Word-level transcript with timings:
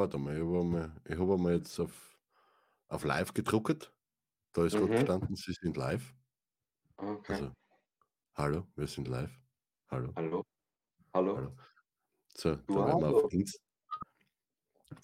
warte 0.00 0.16
mal, 0.16 0.34
ich 0.34 0.42
habe 0.42 0.60
einmal, 0.60 0.92
ich 1.04 1.18
hab 1.18 1.30
einmal 1.30 1.52
jetzt 1.52 1.78
auf, 1.78 2.16
auf 2.88 3.04
live 3.04 3.34
gedruckt. 3.34 3.92
Da 4.54 4.64
ist 4.64 4.74
mhm. 4.74 4.90
gestanden, 4.90 5.36
Sie 5.36 5.52
sind 5.52 5.76
live. 5.76 6.14
Okay. 6.96 7.34
Also, 7.34 7.52
hallo, 8.34 8.66
wir 8.76 8.86
sind 8.86 9.08
live. 9.08 9.30
Hallo. 9.88 10.12
Hallo. 10.16 10.44
Hallo. 11.12 11.36
hallo. 11.36 11.56
So, 12.34 12.56
da 12.56 12.62
wow. 12.68 12.86
werden 12.86 13.00
wir 13.02 13.24
auf 13.24 13.32
Inst 13.32 13.60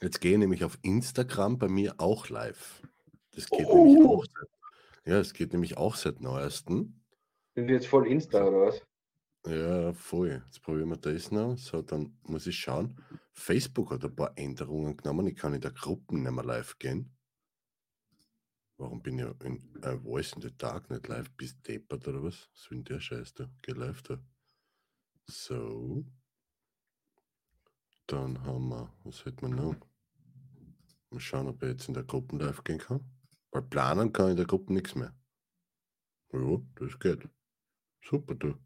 Jetzt 0.01 0.21
gehe 0.21 0.33
ich 0.33 0.39
nämlich 0.39 0.65
auf 0.65 0.79
Instagram 0.83 1.59
bei 1.59 1.69
mir 1.69 1.95
auch 1.99 2.29
live. 2.29 2.83
Das 3.33 3.49
geht 3.49 3.67
oh. 3.67 3.85
nämlich 3.85 4.09
auch 4.09 4.25
seit, 4.25 4.49
ja, 5.05 5.19
es 5.21 5.33
geht 5.33 5.53
nämlich 5.53 5.77
auch 5.77 5.95
seit 5.95 6.21
neuestem. 6.21 7.03
Sind 7.55 7.69
wir 7.69 7.75
jetzt 7.75 7.87
voll 7.87 8.07
Insta 8.09 8.45
oder 8.45 8.67
was? 8.69 8.83
Ja, 9.47 9.93
voll. 9.93 10.43
Jetzt 10.45 10.61
probieren 10.63 10.89
wir 10.89 10.97
das 10.97 11.31
noch. 11.31 11.57
So, 11.57 11.81
dann 11.81 12.19
muss 12.25 12.49
ich 12.49 12.59
schauen. 12.59 13.01
Facebook 13.33 13.93
hat 13.93 14.05
ein 14.05 14.15
paar 14.15 14.37
Änderungen 14.37 14.97
genommen. 14.97 15.29
Ich 15.29 15.37
kann 15.37 15.55
in 15.55 15.61
der 15.61 15.71
Gruppe 15.71 16.17
nicht 16.19 16.31
mehr 16.31 16.45
live 16.45 16.77
gehen. 16.79 17.17
Warum 18.77 19.03
bin 19.03 19.19
ich 19.19 19.45
in 19.45 19.83
äh, 19.83 19.97
Voice 19.99 20.33
in 20.33 20.43
the 20.43 20.57
Dark 20.57 20.91
nicht 20.91 21.07
live? 21.07 21.31
Bist 21.37 21.67
deppert 21.67 22.09
oder 22.09 22.23
was? 22.25 22.51
Was 22.53 22.71
will 22.71 22.83
der 22.83 22.99
Scheiß 22.99 23.35
da? 23.35 23.49
Geh 23.63 23.73
live 23.73 24.03
da. 24.03 24.19
So. 25.27 26.05
Dann 28.09 28.43
haben 28.43 28.69
wir, 28.69 28.93
was 29.05 29.25
hätten 29.25 29.43
wir 29.43 29.49
noch? 29.49 29.77
Mal 31.11 31.21
schauen, 31.21 31.47
ob 31.47 31.63
ich 31.63 31.69
jetzt 31.69 31.89
in 31.89 31.95
der 31.95 32.05
Gruppe 32.05 32.37
live 32.37 32.65
gehen 32.65 32.79
kann. 32.79 33.01
Weil 33.53 33.63
planen 33.63 34.13
kann 34.13 34.31
in 34.31 34.37
der 34.37 34.47
Gruppe 34.47 34.73
nichts 34.73 34.97
mehr. 34.97 35.15
Ja, 36.33 36.61
das 36.75 36.99
geht. 36.99 37.29
Super, 38.03 38.35
du. 38.35 38.66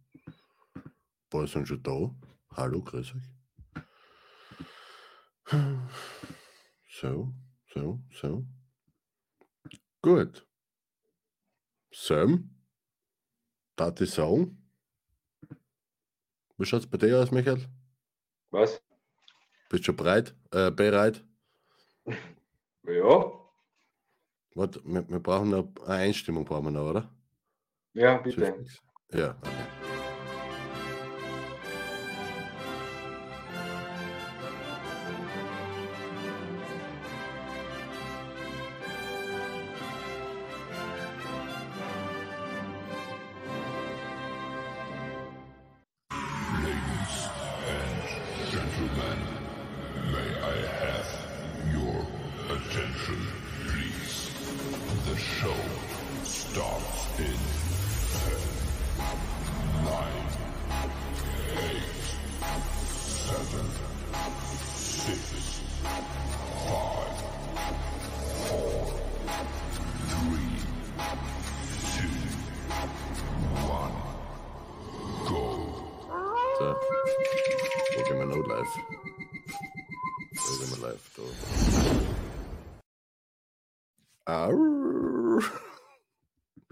Paar 1.31 1.47
sind 1.47 1.69
schon 1.69 1.83
da. 1.83 2.15
Hallo, 2.57 2.83
grüß 2.83 3.15
euch. 3.15 3.23
So, 6.89 7.33
so, 7.73 8.01
so. 8.21 8.45
Gut. 10.03 10.47
Sam, 11.93 12.51
darf 13.77 14.01
ich 14.01 14.11
sagen? 14.11 14.57
Wie 16.59 16.67
schaut 16.67 16.81
es 16.81 16.91
bei 16.91 16.99
dir 16.99 17.21
aus, 17.21 17.31
Michael? 17.31 17.65
Was? 18.51 18.83
Bist 19.69 19.83
du 19.83 19.87
schon 19.87 19.97
bereit? 19.97 20.35
Äh, 20.51 20.71
bereit? 20.71 21.25
Ja. 22.85 23.31
Warte, 24.55 24.83
wir, 24.85 25.07
wir 25.09 25.21
brauchen 25.21 25.51
noch 25.51 25.71
eine 25.85 25.95
Einstimmung, 25.97 26.47
brauchen 26.47 26.65
wir 26.65 26.71
noch, 26.71 26.91
oder? 26.91 27.15
Ja, 27.93 28.17
bitte. 28.17 28.65
Ja, 29.13 29.37
okay. 29.37 29.70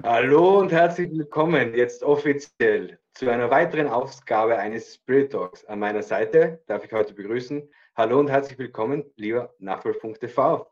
Hallo 0.02 0.58
und 0.60 0.72
herzlich 0.72 1.10
willkommen 1.10 1.74
jetzt 1.74 2.02
offiziell 2.02 2.98
zu 3.14 3.28
einer 3.28 3.50
weiteren 3.50 3.88
Ausgabe 3.88 4.56
eines 4.56 4.94
Spirit 4.94 5.32
Talks. 5.32 5.64
An 5.64 5.80
meiner 5.80 6.02
Seite 6.02 6.62
darf 6.66 6.84
ich 6.84 6.92
heute 6.92 7.14
begrüßen. 7.14 7.68
Hallo 7.96 8.20
und 8.20 8.28
herzlich 8.28 8.58
willkommen, 8.58 9.04
lieber 9.16 9.54
Nachwolf.tv. 9.58 10.66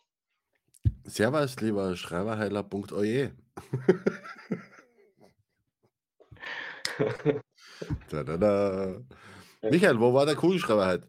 Servus, 1.07 1.57
lieber 1.61 1.97
Schreiberheiler.oje. 1.97 3.33
da, 8.11 8.25
da, 8.25 8.37
da. 8.37 9.01
Michael, 9.63 10.01
wo 10.01 10.13
war 10.13 10.27
der 10.27 10.35
Kugelschreiber 10.35 10.87
heute? 10.87 11.09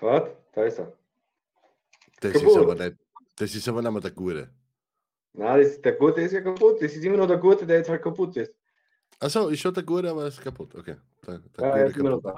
Was? 0.00 0.30
Da 0.52 0.64
ist 0.64 0.78
er. 0.78 0.92
Das 2.20 2.34
ist 2.34 2.56
aber 2.56 2.74
nicht, 2.74 2.96
das 3.36 3.54
ist 3.54 3.68
aber 3.68 3.82
nicht 3.82 3.92
mehr 3.92 4.00
der 4.00 4.12
Gute. 4.12 4.48
Nein, 5.32 5.62
das, 5.62 5.80
der 5.80 5.92
Gute 5.92 6.22
ist 6.22 6.32
ja 6.32 6.40
kaputt. 6.40 6.80
Das 6.80 6.92
ist 6.92 7.04
immer 7.04 7.18
noch 7.18 7.28
der 7.28 7.38
Gute, 7.38 7.66
der 7.66 7.78
jetzt 7.78 7.90
halt 7.90 8.02
kaputt 8.02 8.36
ist. 8.36 8.52
Achso, 9.18 9.48
ist 9.48 9.60
schon 9.60 9.74
der 9.74 9.82
Gute, 9.82 10.10
aber 10.10 10.26
ist 10.26 10.40
kaputt. 10.40 10.74
Okay. 10.74 10.96
Der, 11.26 11.38
der 11.38 11.90
ja, 11.90 12.02
noch 12.02 12.22
da. 12.22 12.34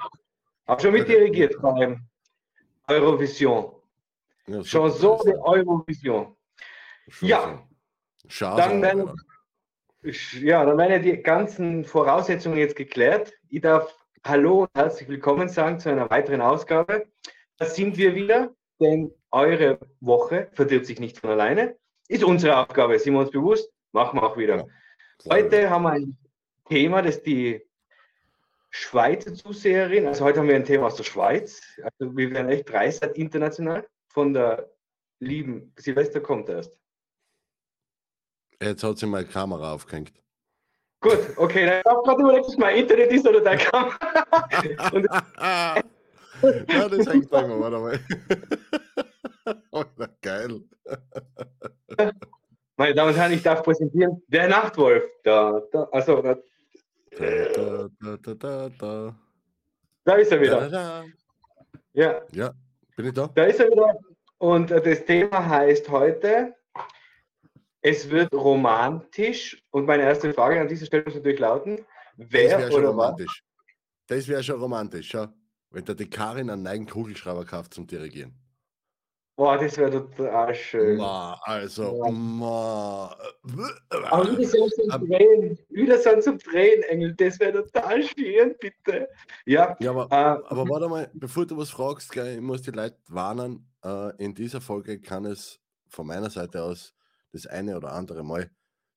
Hab 0.67 0.81
schon 0.81 0.93
mit 0.93 1.07
dirigiert 1.07 1.55
beim 1.61 2.05
Eurovision. 2.87 3.82
Ja, 4.45 4.61
Chanson 4.61 5.19
de 5.25 5.35
Eurovision. 5.35 6.35
Ja. 7.21 7.65
Schade. 8.27 8.61
Dann 8.61 8.81
werden, 8.81 9.11
ja, 10.41 10.65
dann 10.65 10.77
werden 10.77 10.91
ja 10.91 10.99
die 10.99 11.23
ganzen 11.23 11.85
Voraussetzungen 11.85 12.57
jetzt 12.57 12.75
geklärt. 12.75 13.31
Ich 13.47 13.61
darf 13.61 13.95
Hallo 14.25 14.63
und 14.63 14.69
herzlich 14.75 15.07
willkommen 15.07 15.47
sagen 15.47 15.79
zu 15.79 15.89
einer 15.89 16.09
weiteren 16.09 16.41
Ausgabe. 16.41 17.07
Da 17.57 17.65
sind 17.67 17.95
wir 17.95 18.15
wieder, 18.15 18.53
denn 18.81 19.13
eure 19.31 19.79
Woche 20.01 20.49
verdirbt 20.51 20.87
sich 20.87 20.99
nicht 20.99 21.19
von 21.19 21.29
alleine. 21.29 21.77
Ist 22.09 22.25
unsere 22.25 22.57
Aufgabe, 22.57 22.99
sind 22.99 23.13
wir 23.13 23.21
uns 23.21 23.31
bewusst, 23.31 23.71
machen 23.93 24.19
wir 24.19 24.23
auch 24.23 24.35
wieder. 24.35 24.57
Ja, 24.57 25.35
heute 25.35 25.69
haben 25.69 25.83
wir 25.83 25.91
ein 25.91 26.17
Thema, 26.67 27.01
das 27.01 27.23
die 27.23 27.65
Schweizer 28.71 29.33
Zuseherin, 29.33 30.05
also 30.05 30.25
heute 30.25 30.39
haben 30.39 30.49
wir 30.49 30.55
ein 30.55 30.65
Thema 30.65 30.87
aus 30.87 30.95
der 30.95 31.03
Schweiz, 31.05 31.61
also 31.81 32.17
wir 32.17 32.31
werden 32.31 32.49
echt 32.49 32.69
dreisat 32.69 33.15
international 33.17 33.87
von 34.13 34.33
der 34.33 34.71
lieben 35.19 35.73
Silvester 35.77 36.21
kommt 36.21 36.49
erst. 36.49 36.79
Jetzt 38.61 38.83
hat 38.83 38.97
sie 38.97 39.07
mal 39.07 39.25
Kamera 39.25 39.73
aufgehängt. 39.73 40.13
Gut, 41.01 41.19
okay, 41.35 41.65
dann 41.65 41.81
darf 41.83 42.03
gerade 42.03 42.21
überlegt, 42.21 42.45
ob 42.45 42.57
mein 42.57 42.77
Internet 42.77 43.11
ist 43.11 43.27
oder 43.27 43.41
deine 43.41 43.61
Kamera. 43.61 43.97
ja, 46.69 46.89
das 46.89 47.07
hängt 47.07 47.29
gleich 47.29 47.47
mal, 47.47 47.59
warte 47.59 47.79
mal. 47.79 47.99
oh, 49.71 49.83
geil. 50.21 50.61
Meine 52.77 52.93
Damen 52.93 53.09
und 53.09 53.17
Herren, 53.17 53.33
ich 53.33 53.43
darf 53.43 53.63
präsentieren, 53.63 54.21
der 54.27 54.47
Nachtwolf. 54.47 55.03
Da, 55.23 55.61
da, 55.71 55.83
also, 55.91 56.21
da, 56.21 56.37
da, 57.17 57.89
da, 57.99 58.17
da, 58.17 58.33
da, 58.33 58.69
da. 58.69 59.15
da 60.05 60.13
ist 60.15 60.31
er 60.31 60.39
wieder. 60.41 60.69
Da, 60.69 61.03
ja. 61.91 62.21
ja, 62.31 62.53
bin 62.95 63.07
ich 63.07 63.13
da? 63.13 63.27
Da 63.27 63.45
ist 63.45 63.59
er 63.59 63.71
wieder. 63.71 63.99
Und 64.37 64.71
das 64.71 65.05
Thema 65.05 65.47
heißt 65.47 65.89
heute, 65.89 66.55
es 67.81 68.09
wird 68.09 68.33
romantisch. 68.33 69.63
Und 69.71 69.85
meine 69.85 70.03
erste 70.03 70.33
Frage 70.33 70.59
an 70.59 70.67
dieser 70.67 70.85
Stelle 70.85 71.03
muss 71.05 71.15
natürlich 71.15 71.39
lauten, 71.39 71.85
wer 72.17 72.71
oder 72.73 72.87
romantisch. 72.87 73.43
Was? 73.45 74.17
Das 74.17 74.27
wäre 74.27 74.43
schon 74.43 74.59
romantisch, 74.59 75.13
ja. 75.13 75.33
Wenn 75.69 75.85
der 75.85 75.95
die 75.95 76.09
Karin 76.09 76.49
einen 76.49 76.63
neuen 76.63 76.85
Kugelschreiber 76.85 77.45
kauft 77.45 77.73
zum 77.73 77.87
Dirigieren. 77.87 78.42
Boah, 79.35 79.57
das 79.57 79.77
wäre 79.77 79.89
total 79.89 80.53
schön. 80.53 80.97
Ma, 80.97 81.39
also, 81.41 82.03
ja. 82.05 82.11
ma. 82.11 83.15
Aber 84.11 84.31
wieder 84.31 84.47
so 84.47 84.67
zum 84.69 85.07
Drehen, 85.07 85.57
wieder 85.69 85.97
so 85.97 86.19
zum 86.19 86.37
Drehen, 86.37 86.83
Engel, 86.83 87.15
das 87.15 87.39
wäre 87.39 87.63
total 87.63 88.03
schön, 88.03 88.55
bitte. 88.59 89.09
Ja, 89.45 89.75
ja 89.79 89.89
aber, 89.89 90.05
äh, 90.11 90.49
aber 90.51 90.69
warte 90.69 90.87
mal, 90.87 91.09
bevor 91.13 91.47
du 91.47 91.57
was 91.57 91.71
fragst, 91.71 92.15
ich 92.15 92.41
muss 92.41 92.61
die 92.61 92.71
Leute 92.71 92.97
warnen, 93.07 93.67
äh, 93.83 94.15
in 94.23 94.35
dieser 94.35 94.61
Folge 94.61 95.01
kann 95.01 95.25
es 95.25 95.59
von 95.87 96.05
meiner 96.05 96.29
Seite 96.29 96.61
aus 96.61 96.93
das 97.31 97.47
eine 97.47 97.75
oder 97.75 97.91
andere 97.93 98.23
Mal 98.23 98.51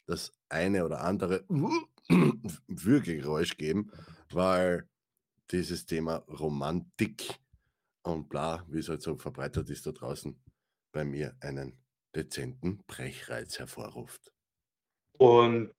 das 0.07 0.33
eine 0.51 0.85
oder 0.85 1.01
andere 1.01 1.45
Würgegeräusch 2.69 3.57
geben, 3.57 3.91
weil 4.31 4.87
dieses 5.51 5.87
Thema 5.87 6.17
Romantik 6.29 7.39
und 8.07 8.29
bla, 8.29 8.65
wie 8.69 8.79
es 8.79 8.89
halt 8.89 9.03
so 9.03 9.17
verbreitet 9.17 9.69
ist 9.71 9.87
da 9.87 9.93
draußen, 9.93 10.39
bei 10.93 11.05
mir 11.05 11.35
einen 11.41 11.79
dezenten 12.15 12.83
Brechreiz 12.87 13.59
hervorruft. 13.59 14.33
Und 15.19 15.75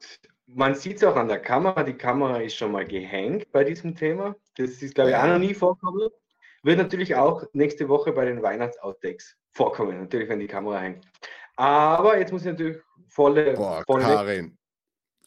man 0.45 0.75
sieht 0.75 0.97
es 0.97 1.03
auch 1.03 1.15
an 1.15 1.27
der 1.27 1.39
Kamera, 1.39 1.83
die 1.83 1.94
Kamera 1.94 2.41
ist 2.41 2.56
schon 2.56 2.71
mal 2.71 2.85
gehängt 2.85 3.51
bei 3.51 3.63
diesem 3.63 3.95
Thema. 3.95 4.35
Das 4.56 4.81
ist, 4.81 4.95
glaube 4.95 5.12
ich, 5.12 5.15
auch 5.15 5.27
noch 5.27 5.39
nie 5.39 5.53
vorgekommen. 5.53 6.09
wird 6.63 6.77
natürlich 6.77 7.15
auch 7.15 7.44
nächste 7.53 7.88
Woche 7.88 8.12
bei 8.12 8.25
den 8.25 8.41
Weihnachts-Outtakes 8.41 9.35
vorkommen, 9.51 10.00
natürlich, 10.00 10.30
wenn 10.30 10.39
die 10.39 10.47
Kamera 10.47 10.80
hängt. 10.80 11.06
Aber 11.56 12.18
jetzt 12.18 12.31
muss 12.31 12.41
ich 12.41 12.47
natürlich 12.47 12.77
volle. 13.07 13.53
Boah, 13.53 13.83
volle 13.85 14.03
Karin. 14.03 14.57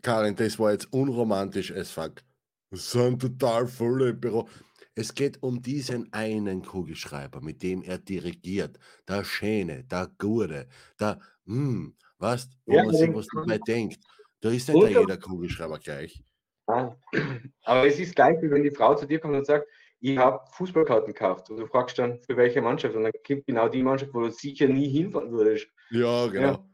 Karin, 0.03 0.37
das 0.37 0.58
war 0.58 0.73
jetzt 0.73 0.93
unromantisch 0.93 1.73
as 1.73 1.91
fuck. 1.91 2.23
Wir 2.70 2.79
sind 2.79 3.20
total 3.20 3.67
voll 3.67 4.08
im 4.08 4.20
Büro. 4.20 4.49
Es 4.95 5.15
geht 5.15 5.43
um 5.43 5.63
diesen 5.63 6.13
einen 6.13 6.63
Kugelschreiber, 6.63 7.41
mit 7.41 7.63
dem 7.63 7.83
er 7.83 7.99
dirigiert. 7.99 8.79
Der 9.09 9.25
Schöne, 9.25 9.85
der 9.85 10.11
Gute, 10.19 10.69
der, 10.99 11.21
hm, 11.47 11.97
was, 12.19 12.49
wo 12.67 12.75
Ja, 12.75 12.85
man 12.85 12.95
sich 12.95 13.15
was 13.15 13.29
dabei 13.29 13.59
denkt. 13.59 14.01
Da 14.41 14.51
ist 14.51 14.69
nicht 14.69 14.89
jeder 14.89 15.17
Kugelschreiber 15.17 15.79
gleich. 15.79 16.23
Ah. 16.67 16.97
Aber 17.65 17.87
es 17.87 17.99
ist 17.99 18.15
gleich, 18.17 18.41
wie 18.43 18.51
wenn 18.51 18.63
die 18.63 18.71
Frau 18.71 18.95
zu 18.95 19.07
dir 19.07 19.21
kommt 19.21 19.37
und 19.37 19.47
sagt, 19.47 19.67
ich 20.01 20.17
habe 20.17 20.41
Fußballkarten 20.53 21.13
gekauft. 21.13 21.51
Und 21.51 21.59
du 21.59 21.67
fragst 21.67 21.99
dann, 21.99 22.21
für 22.23 22.37
welche 22.37 22.61
Mannschaft? 22.63 22.95
Und 22.95 23.05
dann 23.05 23.13
kommt 23.27 23.47
genau 23.47 23.69
die 23.69 23.83
Mannschaft, 23.83 24.13
wo 24.15 24.21
du 24.23 24.31
sicher 24.31 24.67
nie 24.67 24.89
hinfahren 24.89 25.31
würdest. 25.31 25.69
Ja, 25.91 26.27
genau. 26.27 26.67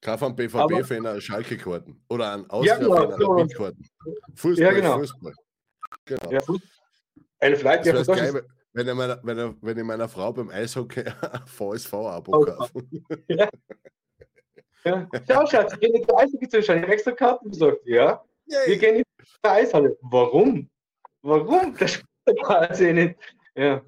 Kauf 0.00 0.22
einen 0.22 0.36
BVB-Fan 0.36 1.06
eine 1.06 1.20
Schalke-Karten 1.20 2.00
oder 2.08 2.32
einen 2.32 2.46
Ja, 2.62 2.78
genau, 2.78 2.94
Austria-Fan 2.94 3.48
so. 3.48 3.72
Fußball, 4.36 4.64
Ja, 4.64 4.72
genau. 4.72 4.98
Fußball. 4.98 5.34
Genau. 6.04 6.30
Ja, 6.30 6.38
Fuß- 6.40 6.60
Leute, 7.50 7.88
ja, 7.88 7.92
Das 7.92 8.06
das 8.06 8.16
geil, 8.18 8.46
wenn 8.72 8.88
ich, 8.88 8.94
meiner, 8.94 9.20
wenn, 9.22 9.38
ich, 9.38 9.54
wenn 9.60 9.78
ich 9.78 9.84
meiner 9.84 10.08
Frau 10.08 10.32
beim 10.32 10.48
Eishockey 10.50 11.04
ein 11.04 11.46
VSV-Abo 11.46 12.32
Oh, 12.36 12.44
kaufe. 12.44 12.84
ja. 13.28 13.48
Schau, 15.28 15.46
Schatz, 15.46 15.72
wir 15.72 15.78
gehen 15.78 15.94
jetzt 15.94 16.12
Eishockey 16.14 16.48
zuschauen. 16.48 16.78
Ich 16.78 16.82
habe 16.84 16.92
extra 16.92 17.12
Karten 17.12 17.50
besorgt. 17.50 17.86
Ja, 17.86 18.22
wir 18.66 18.76
gehen 18.78 18.96
in 18.96 19.02
die 19.20 19.48
Eishalle. 19.48 19.96
Warum? 20.02 20.68
Warum? 21.22 21.76
Das 21.78 21.92
spielt 21.92 22.42
quasi 22.42 22.92
nicht. 22.92 23.16
Ja. 23.54 23.82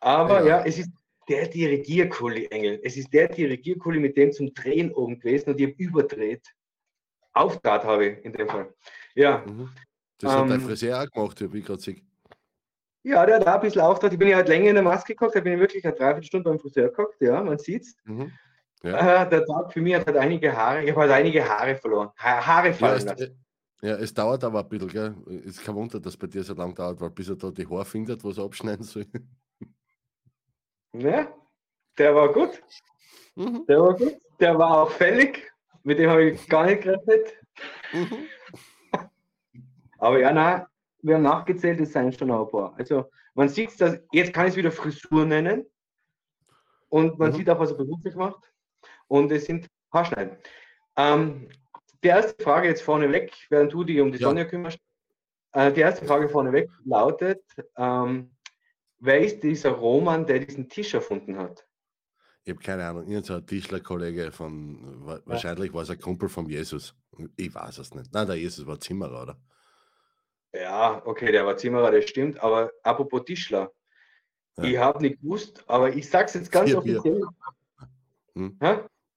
Aber 0.00 0.40
Ja. 0.40 0.58
ja. 0.60 0.64
es 0.64 0.78
ist 0.78 0.90
der 1.28 1.48
Dirigierkuli, 1.48 2.46
Engel. 2.46 2.80
Es 2.84 2.96
ist 2.96 3.12
der 3.12 3.28
Dirigierkuli 3.28 3.98
mit 4.00 4.16
dem 4.16 4.32
zum 4.32 4.52
Drehen 4.54 4.92
oben 4.92 5.18
gewesen 5.18 5.50
und 5.50 5.60
ich 5.60 5.66
habe 5.66 5.76
überdreht. 5.82 6.46
Auftat 7.32 7.84
habe 7.84 8.06
ich 8.06 8.24
in 8.24 8.32
dem 8.32 8.48
Fall. 8.48 8.72
Ja, 9.14 9.44
Mhm. 9.46 9.68
Das 10.18 10.32
hat 10.32 10.48
dein 10.48 10.52
Ähm, 10.52 10.60
Friseur 10.62 11.02
auch 11.02 11.10
gemacht, 11.10 11.52
wie 11.52 11.58
ich 11.58 11.64
gerade 11.66 11.80
sehe. 11.82 11.96
Ja, 13.08 13.24
der 13.24 13.36
hat 13.36 13.46
auch 13.46 13.54
ein 13.54 13.60
bisschen 13.60 13.82
Auftat. 13.82 14.12
Ich 14.12 14.18
bin 14.18 14.28
ja 14.28 14.36
halt 14.36 14.48
länger 14.48 14.68
in 14.70 14.74
der 14.74 14.82
Maske 14.84 15.14
gekocht, 15.14 15.34
da 15.36 15.40
bin 15.40 15.54
ich 15.54 15.60
wirklich 15.60 15.84
eine 15.84 15.94
Dreiviertelstunde 15.94 16.50
beim 16.50 16.58
Friseur 16.58 16.88
gekocht. 16.88 17.14
Ja, 17.20 17.42
man 17.42 17.58
sieht's. 17.58 17.96
Mhm. 18.04 18.32
Ja. 18.82 19.22
Äh, 19.22 19.28
der 19.30 19.44
Tag 19.46 19.72
für 19.72 19.80
mich 19.80 19.94
hat 19.94 20.06
halt 20.06 20.16
einige 20.16 20.54
Haare, 20.56 20.82
ich 20.82 20.90
habe 20.90 21.00
halt 21.02 21.12
einige 21.12 21.48
Haare 21.48 21.76
verloren. 21.76 22.10
Ha 22.18 22.46
Haare 22.46 22.68
Ja, 22.68 22.74
fallen 22.74 22.96
es, 22.98 23.04
lassen. 23.04 23.44
ja, 23.82 23.94
es 23.96 24.12
dauert 24.12 24.44
aber 24.44 24.60
ein 24.60 24.68
bisschen, 24.68 24.88
gell? 24.88 25.14
Ist 25.44 25.64
kein 25.64 25.74
Wunder, 25.74 25.98
dass 26.00 26.16
bei 26.16 26.26
dir 26.26 26.42
so 26.42 26.54
lange 26.54 26.74
dauert, 26.74 27.00
weil 27.00 27.10
bis 27.10 27.28
er 27.28 27.36
da 27.36 27.50
die 27.50 27.66
Haare 27.66 27.84
findet, 27.84 28.22
was 28.24 28.38
er 28.38 28.44
abschneiden 28.44 28.84
soll. 28.84 29.06
Ja, 30.92 31.28
der 31.98 32.14
war 32.14 32.32
gut. 32.32 32.60
Mhm. 33.34 33.64
Der 33.68 33.80
war 33.80 33.94
gut. 33.94 34.16
Der 34.40 34.58
war 34.58 34.82
auch 34.82 34.90
fällig. 34.90 35.50
Mit 35.82 35.98
dem 35.98 36.10
habe 36.10 36.24
ich 36.30 36.48
gar 36.48 36.66
nicht 36.66 36.82
gerechnet. 36.82 37.34
Mhm. 37.92 38.26
Aber 39.98 40.18
ja, 40.20 40.32
nein, 40.32 40.66
wir 41.02 41.14
haben 41.16 41.22
nachgezählt, 41.22 41.80
es 41.80 41.92
seien 41.92 42.12
schon 42.12 42.30
ein 42.30 42.48
paar. 42.48 42.74
Also 42.78 43.10
man 43.34 43.48
sieht 43.48 43.80
dass 43.80 43.98
jetzt 44.12 44.32
kann 44.32 44.46
ich 44.46 44.52
es 44.52 44.56
wieder 44.56 44.72
Frisur 44.72 45.24
nennen. 45.24 45.66
Und 46.88 47.18
man 47.18 47.30
Mhm. 47.32 47.36
sieht 47.36 47.50
auch, 47.50 47.58
was 47.58 47.70
er 47.72 47.76
beruflich 47.76 48.14
macht. 48.14 48.52
Und 49.08 49.30
es 49.32 49.44
sind 49.46 49.66
Haarschneiden. 49.92 50.36
Ähm, 50.96 51.48
die 52.02 52.08
erste 52.08 52.42
Frage 52.42 52.68
jetzt 52.68 52.82
vorneweg, 52.82 53.32
während 53.50 53.72
du 53.72 53.84
dich 53.84 54.00
um 54.00 54.12
die 54.12 54.18
Ja. 54.18 54.28
Sonja 54.28 54.44
kümmerst. 54.44 54.78
Äh, 55.52 55.72
die 55.72 55.80
erste 55.80 56.04
Frage 56.06 56.28
vorneweg 56.28 56.70
lautet, 56.84 57.42
ähm, 57.76 58.30
wer 58.98 59.20
ist 59.20 59.42
dieser 59.42 59.70
Roman, 59.70 60.26
der 60.26 60.40
diesen 60.40 60.68
Tisch 60.68 60.94
erfunden 60.94 61.36
hat? 61.38 61.66
Ich 62.44 62.52
habe 62.52 62.62
keine 62.62 62.86
Ahnung, 62.86 63.06
irgendein 63.08 63.44
Tischler-Kollege 63.46 64.30
von, 64.30 65.04
wa- 65.04 65.20
wahrscheinlich 65.24 65.72
war 65.72 65.82
es 65.82 65.90
ein 65.90 65.98
Kumpel 65.98 66.28
von 66.28 66.46
Jesus. 66.46 66.94
Ich 67.36 67.52
weiß 67.52 67.78
es 67.78 67.92
nicht. 67.94 68.12
Nein, 68.14 68.26
der 68.26 68.36
Jesus 68.36 68.64
war 68.66 68.78
Zimmerer, 68.78 69.22
oder? 69.22 69.40
Ja, 70.60 71.02
okay, 71.04 71.32
der 71.32 71.44
war 71.44 71.56
Zimmerer, 71.56 71.90
das 71.90 72.08
stimmt. 72.08 72.40
Aber 72.42 72.72
apropos 72.82 73.24
Tischler, 73.24 73.72
Ja. 74.56 74.64
ich 74.64 74.78
habe 74.78 75.02
nicht 75.02 75.20
gewusst, 75.20 75.62
aber 75.66 75.90
ich 75.90 76.08
sage 76.08 76.26
es 76.26 76.34
jetzt 76.34 76.52
ganz 76.52 76.70
Vier 76.70 76.78
offiziell. 76.78 77.22
Hm? 78.34 78.58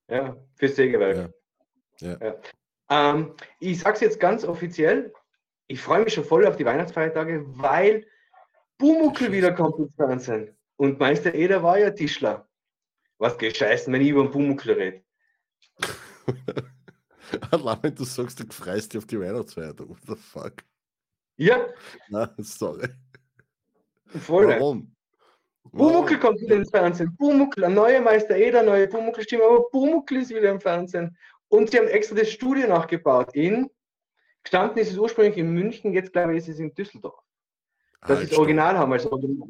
Ja, 0.10 0.38
fürs 0.56 0.76
Sägewerk. 0.76 1.34
Ja. 2.00 2.18
Ja. 2.20 2.36
Ähm, 2.90 3.34
ich 3.60 3.80
sage 3.80 3.96
es 3.96 4.02
jetzt 4.02 4.20
ganz 4.20 4.44
offiziell. 4.44 5.14
Ich 5.68 5.82
freue 5.82 6.04
mich 6.04 6.14
schon 6.14 6.26
voll 6.26 6.46
auf 6.48 6.56
die 6.58 6.66
Weihnachtsfeiertage, 6.66 7.44
weil 7.48 8.08
Bumuckel 8.80 9.28
Scheiße. 9.28 9.32
wieder 9.32 9.54
kommt 9.54 9.78
ins 9.80 9.94
Fernsehen. 9.96 10.58
Und 10.78 11.00
Meister 11.00 11.34
Eder 11.34 11.62
war 11.62 11.78
ja 11.78 11.92
Tischler. 11.92 12.48
Was 13.18 13.38
gescheißen, 13.38 13.92
wenn 13.94 14.02
ich 14.02 14.10
über 14.10 14.24
den 14.24 14.32
Bumuckel 14.32 14.72
rede. 14.74 15.04
Allein 17.52 17.78
wenn 17.82 17.96
du 17.96 18.04
sagst, 18.06 18.40
du 18.40 18.46
freust 18.52 18.94
dich 18.94 18.98
auf 18.98 19.06
die 19.06 19.20
Weihnachtsfeier. 19.20 19.78
What 19.78 20.00
the 20.08 20.16
fuck? 20.16 20.64
Ja, 21.40 21.68
Nein, 22.10 22.30
sorry. 22.40 22.90
voll. 24.08 24.48
Warum? 24.48 24.94
Bumuckel 25.72 26.20
kommt 26.20 26.42
wieder 26.42 26.56
ins 26.58 26.70
Fernsehen. 26.70 27.16
Bumuckel, 27.16 27.64
ein 27.64 27.74
neuer 27.76 28.02
Meister 28.02 28.36
Eder, 28.36 28.64
neue 28.64 28.88
Bumuckel-Stimme, 28.88 29.44
aber 29.44 29.70
Bumuckel 29.72 30.18
ist 30.18 30.32
wieder 30.32 30.50
im 30.52 30.60
Fernsehen. 30.60 31.16
Und 31.48 31.70
sie 31.72 31.78
haben 31.78 31.88
extra 31.88 32.16
das 32.16 32.30
Studio 32.32 32.68
nachgebaut. 32.68 33.34
In, 33.36 33.70
gestanden 34.44 34.80
ist 34.80 34.92
es 34.92 34.98
ursprünglich 34.98 35.38
in 35.38 35.52
München, 35.54 35.94
jetzt 35.94 36.12
glaube 36.12 36.34
ich, 36.34 36.40
ist 36.40 36.50
es 36.50 36.60
in 36.60 36.74
Düsseldorf. 36.74 37.24
Dass 38.02 38.10
Halt, 38.10 38.20
sie 38.22 38.28
das. 38.30 38.38
Original 38.40 38.78
haben 38.78 38.92
als 38.94 39.06
Original. 39.06 39.50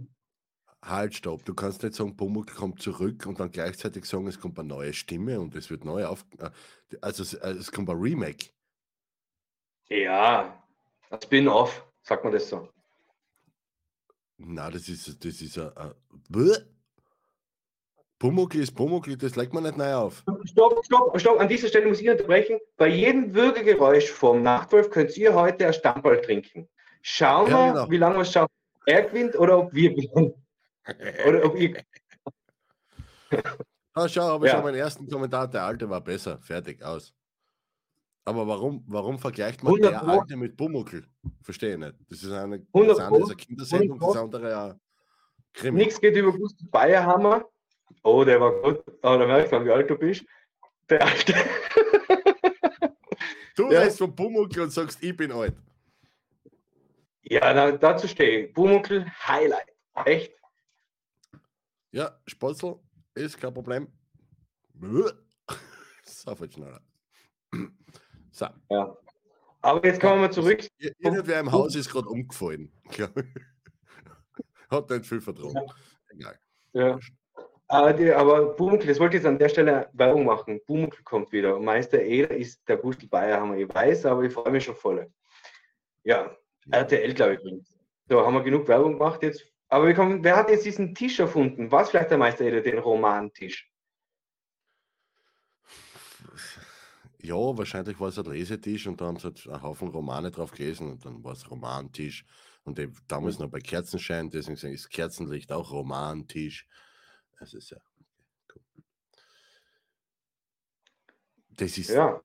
Halt, 0.84 1.16
stopp. 1.16 1.44
Du 1.46 1.54
kannst 1.54 1.82
nicht 1.84 1.96
sagen, 1.96 2.16
Pumuckl 2.16 2.54
kommt 2.56 2.82
zurück 2.82 3.26
und 3.26 3.40
dann 3.40 3.52
gleichzeitig 3.52 4.06
sagen, 4.06 4.28
es 4.28 4.40
kommt 4.40 4.60
eine 4.60 4.68
neue 4.68 4.94
Stimme 4.94 5.40
und 5.40 5.56
es 5.56 5.70
wird 5.70 5.86
neu 5.86 6.06
auf. 6.06 6.26
äh, 6.40 6.50
Also 7.02 7.24
es, 7.24 7.34
äh, 7.34 7.52
es 7.52 7.72
kommt 7.72 7.90
ein 7.90 7.98
Remake. 7.98 8.48
Ja, 9.90 10.62
ein 11.10 11.22
Spin-off, 11.22 11.86
sagt 12.02 12.24
man 12.24 12.34
das 12.34 12.50
so. 12.50 12.70
Na, 14.38 14.70
das 14.70 14.88
ist, 14.88 15.24
das 15.24 15.42
ist 15.42 15.58
ein. 15.58 15.94
Pumuckl 18.20 18.60
ist 18.60 18.74
Pumuckl, 18.76 19.16
das 19.18 19.36
legt 19.36 19.54
man 19.54 19.64
nicht 19.64 19.78
neu 19.78 19.94
auf. 19.94 20.24
Stopp, 20.46 20.86
stopp, 20.86 21.20
stopp. 21.20 21.40
An 21.40 21.48
dieser 21.48 21.68
Stelle 21.70 21.88
muss 21.88 22.02
ich 22.02 22.10
unterbrechen. 22.10 22.60
Bei 22.76 22.88
jedem 22.88 23.34
Würgegeräusch 23.34 24.12
vom 24.12 24.44
Nachtwolf 24.44 24.90
könnt 24.90 25.16
ihr 25.18 25.34
heute 25.34 25.68
ein 25.68 25.74
Stammball 25.74 26.22
trinken. 26.22 26.68
Schauen 27.02 27.50
Ja, 27.50 27.58
wir, 27.68 27.74
genau. 27.74 27.90
wie 27.92 27.98
lange 27.98 28.16
wir 28.16 28.22
es 28.22 28.32
schaffen. 28.32 28.52
Er 28.86 29.04
gewinnt 29.04 29.38
oder 29.40 29.60
ob 29.60 29.74
wir 29.74 29.94
gewinnen. 29.94 30.34
Oder 31.28 31.46
ob 31.46 31.56
ihr. 31.58 31.82
Ah, 33.94 34.08
schau, 34.10 34.36
aber 34.36 34.48
Ja. 34.48 34.54
schon 34.56 34.64
meinen 34.64 34.76
ersten 34.76 35.10
Kommentar, 35.10 35.48
der 35.48 35.64
alte 35.64 35.90
war 35.90 36.02
besser. 36.02 36.40
Fertig, 36.42 36.84
aus. 36.84 37.14
Aber 38.30 38.48
warum, 38.48 38.84
warum 38.86 39.18
vergleicht 39.18 39.64
man 39.64 39.74
100 39.74 39.92
der 39.92 40.08
alte 40.08 40.38
mit 40.38 40.56
Pumuckl? 40.56 41.04
Verstehe 41.42 41.80
nicht. 41.80 41.96
Das 42.10 42.22
ist 42.22 42.32
eine, 42.32 42.64
100 42.74 42.98
das 43.00 43.00
eine 43.08 43.18
ist 43.18 43.26
eine 43.26 43.36
Kindersendung, 43.36 43.98
das 44.00 44.16
100 44.16 44.24
andere 44.24 44.52
ja 44.52 44.80
Krimi. 45.54 45.80
Nichts 45.80 46.00
geht 46.00 46.16
über 46.16 46.32
Gustav 46.32 46.70
Bayerhammer. 46.70 47.44
Oh, 48.04 48.24
der 48.24 48.40
war 48.40 48.52
gut. 48.62 48.84
Aber 49.02 49.18
da 49.18 49.26
merkt 49.26 49.52
man, 49.52 49.66
wie 49.66 49.72
alt 49.72 49.90
du 49.90 49.96
bist. 49.98 50.24
Der 50.90 51.04
alte. 51.04 51.34
Du 53.56 53.70
Ja. 53.72 53.90
von 53.90 54.16
Pumuckl 54.16 54.62
und 54.62 54.70
sagst, 54.70 55.04
ich 55.04 55.18
bin 55.18 55.34
alt. 55.34 55.54
Ja, 57.24 57.54
da, 57.54 57.72
dazu 57.72 58.08
stehe 58.08 58.46
ich. 58.46 58.54
Bumuckel 58.54 59.06
Highlight. 59.28 59.74
Echt? 60.06 60.32
Ja, 61.92 62.18
Spotzel 62.26 62.76
ist 63.16 63.38
kein 63.40 63.54
Problem. 63.54 63.88
So 66.06 66.36
viel 66.36 66.52
schneller. 66.52 66.82
So, 68.40 68.48
Ja. 68.70 68.98
Aber 69.62 69.86
jetzt 69.86 70.00
kommen 70.00 70.22
wir 70.22 70.32
zurück. 70.32 70.62
ir- 70.80 70.96
irgendwer 71.00 71.42
im 71.42 71.52
Haus 71.52 71.76
ist 71.76 71.90
gerade 71.92 72.08
umgefallen. 72.08 72.72
Hat 74.72 74.90
nicht 74.90 75.06
viel 75.06 75.20
vertragen. 75.20 75.60
Egal. 76.10 76.40
Ja. 76.74 76.98
Aber, 77.68 77.94
die, 77.94 78.12
aber 78.14 78.54
Bumuckel, 78.56 78.88
das 78.88 79.00
wollte 79.00 79.18
ich 79.18 79.24
jetzt 79.24 79.28
an 79.30 79.38
der 79.38 79.50
Stelle 79.50 79.90
Werbung 79.94 80.26
machen. 80.26 80.60
Bumuckel 80.66 81.04
kommt 81.04 81.32
wieder. 81.34 81.60
Meister 81.60 82.02
Eder 82.02 82.32
ist 82.36 82.62
der 82.68 82.78
Gustl 82.78 83.08
Bayerhammer. 83.08 83.58
Ich 83.58 83.72
weiß, 83.74 84.06
aber 84.06 84.24
ich 84.24 84.34
freue 84.34 84.52
mich 84.52 84.64
schon 84.64 84.76
voll. 84.76 85.12
Ja, 86.04 86.36
RTL, 86.72 87.14
glaube 87.14 87.36
ich. 87.36 87.42
So, 88.10 88.26
haben 88.26 88.34
wir 88.36 88.44
genug 88.44 88.68
Werbung 88.68 88.94
gemacht 88.94 89.22
jetzt. 89.24 89.44
Aber 89.68 89.86
wir 89.86 89.94
kommen, 89.94 90.24
wer 90.24 90.36
hat 90.38 90.50
jetzt 90.50 90.66
diesen 90.66 90.96
Tisch 90.96 91.20
erfunden? 91.20 91.72
Was 91.72 91.90
vielleicht 91.92 92.10
der 92.10 92.18
Meister 92.18 92.46
Eder, 92.46 92.62
den 92.62 92.80
Romantisch? 92.80 93.69
Ja, 97.22 97.36
wahrscheinlich 97.36 98.00
war 98.00 98.10
es 98.10 98.18
ein 98.18 98.26
Lesetisch 98.26 98.88
und 98.88 99.02
da 99.02 99.06
haben 99.08 99.18
sie 99.18 99.26
halt 99.26 99.48
einen 99.48 99.62
Haufen 99.62 99.90
Romane 99.90 100.32
drauf 100.32 100.52
gelesen 100.52 100.92
und 100.92 101.06
dann 101.06 101.24
war 101.24 101.34
es 101.34 101.50
Romantisch. 101.50 102.26
Und 102.64 102.80
eben 102.80 102.96
damals 103.08 103.40
noch 103.40 103.50
bei 103.50 103.60
Kerzenschein, 103.60 104.30
deswegen 104.30 104.74
ist 104.74 104.90
Kerzenlicht 104.90 105.52
auch 105.52 105.72
Romantisch. 105.72 106.68
Es 107.40 107.54
ist 107.54 107.72
ja. 107.72 107.78
cool. 108.56 108.62
Das 111.50 111.78
ist, 111.78 111.90
Ja. 111.90 112.22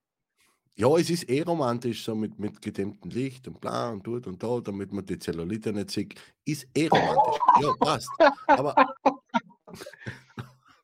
Ja, 0.77 0.89
es 0.97 1.09
ist 1.09 1.29
eh 1.31 1.43
romantisch, 1.43 2.05
so 2.05 2.17
mit, 2.17 2.37
mit 2.41 2.61
gedämmtem 2.61 3.09
Licht 3.09 3.47
und 3.47 3.61
bla 3.61 3.91
und 3.91 4.05
dort 4.05 4.27
und 4.27 4.43
da, 4.43 4.61
damit 4.61 4.93
man 4.93 5.07
die 5.07 5.21
Zellulite 5.21 5.73
nicht 5.73 5.91
sieht. 5.93 6.21
Ist 6.45 6.67
eh 6.75 6.89
romantisch. 6.89 7.41
Ja, 7.61 7.73
passt. 7.79 8.11
Aber. 8.49 8.75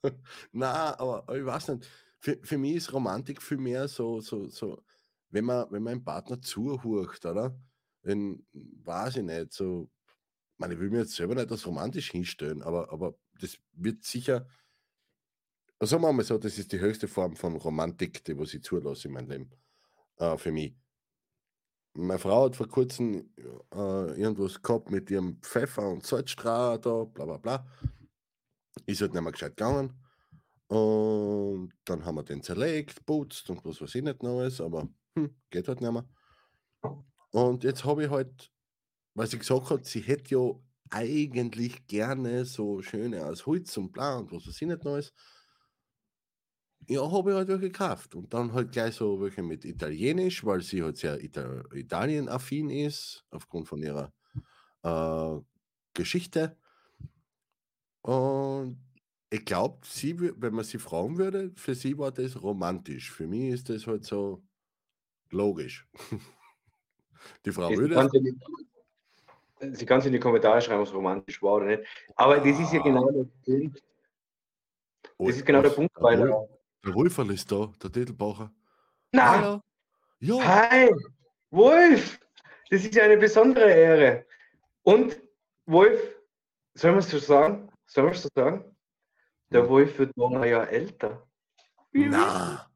Na, 0.52 0.98
aber 0.98 1.24
ich 1.36 1.44
weiß 1.44 1.68
nicht. 1.68 1.88
Für, 2.20 2.38
für 2.42 2.58
mich 2.58 2.76
ist 2.76 2.92
Romantik 2.92 3.42
viel 3.42 3.56
mehr 3.56 3.88
so, 3.88 4.20
so, 4.20 4.48
so 4.48 4.82
wenn 5.30 5.44
man, 5.44 5.70
wenn 5.70 5.82
man 5.82 6.04
Partner 6.04 6.40
zuhurcht, 6.40 7.24
oder? 7.24 7.58
Wenn, 8.02 8.46
weiß 8.52 9.16
ich 9.16 9.22
nicht, 9.22 9.52
so. 9.52 9.90
Ich, 10.52 10.58
meine, 10.58 10.74
ich 10.74 10.80
will 10.80 10.90
mir 10.90 11.00
jetzt 11.00 11.14
selber 11.14 11.34
nicht 11.34 11.50
das 11.50 11.66
romantisch 11.66 12.10
hinstellen, 12.10 12.62
aber, 12.62 12.92
aber 12.92 13.14
das 13.40 13.58
wird 13.72 14.04
sicher. 14.04 14.46
Sagen 15.82 16.02
wir 16.02 16.12
mal 16.12 16.22
so, 16.22 16.36
das 16.36 16.58
ist 16.58 16.72
die 16.72 16.80
höchste 16.80 17.08
Form 17.08 17.34
von 17.34 17.56
Romantik, 17.56 18.22
die 18.24 18.38
was 18.38 18.52
ich 18.52 18.62
zulasse 18.62 19.08
in 19.08 19.14
meinem 19.14 19.30
Leben 19.30 19.50
äh, 20.18 20.36
für 20.36 20.52
mich. 20.52 20.76
Meine 21.94 22.18
Frau 22.18 22.44
hat 22.44 22.56
vor 22.56 22.68
kurzem 22.68 23.32
äh, 23.72 24.20
irgendwas 24.20 24.60
gehabt 24.60 24.90
mit 24.90 25.10
ihrem 25.10 25.40
Pfeffer 25.40 25.88
und 25.88 26.04
Salzstrahler 26.04 26.78
da, 26.78 27.04
bla 27.04 27.24
bla 27.24 27.38
bla. 27.38 27.66
Ist 28.84 29.00
halt 29.00 29.14
nicht 29.14 29.22
mehr 29.22 29.32
gescheit 29.32 29.56
gegangen. 29.56 29.94
Und 30.70 31.72
dann 31.84 32.04
haben 32.04 32.14
wir 32.14 32.22
den 32.22 32.44
zerlegt, 32.44 33.04
putzt 33.04 33.50
und 33.50 33.64
was 33.64 33.80
weiß 33.80 33.92
ich 33.96 34.04
nicht 34.04 34.22
noch 34.22 34.38
alles, 34.38 34.60
aber 34.60 34.88
hm, 35.16 35.34
geht 35.50 35.66
halt 35.66 35.80
nicht 35.80 35.90
mehr. 35.90 36.08
Und 37.32 37.64
jetzt 37.64 37.84
habe 37.84 38.04
ich 38.04 38.10
halt, 38.10 38.52
weil 39.14 39.26
sie 39.26 39.38
gesagt 39.38 39.70
hat, 39.70 39.84
sie 39.84 40.00
hätte 40.00 40.36
ja 40.36 40.52
eigentlich 40.90 41.88
gerne 41.88 42.44
so 42.44 42.82
schöne 42.82 43.26
aus 43.26 43.46
Holz 43.46 43.76
und 43.78 43.90
bla 43.90 44.18
und 44.18 44.30
was 44.30 44.46
weiß 44.46 44.62
ich 44.62 44.68
nicht 44.68 44.84
noch 44.84 44.92
alles. 44.92 45.12
Ja, 46.86 47.10
habe 47.10 47.30
ich 47.30 47.36
halt 47.36 47.48
welche 47.48 47.62
gekauft. 47.62 48.14
Und 48.14 48.32
dann 48.32 48.52
halt 48.52 48.70
gleich 48.70 48.94
so 48.94 49.20
welche 49.20 49.42
mit 49.42 49.64
Italienisch, 49.64 50.44
weil 50.44 50.60
sie 50.62 50.84
halt 50.84 50.98
sehr 50.98 51.20
Ita 51.20 51.64
Italien-affin 51.72 52.70
ist, 52.70 53.24
aufgrund 53.30 53.66
von 53.66 53.82
ihrer 53.82 54.12
äh, 54.84 55.40
Geschichte. 55.94 56.56
Und 58.02 58.89
ich 59.30 59.44
glaube, 59.44 59.78
sie, 59.84 60.18
wenn 60.18 60.54
man 60.54 60.64
sie 60.64 60.78
fragen 60.78 61.16
würde, 61.16 61.52
für 61.54 61.74
sie 61.74 61.96
war 61.96 62.10
das 62.10 62.42
romantisch. 62.42 63.12
Für 63.12 63.28
mich 63.28 63.52
ist 63.52 63.68
das 63.68 63.86
halt 63.86 64.04
so 64.04 64.42
logisch. 65.30 65.88
Die 67.44 67.52
Frau 67.52 67.70
würde. 67.70 68.10
Sie 69.72 69.84
kann 69.84 70.00
es 70.00 70.06
in 70.06 70.12
die 70.12 70.18
Kommentare 70.18 70.60
schreiben, 70.62 70.80
ob 70.80 70.86
es 70.86 70.94
romantisch 70.94 71.42
war 71.42 71.56
oder 71.56 71.66
nicht. 71.66 71.82
Aber 72.16 72.36
ah. 72.36 72.40
das 72.40 72.58
ist 72.58 72.72
ja 72.72 72.80
genau 72.80 73.10
der 73.10 73.26
Punkt. 73.44 73.82
Das 75.18 75.36
ist 75.36 75.44
genau 75.44 75.60
der 75.60 75.70
Punkt, 75.70 75.92
weil. 75.96 76.16
Der 76.82 76.94
Wolferl 76.94 77.30
ist 77.30 77.52
da, 77.52 77.70
der 77.82 77.92
Titelbacher. 77.92 78.50
Na! 79.12 79.62
Ja. 80.18 80.70
Hi! 80.70 80.90
Wolf! 81.50 82.18
Das 82.70 82.84
ist 82.84 82.94
ja 82.94 83.04
eine 83.04 83.18
besondere 83.18 83.70
Ehre. 83.70 84.26
Und 84.82 85.20
Wolf, 85.66 86.00
sollen 86.72 86.94
wir 86.94 87.00
es 87.00 87.10
so 87.10 87.18
sagen? 87.18 87.70
Sollen 87.86 88.06
wir 88.06 88.12
es 88.12 88.22
so 88.22 88.28
sagen? 88.34 88.64
Der 89.50 89.68
Wolf 89.68 89.98
wird 89.98 90.16
noch 90.16 90.32
ein 90.32 90.48
Jahr 90.48 90.68
älter. 90.68 91.26
Na! 91.92 92.70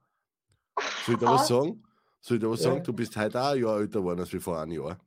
Soll 1.04 1.14
ich 1.14 1.20
da 1.20 1.26
was 1.26 1.46
sagen? 1.46 1.82
Soll 2.20 2.36
ich 2.36 2.42
da 2.42 2.50
was 2.50 2.64
ja. 2.64 2.70
sagen? 2.70 2.82
Du 2.82 2.92
bist 2.92 3.16
heute 3.16 3.40
auch 3.40 3.52
ein 3.52 3.62
Jahr 3.62 3.78
älter 3.78 4.00
geworden 4.00 4.20
als 4.20 4.32
wie 4.32 4.40
vor 4.40 4.58
einem 4.58 4.72
Jahr. 4.72 4.98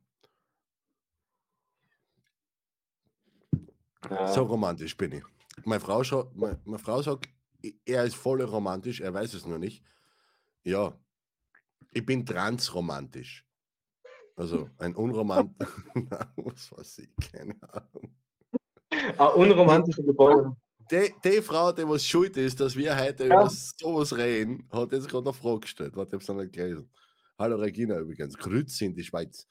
Ja. 4.08 4.28
So 4.28 4.42
romantisch 4.44 4.96
bin 4.96 5.12
ich. 5.12 5.24
Meine 5.64 5.80
Frau, 5.80 6.02
meine, 6.34 6.58
meine 6.64 6.78
Frau 6.78 7.02
sagt, 7.02 7.28
er 7.84 8.04
ist 8.04 8.14
voll 8.14 8.40
romantisch, 8.42 9.00
er 9.00 9.12
weiß 9.12 9.34
es 9.34 9.44
nur 9.44 9.58
nicht. 9.58 9.84
Ja, 10.62 10.96
ich 11.92 12.06
bin 12.06 12.24
transromantisch. 12.24 13.44
Also 14.36 14.70
ein 14.78 14.94
unromantisch. 14.94 15.68
was 16.36 16.72
weiß 16.72 16.98
ich, 16.98 17.10
keine 17.32 17.56
Ahnung. 17.62 18.14
Ein 18.90 19.34
unromantischer 19.34 20.04
Gebäude. 20.04 20.56
Die, 20.90 21.12
die, 21.22 21.42
Frau, 21.42 21.70
die 21.72 21.86
was 21.86 22.06
schuld 22.06 22.36
ist, 22.38 22.60
dass 22.60 22.74
wir 22.74 22.96
heute 22.96 23.26
ja. 23.26 23.34
über 23.34 23.50
sowas 23.50 24.16
reden, 24.16 24.66
hat 24.72 24.92
jetzt 24.92 25.08
gerade 25.08 25.28
eine 25.28 25.34
Frage 25.34 25.60
gestellt. 25.60 25.94
Warte, 25.96 26.10
ich 26.10 26.12
habe 26.14 26.22
es 26.22 26.28
noch 26.28 26.36
nicht 26.36 26.52
gelesen. 26.52 26.90
Hallo 27.38 27.56
Regina 27.56 27.98
übrigens. 27.98 28.38
Grüezi 28.38 28.86
in 28.86 28.94
die 28.94 29.04
Schweiz. 29.04 29.46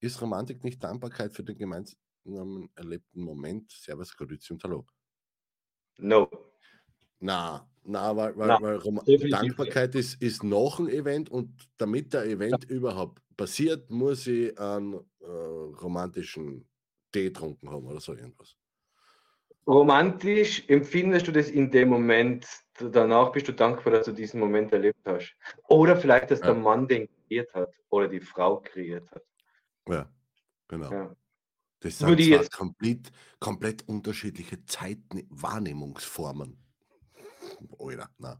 Ist 0.00 0.20
Romantik 0.20 0.64
nicht 0.64 0.82
Dankbarkeit 0.82 1.32
für 1.32 1.44
den 1.44 1.56
gemeinsamen 1.56 2.68
erlebten 2.74 3.22
Moment? 3.22 3.70
Servus, 3.70 4.16
Grüezi 4.16 4.52
und 4.52 4.64
Hallo. 4.64 4.84
No. 5.98 6.28
Na, 7.20 7.70
na, 7.84 8.16
weil, 8.16 8.36
weil, 8.36 8.48
na, 8.48 8.60
weil 8.60 9.30
Dankbarkeit 9.30 9.94
ist, 9.94 10.20
ist 10.20 10.42
noch 10.42 10.80
ein 10.80 10.88
Event 10.88 11.30
und 11.30 11.70
damit 11.78 12.12
der 12.12 12.24
Event 12.24 12.64
ja. 12.64 12.76
überhaupt 12.76 13.22
passiert, 13.36 13.88
muss 13.88 14.26
ich 14.26 14.58
einen 14.58 14.94
äh, 15.20 15.26
romantischen 15.26 16.68
Tee 17.12 17.24
getrunken 17.24 17.70
haben 17.70 17.86
oder 17.86 18.00
so 18.00 18.14
irgendwas. 18.14 18.56
Romantisch 19.66 20.64
empfindest 20.68 21.28
du 21.28 21.32
das 21.32 21.48
in 21.48 21.70
dem 21.70 21.88
Moment, 21.88 22.46
danach 22.78 23.30
bist 23.30 23.46
du 23.46 23.52
dankbar, 23.52 23.92
dass 23.92 24.06
du 24.06 24.12
diesen 24.12 24.40
Moment 24.40 24.72
erlebt 24.72 24.98
hast. 25.04 25.36
Oder 25.68 25.96
vielleicht, 25.96 26.30
dass 26.30 26.40
ja. 26.40 26.46
der 26.46 26.54
Mann 26.54 26.88
den 26.88 27.08
kreiert 27.28 27.52
hat 27.54 27.72
oder 27.90 28.08
die 28.08 28.20
Frau 28.20 28.60
kreiert 28.60 29.08
hat. 29.12 29.22
Ja, 29.88 30.08
genau. 30.68 30.90
Ja. 30.90 31.16
Das 31.80 31.98
sind 31.98 32.16
die 32.16 32.30
jetzt 32.30 32.52
komplett, 32.52 33.10
komplett 33.40 33.88
unterschiedliche 33.88 34.64
Zeitwahrnehmungsformen. 34.64 36.56
Alter, 37.78 38.08
nein. 38.18 38.36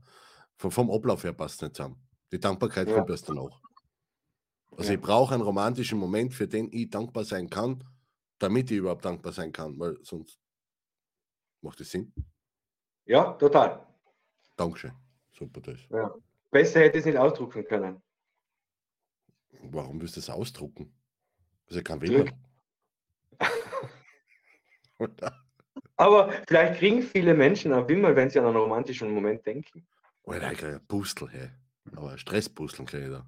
Vom, 0.57 0.71
vom 0.71 0.91
Ablauf 0.91 1.25
her 1.25 1.33
passt 1.33 1.57
es 1.57 1.63
nicht 1.63 1.77
zusammen. 1.77 1.97
Die 2.31 2.39
Dankbarkeit 2.39 2.89
ja. 2.89 2.95
kommt 2.95 3.11
erst 3.11 3.29
danach. 3.29 3.61
Also 4.77 4.91
ja. 4.91 4.95
ich 4.95 5.01
brauche 5.01 5.35
einen 5.35 5.43
romantischen 5.43 5.99
Moment, 5.99 6.35
für 6.35 6.49
den 6.49 6.69
ich 6.73 6.89
dankbar 6.91 7.25
sein 7.25 7.51
kann, 7.51 7.85
damit 8.39 8.71
ich 8.71 8.79
überhaupt 8.79 9.05
dankbar 9.05 9.33
sein 9.33 9.53
kann, 9.53 9.79
weil 9.79 9.99
sonst 10.03 10.42
macht 11.63 11.81
das 11.81 11.91
Sinn. 11.91 12.13
Ja, 13.05 13.33
total. 13.33 13.87
Dankeschön. 14.57 14.93
Super 15.33 15.61
das. 15.61 15.81
Ja. 15.91 16.15
Besser 16.51 16.81
hätte 16.81 16.99
ich 16.99 17.03
es 17.03 17.07
nicht 17.07 17.19
ausdrucken 17.19 17.65
können. 17.65 18.03
Warum 19.71 20.01
willst 20.01 20.17
du 20.17 20.21
das 20.21 20.31
ausdrucken? 20.31 20.93
Das 21.67 21.77
ist 21.77 21.77
ja 21.77 21.83
kein 21.83 22.01
Wähler. 22.01 22.33
Aber 25.97 26.33
vielleicht 26.47 26.79
kriegen 26.79 27.03
viele 27.03 27.35
Menschen 27.35 27.73
ein 27.73 27.89
Wimmel, 27.89 28.15
wenn 28.17 28.29
sie 28.29 28.39
an 28.39 28.47
einen 28.47 28.57
romantischen 28.57 29.13
Moment 29.13 29.45
denken. 29.47 29.87
Kriege 30.25 30.67
ein 30.67 30.87
Pustel, 30.87 31.29
hey. 31.31 31.51
Aber 31.97 32.17
Stresspusteln 32.19 32.87
kriege 32.87 33.07
ich 33.07 33.13
da. 33.13 33.27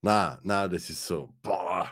Na, 0.00 0.38
na, 0.42 0.68
das 0.68 0.90
ist 0.90 1.06
so, 1.06 1.32
boah. 1.42 1.90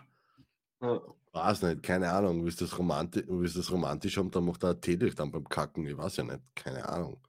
Ja. 0.80 1.00
Weiß 1.32 1.62
nicht, 1.62 1.82
keine 1.82 2.10
Ahnung. 2.10 2.44
Willst 2.44 2.60
du 2.60 2.66
das, 2.66 2.78
romanti 2.78 3.24
willst 3.26 3.56
das 3.56 3.70
romantisch 3.70 4.18
haben, 4.18 4.30
dann 4.30 4.44
macht 4.44 4.62
er 4.64 4.80
Tee 4.80 4.96
durch 4.96 5.14
dann 5.14 5.30
beim 5.30 5.48
Kacken. 5.48 5.86
Ich 5.86 5.96
weiß 5.96 6.18
ja 6.18 6.24
nicht, 6.24 6.40
keine 6.54 6.86
Ahnung. 6.88 7.20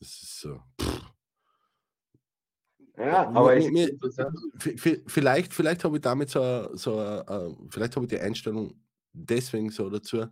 Das 0.00 0.08
ist 0.08 0.40
so. 0.40 0.60
Pff. 0.80 1.14
Ja, 2.96 3.28
aber 3.28 3.56
mir, 3.56 3.72
mir, 3.72 3.98
vielleicht, 5.06 5.52
vielleicht 5.52 5.82
habe 5.82 5.96
ich 5.96 6.02
damit 6.02 6.30
so, 6.30 6.76
so 6.76 7.00
uh, 7.00 7.68
vielleicht 7.68 7.96
habe 7.96 8.06
ich 8.06 8.10
die 8.10 8.20
Einstellung 8.20 8.80
deswegen 9.12 9.70
so 9.70 9.90
dazu, 9.90 10.26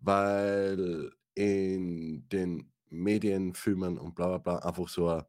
weil 0.00 1.10
in 1.34 2.28
den 2.28 2.70
Medien, 2.90 3.54
Filmen 3.54 3.98
und 3.98 4.14
bla 4.14 4.26
bla 4.26 4.38
bla 4.38 4.58
einfach 4.58 4.86
so 4.88 5.08
ein, 5.08 5.22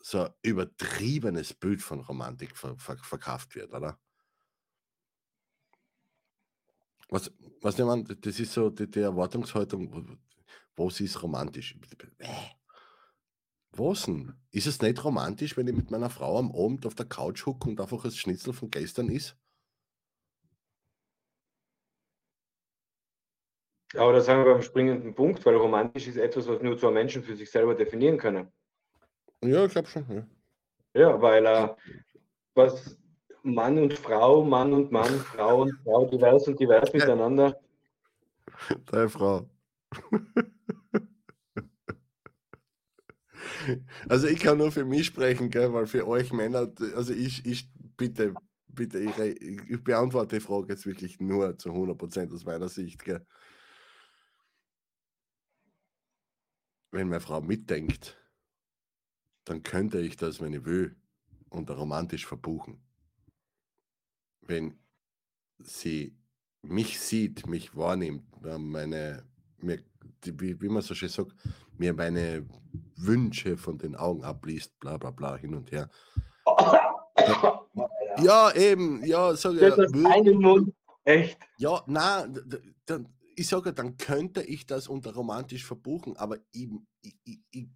so 0.00 0.22
ein 0.22 0.30
übertriebenes 0.42 1.52
Bild 1.52 1.82
von 1.82 2.00
Romantik 2.00 2.56
ver 2.56 2.78
ver 2.78 2.96
verkauft 2.96 3.54
wird, 3.54 3.70
oder? 3.74 3.98
Was, 7.08 7.30
was 7.60 7.78
ich 7.78 7.84
meine, 7.84 8.04
das 8.04 8.40
ist 8.40 8.52
so 8.52 8.70
die, 8.70 8.90
die 8.90 9.00
Erwartungshaltung, 9.00 10.18
was 10.76 11.00
ist 11.00 11.22
romantisch? 11.22 11.76
Was 13.70 14.04
denn? 14.04 14.34
Ist 14.50 14.66
es 14.66 14.80
nicht 14.80 15.04
romantisch, 15.04 15.56
wenn 15.56 15.66
ich 15.68 15.74
mit 15.74 15.90
meiner 15.90 16.10
Frau 16.10 16.38
am 16.38 16.52
Abend 16.52 16.86
auf 16.86 16.94
der 16.94 17.06
Couch 17.06 17.44
hucke 17.44 17.68
und 17.68 17.80
einfach 17.80 18.02
das 18.02 18.16
Schnitzel 18.16 18.52
von 18.52 18.70
gestern 18.70 19.08
ist? 19.08 19.36
Aber 23.96 24.12
da 24.12 24.20
sind 24.20 24.38
wir 24.38 24.44
beim 24.44 24.62
springenden 24.62 25.14
Punkt, 25.14 25.44
weil 25.46 25.54
romantisch 25.54 26.08
ist 26.08 26.16
etwas, 26.16 26.48
was 26.48 26.60
nur 26.62 26.76
zwei 26.76 26.90
Menschen 26.90 27.22
für 27.22 27.36
sich 27.36 27.50
selber 27.50 27.74
definieren 27.74 28.18
können. 28.18 28.52
Ja, 29.42 29.64
ich 29.64 29.72
glaube 29.72 29.88
schon. 29.88 30.28
Ja, 30.94 31.00
ja 31.00 31.22
weil 31.22 31.46
äh, 31.46 31.68
was 32.54 32.96
Mann 33.44 33.78
und 33.78 33.92
Frau, 33.98 34.42
Mann 34.44 34.72
und 34.72 34.90
Mann, 34.90 35.20
Frau 35.20 35.62
und 35.62 35.74
Frau, 35.84 36.06
divers 36.06 36.48
und 36.48 36.58
divers 36.58 36.92
miteinander. 36.92 37.60
Deine 38.86 39.08
Frau. 39.08 39.48
Also 44.08 44.26
ich 44.26 44.40
kann 44.40 44.58
nur 44.58 44.72
für 44.72 44.84
mich 44.84 45.06
sprechen, 45.06 45.50
gell, 45.50 45.72
weil 45.72 45.86
für 45.86 46.06
euch 46.06 46.32
Männer, 46.32 46.70
also 46.96 47.12
ich, 47.14 47.46
ich 47.46 47.70
bitte, 47.96 48.34
bitte, 48.68 48.98
ich, 48.98 49.18
ich 49.18 49.84
beantworte 49.84 50.36
die 50.36 50.40
Frage 50.44 50.68
jetzt 50.72 50.86
wirklich 50.86 51.20
nur 51.20 51.56
zu 51.58 51.70
100% 51.70 52.32
aus 52.34 52.44
meiner 52.44 52.68
Sicht. 52.68 53.04
Gell. 53.04 53.26
Wenn 56.90 57.08
meine 57.08 57.20
Frau 57.20 57.40
mitdenkt, 57.40 58.18
dann 59.44 59.62
könnte 59.62 60.00
ich 60.00 60.16
das, 60.16 60.40
wenn 60.40 60.52
ich 60.52 60.64
will. 60.64 60.96
unter 61.50 61.74
romantisch 61.74 62.26
verbuchen? 62.26 62.82
Wenn 64.46 64.78
sie 65.58 66.16
mich 66.62 67.00
sieht, 67.00 67.46
mich 67.46 67.76
wahrnimmt, 67.76 68.24
meine, 68.42 69.24
mir, 69.58 69.78
wie, 70.24 70.60
wie 70.60 70.68
man 70.68 70.82
so 70.82 70.94
schön 70.94 71.08
sagt, 71.08 71.34
mir 71.76 71.92
meine 71.92 72.46
Wünsche 72.96 73.56
von 73.56 73.78
den 73.78 73.96
Augen 73.96 74.24
abliest, 74.24 74.78
bla 74.78 74.96
bla 74.96 75.10
bla, 75.10 75.36
hin 75.36 75.54
und 75.54 75.70
her. 75.70 75.90
Ja, 76.46 77.66
ja 78.22 78.54
eben, 78.54 79.04
ja, 79.04 79.34
sag 79.36 79.54
ja. 79.54 79.74
einen 79.74 80.38
Mund, 80.38 80.74
echt. 81.04 81.38
Ja, 81.58 81.82
nein, 81.86 82.38
dann, 82.86 83.08
ich 83.36 83.48
sage, 83.48 83.72
dann 83.72 83.96
könnte 83.96 84.42
ich 84.42 84.66
das 84.66 84.88
unter 84.88 85.14
romantisch 85.14 85.64
verbuchen, 85.64 86.16
aber 86.16 86.38
eben, 86.52 86.86
ich, 87.02 87.16
ich, 87.24 87.40
ich, 87.50 87.68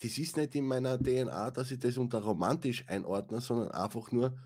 das 0.00 0.18
ist 0.18 0.36
nicht 0.36 0.54
in 0.54 0.66
meiner 0.66 0.98
DNA, 0.98 1.50
dass 1.50 1.70
ich 1.70 1.78
das 1.78 1.98
unter 1.98 2.20
romantisch 2.20 2.84
einordne, 2.88 3.40
sondern 3.40 3.70
einfach 3.72 4.12
nur, 4.12 4.38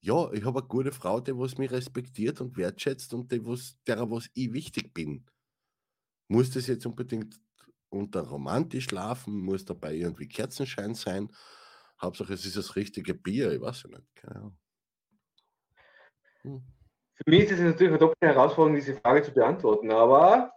ja, 0.00 0.30
ich 0.32 0.44
habe 0.44 0.60
eine 0.60 0.68
gute 0.68 0.92
Frau, 0.92 1.20
die 1.20 1.36
was 1.36 1.58
mich 1.58 1.70
respektiert 1.70 2.40
und 2.40 2.56
wertschätzt 2.56 3.14
und 3.14 3.32
die, 3.32 3.44
was, 3.44 3.76
derer 3.86 4.10
was 4.10 4.28
ich 4.34 4.52
wichtig 4.52 4.92
bin. 4.92 5.24
Muss 6.28 6.50
das 6.50 6.66
jetzt 6.66 6.84
unbedingt 6.84 7.40
unter 7.88 8.20
romantisch 8.20 8.84
schlafen? 8.84 9.40
Muss 9.40 9.64
dabei 9.64 9.94
irgendwie 9.94 10.28
Kerzenschein 10.28 10.94
sein? 10.94 11.30
Hauptsache, 12.00 12.34
es 12.34 12.44
ist 12.44 12.56
das 12.56 12.76
richtige 12.76 13.14
Bier, 13.14 13.52
ich 13.52 13.60
weiß 13.60 13.84
nicht. 13.86 14.14
Keine 14.14 14.36
Ahnung. 14.36 14.58
Hm. 16.42 16.62
Für 17.14 17.30
mich 17.30 17.44
ist 17.44 17.52
es 17.52 17.60
natürlich 17.60 17.88
eine 17.88 17.98
doppelte 17.98 18.26
Herausforderung, 18.26 18.76
diese 18.76 18.94
Frage 18.94 19.22
zu 19.22 19.32
beantworten, 19.32 19.90
aber 19.90 20.52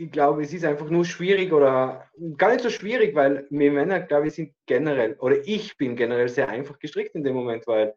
ich 0.00 0.10
glaube, 0.10 0.42
es 0.42 0.54
ist 0.54 0.64
einfach 0.64 0.88
nur 0.88 1.04
schwierig 1.04 1.52
oder 1.52 2.08
gar 2.38 2.52
nicht 2.52 2.62
so 2.62 2.70
schwierig, 2.70 3.14
weil 3.14 3.46
wir 3.50 3.70
Männer, 3.70 4.00
glaube 4.00 4.28
ich, 4.28 4.34
sind 4.34 4.54
generell, 4.64 5.14
oder 5.18 5.36
ich 5.46 5.76
bin 5.76 5.94
generell 5.94 6.28
sehr 6.30 6.48
einfach 6.48 6.78
gestrickt 6.78 7.14
in 7.14 7.22
dem 7.22 7.34
Moment, 7.34 7.66
weil 7.66 7.94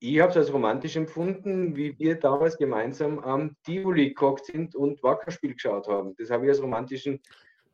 ich 0.00 0.18
habe 0.18 0.30
es 0.30 0.36
als 0.36 0.52
romantisch 0.52 0.96
empfunden, 0.96 1.76
wie 1.76 1.96
wir 2.00 2.18
damals 2.18 2.58
gemeinsam 2.58 3.20
am 3.20 3.56
Tivoli 3.62 4.08
gekocht 4.08 4.46
sind 4.46 4.74
und 4.74 5.00
Wackerspiel 5.04 5.54
geschaut 5.54 5.86
haben. 5.86 6.16
Das 6.18 6.30
habe 6.30 6.44
ich 6.44 6.50
als 6.50 6.60
romantischen. 6.60 7.20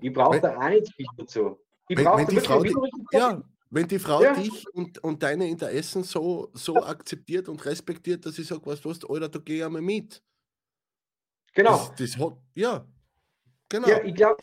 Ich 0.00 0.12
brauche 0.12 0.38
da 0.38 0.54
auch 0.54 0.68
nicht 0.68 0.94
viel 0.94 1.06
dazu. 1.16 1.58
Ich 1.88 1.96
wenn, 1.96 2.04
wenn 2.04 2.26
die 2.26 2.40
Frau, 2.40 2.62
die, 2.62 2.74
ja, 3.12 3.42
wenn 3.70 3.88
die 3.88 3.98
Frau 3.98 4.22
ja. 4.22 4.34
dich 4.34 4.66
und, 4.74 5.02
und 5.02 5.22
deine 5.22 5.48
Interessen 5.48 6.04
so, 6.04 6.50
so 6.52 6.74
ja. 6.74 6.82
akzeptiert 6.88 7.48
und 7.48 7.64
respektiert, 7.64 8.26
dass 8.26 8.38
ich 8.38 8.46
sage, 8.46 8.60
was 8.64 8.82
du 8.82 8.90
hast, 8.90 9.08
Alter, 9.08 9.30
da 9.30 9.38
gehe 9.38 9.56
ich 9.56 9.64
einmal 9.64 9.80
mit. 9.80 10.22
Genau. 11.54 11.70
Das, 11.70 11.94
das 11.94 12.18
hat, 12.18 12.36
ja, 12.54 12.86
genau. 13.72 13.88
Ja, 13.88 14.04
ich 14.04 14.14
glaube, 14.14 14.36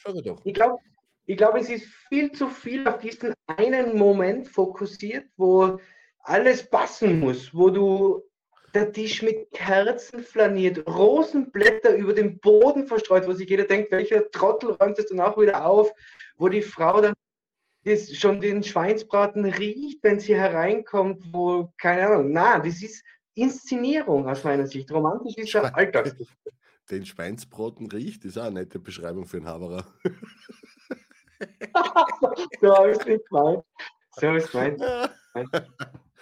ich 0.43 0.53
glaube, 0.53 0.77
ich 1.25 1.37
glaub, 1.37 1.55
es 1.55 1.69
ist 1.69 1.85
viel 2.09 2.31
zu 2.31 2.49
viel 2.49 2.87
auf 2.87 2.97
diesen 2.97 3.33
einen 3.45 3.97
Moment 3.97 4.47
fokussiert, 4.47 5.25
wo 5.37 5.79
alles 6.23 6.67
passen 6.69 7.19
muss, 7.19 7.53
wo 7.53 7.69
du 7.69 8.23
der 8.73 8.91
Tisch 8.91 9.21
mit 9.21 9.51
Kerzen 9.51 10.23
flaniert, 10.23 10.85
Rosenblätter 10.87 11.95
über 11.95 12.13
den 12.13 12.39
Boden 12.39 12.87
verstreut, 12.87 13.27
wo 13.27 13.33
sich 13.33 13.49
jeder 13.49 13.65
denkt, 13.65 13.91
welcher 13.91 14.29
Trottel 14.31 14.71
räumt 14.71 14.97
das 14.97 15.07
dann 15.07 15.19
auch 15.19 15.39
wieder 15.39 15.65
auf, 15.65 15.91
wo 16.37 16.49
die 16.49 16.61
Frau 16.61 17.01
dann 17.01 17.13
das 17.85 18.13
schon 18.15 18.41
den 18.41 18.63
Schweinsbraten 18.63 19.45
riecht, 19.45 20.03
wenn 20.03 20.19
sie 20.19 20.35
hereinkommt, 20.35 21.23
wo, 21.31 21.71
keine 21.77 22.07
Ahnung, 22.07 22.31
na, 22.31 22.59
das 22.59 22.81
ist 22.83 23.03
Inszenierung 23.35 24.27
aus 24.27 24.43
meiner 24.43 24.67
Sicht. 24.67 24.91
Romantisch 24.91 25.37
ist 25.37 25.53
der 25.53 25.75
Alltag. 25.75 26.15
Den 26.89 27.05
Schweinsbraten 27.05 27.87
riecht, 27.87 28.25
ist 28.25 28.37
auch 28.37 28.43
eine 28.43 28.61
nette 28.61 28.79
Beschreibung 28.79 29.25
für 29.25 29.37
einen 29.37 29.47
Haberer. 29.47 29.85
so 32.61 32.75
habe 32.75 32.91
ich 32.91 32.97
es 32.97 33.05
nicht 33.05 33.29
gemeint. 33.29 33.63
So 34.15 34.27
habe 34.27 34.37
ich 34.37 34.45
es 34.45 34.51
gemeint. 34.51 34.81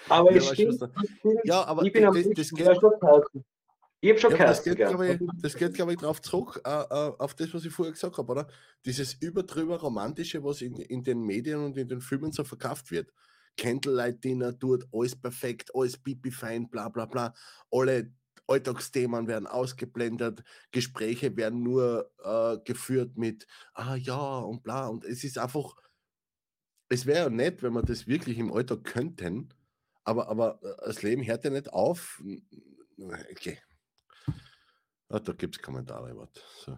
Aber 0.09 0.31
ja, 0.31 0.37
ich, 0.37 0.47
stimmt, 0.47 0.79
ja, 1.43 1.65
aber 1.65 1.83
ich 1.83 1.91
bin 1.91 2.03
das, 2.03 2.15
am 2.15 2.33
das 2.33 2.49
geht, 2.51 2.69
ich 3.99 4.11
habe 4.11 4.19
schon 4.19 4.31
ja, 4.31 4.45
das, 4.45 4.63
geht, 4.63 4.77
glaube 4.77 5.07
ich, 5.07 5.19
das 5.41 5.55
geht, 5.55 5.73
glaube 5.73 5.93
ich, 5.93 5.97
darauf 5.97 6.21
zurück, 6.21 6.61
äh, 6.63 6.69
äh, 6.69 7.11
auf 7.17 7.33
das, 7.33 7.51
was 7.53 7.65
ich 7.65 7.73
vorher 7.73 7.93
gesagt 7.93 8.17
habe, 8.17 8.31
oder? 8.31 8.47
Dieses 8.85 9.15
überdrüber 9.15 9.79
Romantische, 9.79 10.43
was 10.43 10.61
in, 10.61 10.75
in 10.75 11.03
den 11.03 11.23
Medien 11.23 11.65
und 11.65 11.77
in 11.77 11.87
den 11.87 11.99
Filmen 11.99 12.31
so 12.31 12.43
verkauft 12.43 12.91
wird. 12.91 13.11
Candlelight 13.57 14.23
Dinner 14.23 14.53
dort, 14.53 14.85
alles 14.93 15.15
perfekt, 15.15 15.71
alles 15.73 15.97
pipi 15.97 16.29
fein, 16.29 16.69
bla 16.69 16.89
bla 16.89 17.07
bla. 17.07 17.33
Alle 17.71 18.11
Alltagsthemen 18.47 19.27
werden 19.27 19.47
ausgeblendet, 19.47 20.43
Gespräche 20.71 21.35
werden 21.37 21.63
nur 21.63 22.11
äh, 22.23 22.57
geführt 22.65 23.17
mit, 23.17 23.47
ah 23.73 23.95
ja 23.95 24.39
und 24.39 24.63
bla. 24.63 24.87
Und 24.87 25.05
es 25.05 25.23
ist 25.23 25.37
einfach, 25.37 25.75
es 26.89 27.05
wäre 27.05 27.25
ja 27.25 27.29
nett, 27.29 27.63
wenn 27.63 27.73
wir 27.73 27.83
das 27.83 28.07
wirklich 28.07 28.37
im 28.37 28.51
Alltag 28.51 28.83
könnten, 28.83 29.49
aber, 30.03 30.29
aber 30.29 30.59
äh, 30.63 30.85
das 30.85 31.01
Leben 31.03 31.25
hört 31.25 31.43
ja 31.43 31.49
nicht 31.49 31.71
auf. 31.73 32.21
Okay. 33.31 33.59
Ah, 35.09 35.19
da 35.19 35.33
gibt 35.33 35.55
es 35.55 35.61
Kommentare. 35.61 36.29
So. 36.65 36.77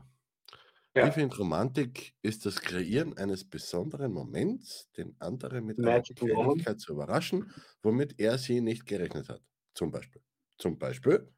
Ja. 0.95 1.07
Ich 1.07 1.13
finde, 1.13 1.37
Romantik 1.37 2.15
ist 2.21 2.45
das 2.45 2.61
Kreieren 2.61 3.17
eines 3.17 3.47
besonderen 3.47 4.11
Moments, 4.11 4.91
den 4.97 5.15
anderen 5.19 5.65
mit 5.65 5.79
einer 5.79 6.01
Kleinigkeit 6.01 6.79
zu 6.79 6.93
überraschen, 6.93 7.51
womit 7.83 8.19
er 8.19 8.37
sie 8.37 8.61
nicht 8.61 8.85
gerechnet 8.85 9.29
hat. 9.29 9.41
Zum 9.75 9.91
Beispiel. 9.91 10.21
Zum 10.57 10.77
Beispiel, 10.77 11.31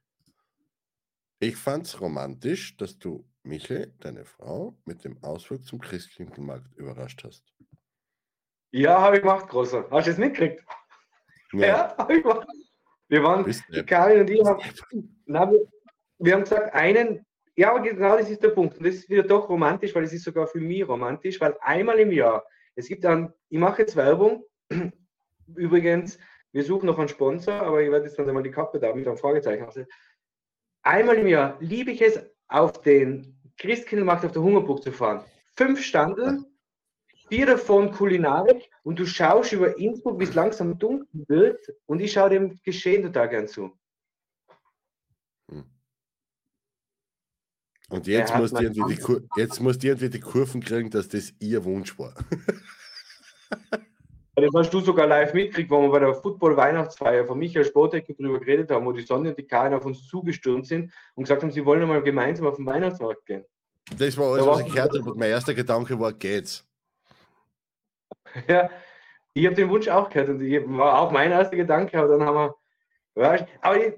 ich 1.42 1.58
fand 1.58 1.88
es 1.88 2.00
romantisch, 2.00 2.78
dass 2.78 3.00
du 3.00 3.26
Michel, 3.44 3.94
deine 4.00 4.26
Frau, 4.26 4.78
mit 4.86 5.04
dem 5.04 5.22
Ausflug 5.24 5.66
zum 5.66 5.80
Christkindlmarkt 5.80 6.76
überrascht 6.76 7.24
hast. 7.24 7.44
Ja, 8.70 9.02
habe 9.02 9.18
ich 9.18 9.22
gemacht, 9.24 9.50
Großer. 9.50 9.88
Hast 9.90 10.08
du 10.08 10.12
es 10.12 10.18
mitgekriegt? 10.18 10.64
Ja, 11.54 11.68
ja 11.68 11.98
habe 11.98 12.16
ich 12.16 12.24
gemacht. 12.24 12.48
Wir 13.10 13.24
waren, 13.24 13.46
Karin 13.86 14.22
und 14.22 14.30
ich 14.30 14.42
haben, 14.46 14.62
na, 15.26 15.52
wir, 15.52 15.68
wir 16.20 16.34
haben 16.34 16.44
gesagt, 16.44 16.74
einen, 16.74 17.26
ja, 17.58 17.72
aber 17.72 17.82
genau 17.82 18.16
das 18.16 18.30
ist 18.30 18.42
der 18.42 18.52
Punkt. 18.52 18.78
Und 18.78 18.86
das 18.86 18.96
ist 18.96 19.10
wieder 19.10 19.24
doch 19.24 19.50
romantisch, 19.50 19.94
weil 19.94 20.06
es 20.06 20.14
ist 20.14 20.24
sogar 20.24 20.48
für 20.48 20.62
mich 20.62 20.88
romantisch, 20.88 21.42
weil 21.42 21.58
einmal 21.60 22.00
im 22.00 22.14
Jahr, 22.14 22.46
es 22.76 22.88
gibt 22.88 23.04
dann, 23.04 23.34
ich 23.50 23.60
mache 23.60 23.82
jetzt 23.82 23.98
Werbung, 23.98 24.46
übrigens, 25.56 26.18
wir 26.54 26.64
suchen 26.64 26.86
noch 26.86 27.00
einen 27.00 27.10
Sponsor, 27.10 27.56
aber 27.56 27.82
ich 27.82 27.92
werde 27.92 28.06
jetzt 28.06 28.18
dann 28.18 28.30
einmal 28.30 28.44
die 28.44 28.52
Kappe 28.52 28.80
da 28.80 28.96
mit 28.96 29.06
einem 29.06 29.18
Fragezeichen 29.18 29.66
haben. 29.66 29.86
Einmal 30.84 31.18
im 31.18 31.28
Jahr 31.28 31.58
liebe 31.60 31.92
ich 31.92 32.02
es, 32.02 32.20
auf 32.48 32.82
den 32.82 33.38
Christkindlmarkt 33.58 34.26
auf 34.26 34.32
der 34.32 34.42
Hungerburg 34.42 34.84
zu 34.84 34.92
fahren. 34.92 35.24
Fünf 35.56 35.84
Standeln, 35.84 36.46
vier 37.30 37.46
davon 37.46 37.92
Kulinarik 37.92 38.70
und 38.84 39.00
du 39.00 39.06
schaust 39.06 39.54
über 39.54 39.78
Innsbruck, 39.78 40.20
wie 40.20 40.24
es 40.24 40.34
langsam 40.34 40.78
dunkel 40.78 41.08
wird 41.28 41.60
und 41.86 42.02
ich 42.02 42.12
schaue 42.12 42.32
dem 42.32 42.60
Geschehen 42.64 43.04
total 43.04 43.30
gern 43.30 43.48
zu. 43.48 43.72
Hm. 45.50 45.66
Und 47.90 48.08
jetzt 48.08 48.36
musst, 48.36 48.58
du 48.58 48.64
irgendwie 48.64 48.96
die, 48.96 49.40
jetzt 49.40 49.62
musst 49.62 49.84
du 49.84 49.88
irgendwie 49.88 50.10
die 50.10 50.20
Kurven 50.20 50.62
kriegen, 50.62 50.90
dass 50.90 51.08
das 51.08 51.34
ihr 51.40 51.64
Wunsch 51.64 51.98
war. 52.00 52.16
Das 54.36 54.50
hast 54.56 54.74
du 54.74 54.80
sogar 54.80 55.08
live 55.08 55.34
mitgekriegt, 55.34 55.70
wo 55.70 55.82
wir 55.82 55.90
bei 55.90 56.00
der 56.00 56.16
Football-Weihnachtsfeier 56.16 57.26
von 57.26 57.38
Michael 57.38 57.66
Spotek 57.66 58.06
darüber 58.18 58.40
geredet 58.40 58.72
haben, 58.72 58.86
wo 58.86 58.94
die 58.94 59.02
Sonne 59.02 59.30
und 59.30 59.38
die 59.38 59.46
Karin 59.46 59.74
auf 59.74 59.86
uns 59.86 60.08
zugestürmt 60.08 60.66
sind 60.66 60.94
und 61.16 61.24
gesagt 61.24 61.44
haben, 61.44 61.52
sie 61.52 61.66
wollen 61.66 61.82
einmal 61.82 62.02
gemeinsam 62.02 62.48
auf 62.48 62.56
den 62.56 62.66
Weihnachtsmarkt 62.66 63.26
gehen. 63.26 63.44
Das 63.98 64.18
war 64.18 64.32
alles, 64.32 64.46
da 64.46 64.52
was 64.52 64.62
ich 64.62 64.74
gehört 64.74 64.98
habe. 64.98 65.16
Mein 65.16 65.32
erster 65.32 65.54
Gedanke 65.54 66.00
war, 66.00 66.14
geht's. 66.14 66.66
Ja, 68.48 68.70
ich 69.34 69.46
habe 69.46 69.56
den 69.56 69.70
Wunsch 69.70 69.90
auch 69.90 70.10
gehört 70.10 70.30
und 70.30 70.42
ich, 70.42 70.64
war 70.66 71.00
auch 71.00 71.12
mein 71.12 71.32
erster 71.32 71.58
Gedanke, 71.58 71.98
aber 72.00 72.18
dann 72.18 72.26
haben 72.26 72.54
wir, 73.16 73.48
aber 73.62 73.78
ich, 73.78 73.94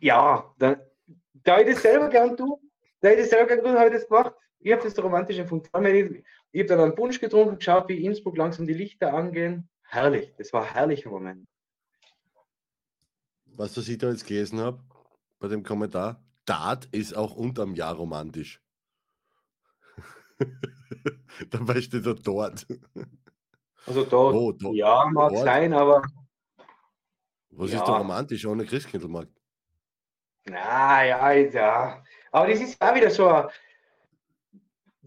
ja, 0.00 0.52
dann, 0.58 0.76
da 1.32 1.60
ich 1.60 1.66
das 1.72 1.82
selber 1.82 2.08
gern 2.08 2.36
tue, 2.36 2.58
da 3.00 3.10
ich 3.10 3.20
das 3.20 3.30
selber 3.30 3.46
gern 3.46 3.64
tue, 3.64 3.78
habe 3.78 3.88
ich 3.88 3.94
das 3.94 4.08
gemacht. 4.08 4.34
Ich 4.60 4.72
habe 4.72 4.82
das 4.82 5.02
romantisch 5.02 5.38
empfunden. 5.38 5.84
Ich, 5.86 6.24
ich 6.52 6.60
habe 6.60 6.68
dann 6.68 6.80
einen 6.80 6.94
Punsch 6.94 7.18
getrunken, 7.18 7.56
geschaut, 7.56 7.88
wie 7.88 8.04
Innsbruck 8.04 8.36
langsam 8.36 8.66
die 8.66 8.74
Lichter 8.74 9.14
angehen. 9.14 9.68
Herrlich, 9.82 10.34
das 10.36 10.52
war 10.52 10.62
ein 10.62 10.72
herrlicher 10.72 11.10
Moment. 11.10 11.46
Was 13.46 13.76
ich 13.76 13.98
da 13.98 14.10
jetzt 14.10 14.26
gelesen 14.26 14.60
habe, 14.60 14.82
bei 15.38 15.48
dem 15.48 15.62
Kommentar, 15.62 16.22
Dart 16.44 16.86
ist 16.86 17.16
auch 17.16 17.34
unterm 17.34 17.74
Jahr 17.74 17.94
romantisch. 17.94 18.60
Dabei 21.50 21.80
steht 21.80 22.06
er 22.06 22.14
dort. 22.14 22.66
Also 23.86 24.04
dort, 24.04 24.34
oh, 24.34 24.52
dort 24.52 24.74
ja, 24.74 25.06
mag 25.12 25.32
dort. 25.32 25.44
sein, 25.44 25.72
aber. 25.72 26.02
Was 27.50 27.72
ja. 27.72 27.78
ist 27.78 27.86
da 27.86 27.98
romantisch 27.98 28.46
ohne 28.46 28.64
Christkindlmarkt? 28.64 29.32
Na 30.44 31.04
ja, 31.04 31.32
ja. 31.32 32.04
Aber 32.30 32.48
das 32.48 32.60
ist 32.60 32.80
auch 32.80 32.94
wieder 32.94 33.10
so. 33.10 33.48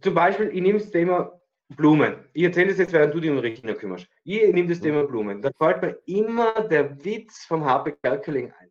Zum 0.02 0.14
Beispiel, 0.14 0.50
ich 0.50 0.62
nehme 0.62 0.80
das 0.80 0.92
Thema 0.92 1.35
Blumen. 1.70 2.16
Ich 2.34 2.44
erzähle 2.44 2.70
das 2.70 2.78
jetzt, 2.78 2.94
während 2.94 3.14
du 3.14 3.20
dich 3.20 3.32
um 3.32 3.40
Regina 3.40 3.74
kümmerst. 3.74 4.08
Ich 4.24 4.54
nehme 4.54 4.70
das 4.70 4.80
Thema 4.80 5.04
Blumen. 5.04 5.42
Da 5.42 5.50
fällt 5.58 5.82
mir 5.82 5.98
immer 6.06 6.68
der 6.68 7.04
Witz 7.04 7.46
vom 7.46 7.66
Harpe 7.66 7.94
Kerkeling 7.94 8.52
ein. 8.60 8.70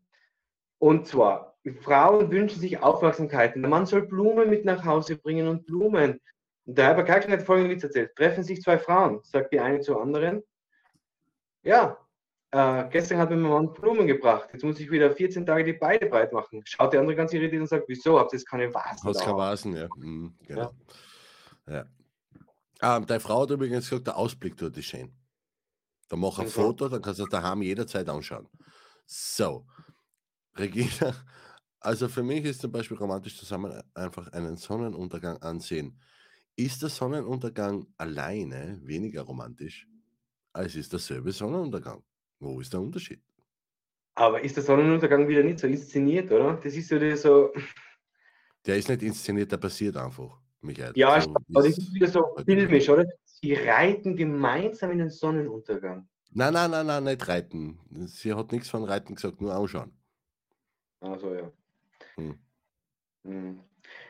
Und 0.79 1.07
zwar, 1.07 1.57
Frauen 1.81 2.31
wünschen 2.31 2.61
sich 2.61 2.81
Aufmerksamkeit. 2.81 3.57
Der 3.57 3.69
Mann 3.69 3.87
soll 3.87 4.03
Blumen 4.03 4.49
mit 4.49 4.65
nach 4.65 4.85
Hause 4.85 5.17
bringen 5.17 5.49
und 5.49 5.67
Blumen. 5.67 6.21
Und 6.67 6.79
der 6.79 6.89
Harpe 6.89 7.05
Kerkeling 7.05 7.39
hat 7.39 7.45
folgenden 7.45 7.73
Witz 7.73 7.83
erzählt. 7.83 8.15
Treffen 8.15 8.45
sich 8.45 8.63
zwei 8.63 8.79
Frauen, 8.79 9.21
sagt 9.25 9.53
die 9.53 9.61
eine 9.61 9.81
zur 9.81 10.01
anderen. 10.01 10.43
Ja, 11.63 11.99
äh, 12.53 12.85
gestern 12.91 13.19
hat 13.19 13.31
mir 13.31 13.37
mein 13.37 13.51
Mann 13.51 13.73
Blumen 13.73 14.07
gebracht. 14.07 14.51
Jetzt 14.53 14.63
muss 14.63 14.79
ich 14.79 14.89
wieder 14.89 15.11
14 15.11 15.45
Tage 15.45 15.65
die 15.65 15.73
Beine 15.73 16.07
breit 16.07 16.33
machen. 16.33 16.63
Schaut 16.65 16.93
der 16.93 17.01
andere 17.01 17.17
ganz 17.17 17.33
irritiert 17.33 17.63
und 17.63 17.67
sagt, 17.67 17.89
wieso? 17.89 18.21
Habt 18.21 18.33
ihr 18.33 18.39
jetzt 18.39 18.49
keine 18.49 18.73
Vasen? 18.73 19.09
Hast 19.09 19.25
keine 19.25 19.37
Vasen, 19.37 19.75
ja. 19.75 19.89
Mhm, 19.97 20.35
genau. 20.47 20.73
Ja. 21.67 21.75
ja. 21.75 21.85
Ah, 22.85 23.01
deine 23.01 23.19
Frau 23.19 23.41
hat 23.41 23.51
übrigens 23.51 23.89
gesagt, 23.89 24.09
der 24.09 24.19
Ausblick 24.19 24.59
dort 24.59 24.77
ist 24.77 24.85
schön. 24.85 25.11
Da 26.11 26.17
mach 26.17 26.39
ein 26.39 26.49
Foto, 26.49 26.87
dann 26.87 27.01
kannst 27.01 27.19
du 27.19 27.25
das 27.25 27.31
daheim 27.31 27.63
jederzeit 27.63 28.07
anschauen. 28.11 28.47
So, 29.07 29.67
Regina, 30.55 31.15
also 31.81 32.09
für 32.09 32.23
mich 32.23 32.45
ist 32.45 32.61
zum 32.61 32.73
Beispiel 32.73 32.99
romantisch 32.99 33.39
zusammen 33.39 33.83
einfach 33.95 34.31
einen 34.33 34.59
Sonnenuntergang 34.59 35.39
ansehen. 35.39 35.99
Ist 36.57 36.83
der 36.83 36.91
Sonnenuntergang 36.91 37.87
alleine 37.97 38.79
weniger 38.83 39.23
romantisch, 39.23 39.89
als 40.53 40.75
ist 40.75 40.93
derselbe 40.93 41.33
Sonnenuntergang? 41.33 42.05
Wo 42.39 42.61
ist 42.61 42.75
der 42.75 42.83
Unterschied? 42.83 43.23
Aber 44.15 44.45
ist 44.45 44.57
der 44.57 44.63
Sonnenuntergang 44.63 45.27
wieder 45.27 45.43
nicht 45.43 45.59
so 45.59 45.67
inszeniert, 45.67 46.31
oder? 46.31 46.61
Das 46.63 46.75
ist 46.75 46.91
ja 46.91 47.17
so. 47.17 47.51
Der 48.67 48.77
ist 48.77 48.91
nicht 48.91 49.03
inszeniert, 49.03 49.51
der 49.51 49.57
passiert 49.57 49.97
einfach, 49.97 50.39
Michael. 50.65 50.93
Ja, 50.95 51.21
so 51.21 51.31
aber 51.31 51.63
das 51.63 51.79
ist 51.79 51.95
wieder 51.95 52.09
so 52.09 52.35
filmisch, 52.45 52.89
oder? 52.89 53.05
Sie 53.25 53.55
reiten 53.55 54.17
gemeinsam 54.17 54.91
in 54.91 54.99
den 54.99 55.11
Sonnenuntergang. 55.11 56.09
Nein, 56.31 56.53
nein, 56.53 56.71
nein, 56.71 56.87
nein, 56.87 57.05
nicht 57.05 57.29
reiten. 57.29 57.79
Sie 58.07 58.35
hat 58.35 58.51
nichts 58.51 58.69
von 58.69 58.85
Reiten 58.85 59.15
gesagt, 59.15 59.41
nur 59.41 59.57
ausschauen. 59.57 59.93
Also 61.01 61.35
ja. 61.35 61.53
Hm. 62.17 62.39
Hm. 63.25 63.61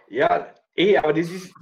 Ja, 0.09 0.55
eh, 0.77 0.97
aber 0.97 1.13
das 1.13 1.31
ist, 1.31 1.53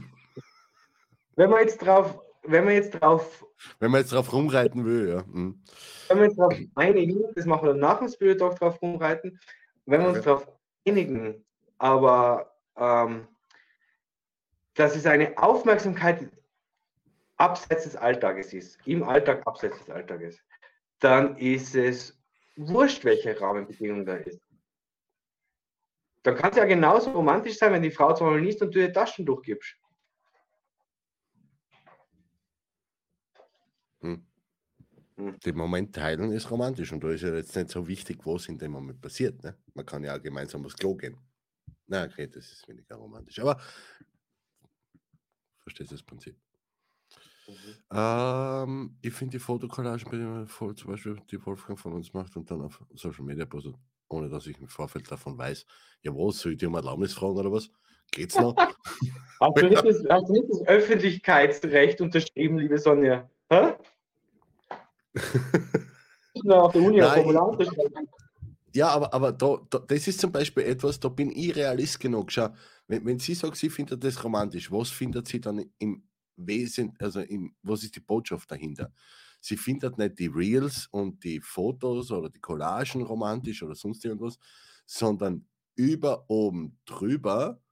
wenn 1.36 1.50
man 1.50 1.60
jetzt 1.60 1.78
drauf, 1.78 2.20
wenn 2.44 2.64
man 2.64 2.74
jetzt 2.74 2.92
drauf, 2.92 3.44
wenn 3.80 3.90
man 3.90 4.02
jetzt 4.02 4.12
drauf 4.12 4.32
rumreiten 4.32 4.84
will, 4.84 5.08
ja. 5.08 5.24
Hm. 5.24 5.62
Wenn 6.08 6.18
wir 6.18 6.24
uns 6.26 6.36
darauf 6.36 6.54
einigen, 6.74 7.24
das 7.34 7.46
machen 7.46 7.66
wir 7.66 7.74
nach 7.74 7.98
dem 7.98 8.08
Spirit 8.08 8.38
Talk 8.38 8.58
drauf 8.58 8.80
rumreiten, 8.82 9.40
wenn 9.86 10.00
wir 10.02 10.08
uns 10.08 10.18
okay. 10.18 10.26
darauf 10.26 10.48
einigen, 10.86 11.44
aber 11.78 12.54
ähm, 12.76 13.26
dass 14.74 14.96
es 14.96 15.06
eine 15.06 15.36
Aufmerksamkeit 15.38 16.30
abseits 17.36 17.84
des 17.84 17.96
Alltages 17.96 18.52
ist, 18.52 18.78
im 18.86 19.02
Alltag 19.02 19.46
abseits 19.46 19.78
des 19.78 19.90
Alltages, 19.90 20.40
dann 21.00 21.36
ist 21.36 21.74
es 21.74 22.18
wurscht, 22.56 23.04
welche 23.04 23.38
Rahmenbedingung 23.40 24.06
da 24.06 24.16
ist. 24.16 24.40
Dann 26.22 26.36
kann 26.36 26.50
es 26.52 26.56
ja 26.56 26.64
genauso 26.64 27.10
romantisch 27.10 27.58
sein, 27.58 27.72
wenn 27.72 27.82
die 27.82 27.90
Frau 27.90 28.14
zum 28.14 28.28
Beispiel 28.28 28.46
liest 28.46 28.62
und 28.62 28.74
du 28.74 28.80
ihr 28.80 28.92
Taschentuch 28.92 29.42
gibst. 29.42 29.74
Hm. 34.00 34.24
Hm. 35.16 35.40
Den 35.40 35.56
Moment 35.56 35.94
teilen 35.94 36.30
ist 36.32 36.50
romantisch 36.50 36.92
und 36.92 37.02
da 37.02 37.10
ist 37.10 37.22
ja 37.22 37.34
jetzt 37.34 37.56
nicht 37.56 37.70
so 37.70 37.86
wichtig, 37.88 38.20
was 38.24 38.46
in 38.46 38.58
dem 38.58 38.72
Moment 38.72 39.00
passiert. 39.00 39.42
Ne? 39.42 39.56
Man 39.74 39.84
kann 39.84 40.04
ja 40.04 40.16
auch 40.16 40.22
gemeinsam 40.22 40.64
aufs 40.64 40.76
Klo 40.76 40.94
gehen. 40.94 41.18
Na, 41.88 42.04
okay, 42.04 42.28
das 42.28 42.52
ist 42.52 42.68
weniger 42.68 42.94
romantisch. 42.96 43.40
Aber 43.40 43.60
verstehst 45.62 45.90
du 45.90 45.94
das 45.94 46.02
Prinzip? 46.02 46.36
Mhm. 47.46 47.96
Ähm, 47.96 48.98
ich 49.02 49.12
finde 49.12 49.32
die 49.32 49.38
Fotokollagen 49.38 50.46
voll, 50.46 50.74
zum 50.74 50.90
Beispiel 50.90 51.16
die 51.30 51.44
Wolfgang 51.44 51.78
von 51.78 51.92
uns 51.92 52.12
macht 52.12 52.36
und 52.36 52.50
dann 52.50 52.62
auf 52.62 52.80
Social 52.94 53.24
Media 53.24 53.44
postet, 53.44 53.74
ohne 54.08 54.28
dass 54.28 54.46
ich 54.46 54.58
im 54.60 54.68
Vorfeld 54.68 55.10
davon 55.10 55.36
weiß. 55.36 55.66
Ja, 56.02 56.12
was, 56.12 56.38
soll 56.38 56.52
ich 56.52 56.58
dir 56.58 56.68
um 56.68 56.74
Erlaubnis 56.74 57.14
fragen 57.14 57.36
oder 57.36 57.52
was? 57.52 57.70
Geht's 58.10 58.38
noch? 58.38 58.54
hast, 59.40 59.56
du 59.56 59.68
nicht 59.68 59.84
das, 59.84 60.04
hast 60.08 60.28
du 60.28 60.32
nicht 60.32 60.50
das 60.50 60.66
Öffentlichkeitsrecht 60.66 62.00
unterschrieben, 62.00 62.58
liebe 62.58 62.78
Sonja? 62.78 63.28
Hä? 63.50 63.74
auf 66.48 66.72
der 66.72 66.82
Uni 66.82 66.98
Nein, 66.98 67.26
ja, 68.74 68.88
aber, 68.88 69.12
aber 69.12 69.32
da, 69.32 69.58
da, 69.68 69.78
das 69.80 70.08
ist 70.08 70.20
zum 70.20 70.32
Beispiel 70.32 70.64
etwas, 70.64 70.98
da 70.98 71.08
bin 71.08 71.30
ich 71.30 71.54
realist 71.54 72.00
genug. 72.00 72.32
Schau, 72.32 72.48
wenn, 72.92 73.06
wenn 73.06 73.18
sie 73.18 73.34
sagt, 73.34 73.56
sie 73.56 73.70
findet 73.70 74.04
das 74.04 74.22
romantisch, 74.22 74.70
was 74.70 74.90
findet 74.90 75.26
sie 75.26 75.40
dann 75.40 75.64
im 75.78 76.04
Wesen, 76.36 76.94
also 76.98 77.20
im, 77.20 77.54
was 77.62 77.82
ist 77.84 77.96
die 77.96 78.00
Botschaft 78.00 78.50
dahinter? 78.50 78.92
Sie 79.40 79.56
findet 79.56 79.96
nicht 79.98 80.18
die 80.18 80.26
Reels 80.28 80.88
und 80.90 81.24
die 81.24 81.40
Fotos 81.40 82.10
oder 82.10 82.28
die 82.30 82.40
Collagen 82.40 83.02
romantisch 83.02 83.62
oder 83.62 83.74
sonst 83.74 84.04
irgendwas, 84.04 84.38
sondern 84.86 85.48
über 85.74 86.28
oben 86.30 86.78
drüber 86.84 87.62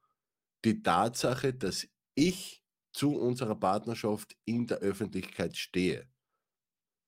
die 0.65 0.83
Tatsache, 0.83 1.55
dass 1.55 1.87
ich 2.15 2.65
zu 2.93 3.17
unserer 3.17 3.57
Partnerschaft 3.57 4.37
in 4.47 4.67
der 4.67 4.79
Öffentlichkeit 4.79 5.57
stehe. 5.57 6.09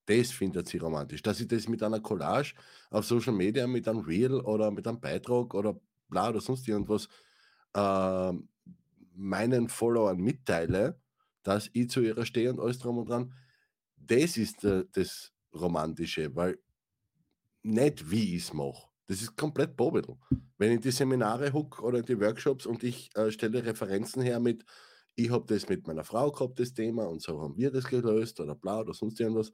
Das 0.06 0.30
findet 0.32 0.68
sie 0.68 0.78
romantisch. 0.78 1.22
Dass 1.22 1.40
ich 1.40 1.48
das 1.48 1.68
mit 1.68 1.82
einer 1.82 2.00
Collage 2.00 2.54
auf 2.90 3.04
Social 3.06 3.32
Media, 3.32 3.66
mit 3.66 3.86
einem 3.88 4.00
Reel 4.00 4.34
oder 4.34 4.70
mit 4.70 4.86
einem 4.86 5.00
Beitrag 5.00 5.54
oder 5.54 5.80
bla 6.08 6.28
oder 6.30 6.40
sonst 6.40 6.66
irgendwas 6.68 7.08
äh, 7.74 8.32
meinen 9.14 9.68
Followern 9.68 10.18
mitteile, 10.18 11.00
dass 11.42 11.70
ich 11.72 11.90
zu 11.90 12.00
ihrer 12.00 12.24
stehe 12.24 12.50
und 12.50 12.60
alles 12.60 12.78
drum 12.78 12.98
und 12.98 13.08
dran, 13.08 13.34
das 13.96 14.36
ist 14.36 14.64
äh, 14.64 14.84
das 14.92 15.32
Romantische, 15.54 16.34
weil 16.34 16.58
nicht 17.62 18.10
wie 18.10 18.36
ich 18.36 18.44
es 18.44 18.52
mache. 18.52 18.88
Das 19.06 19.20
ist 19.20 19.36
komplett 19.36 19.76
Bobel. 19.76 20.02
Wenn 20.58 20.72
ich 20.72 20.80
die 20.80 20.90
Seminare 20.90 21.52
huck 21.52 21.82
oder 21.82 22.02
die 22.02 22.18
Workshops 22.20 22.66
und 22.66 22.82
ich 22.82 23.14
äh, 23.16 23.30
stelle 23.30 23.64
Referenzen 23.64 24.22
her 24.22 24.40
mit, 24.40 24.64
ich 25.14 25.30
habe 25.30 25.44
das 25.46 25.68
mit 25.68 25.86
meiner 25.86 26.04
Frau 26.04 26.30
gehabt, 26.30 26.58
das 26.58 26.72
Thema, 26.72 27.04
und 27.04 27.20
so 27.20 27.40
haben 27.40 27.56
wir 27.56 27.70
das 27.70 27.84
gelöst 27.84 28.40
oder 28.40 28.54
bla 28.54 28.80
oder 28.80 28.94
sonst 28.94 29.20
irgendwas, 29.20 29.52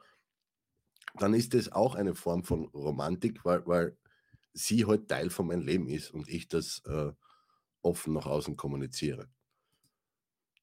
dann 1.18 1.34
ist 1.34 1.54
das 1.54 1.72
auch 1.72 1.94
eine 1.94 2.14
Form 2.14 2.44
von 2.44 2.66
Romantik, 2.66 3.44
weil, 3.44 3.66
weil 3.66 3.96
sie 4.52 4.84
halt 4.84 5.08
Teil 5.08 5.30
von 5.30 5.46
meinem 5.46 5.62
Leben 5.62 5.88
ist 5.88 6.12
und 6.12 6.28
ich 6.28 6.48
das 6.48 6.82
äh, 6.86 7.12
offen 7.88 8.14
nach 8.14 8.26
außen 8.26 8.56
kommuniziere. 8.56 9.28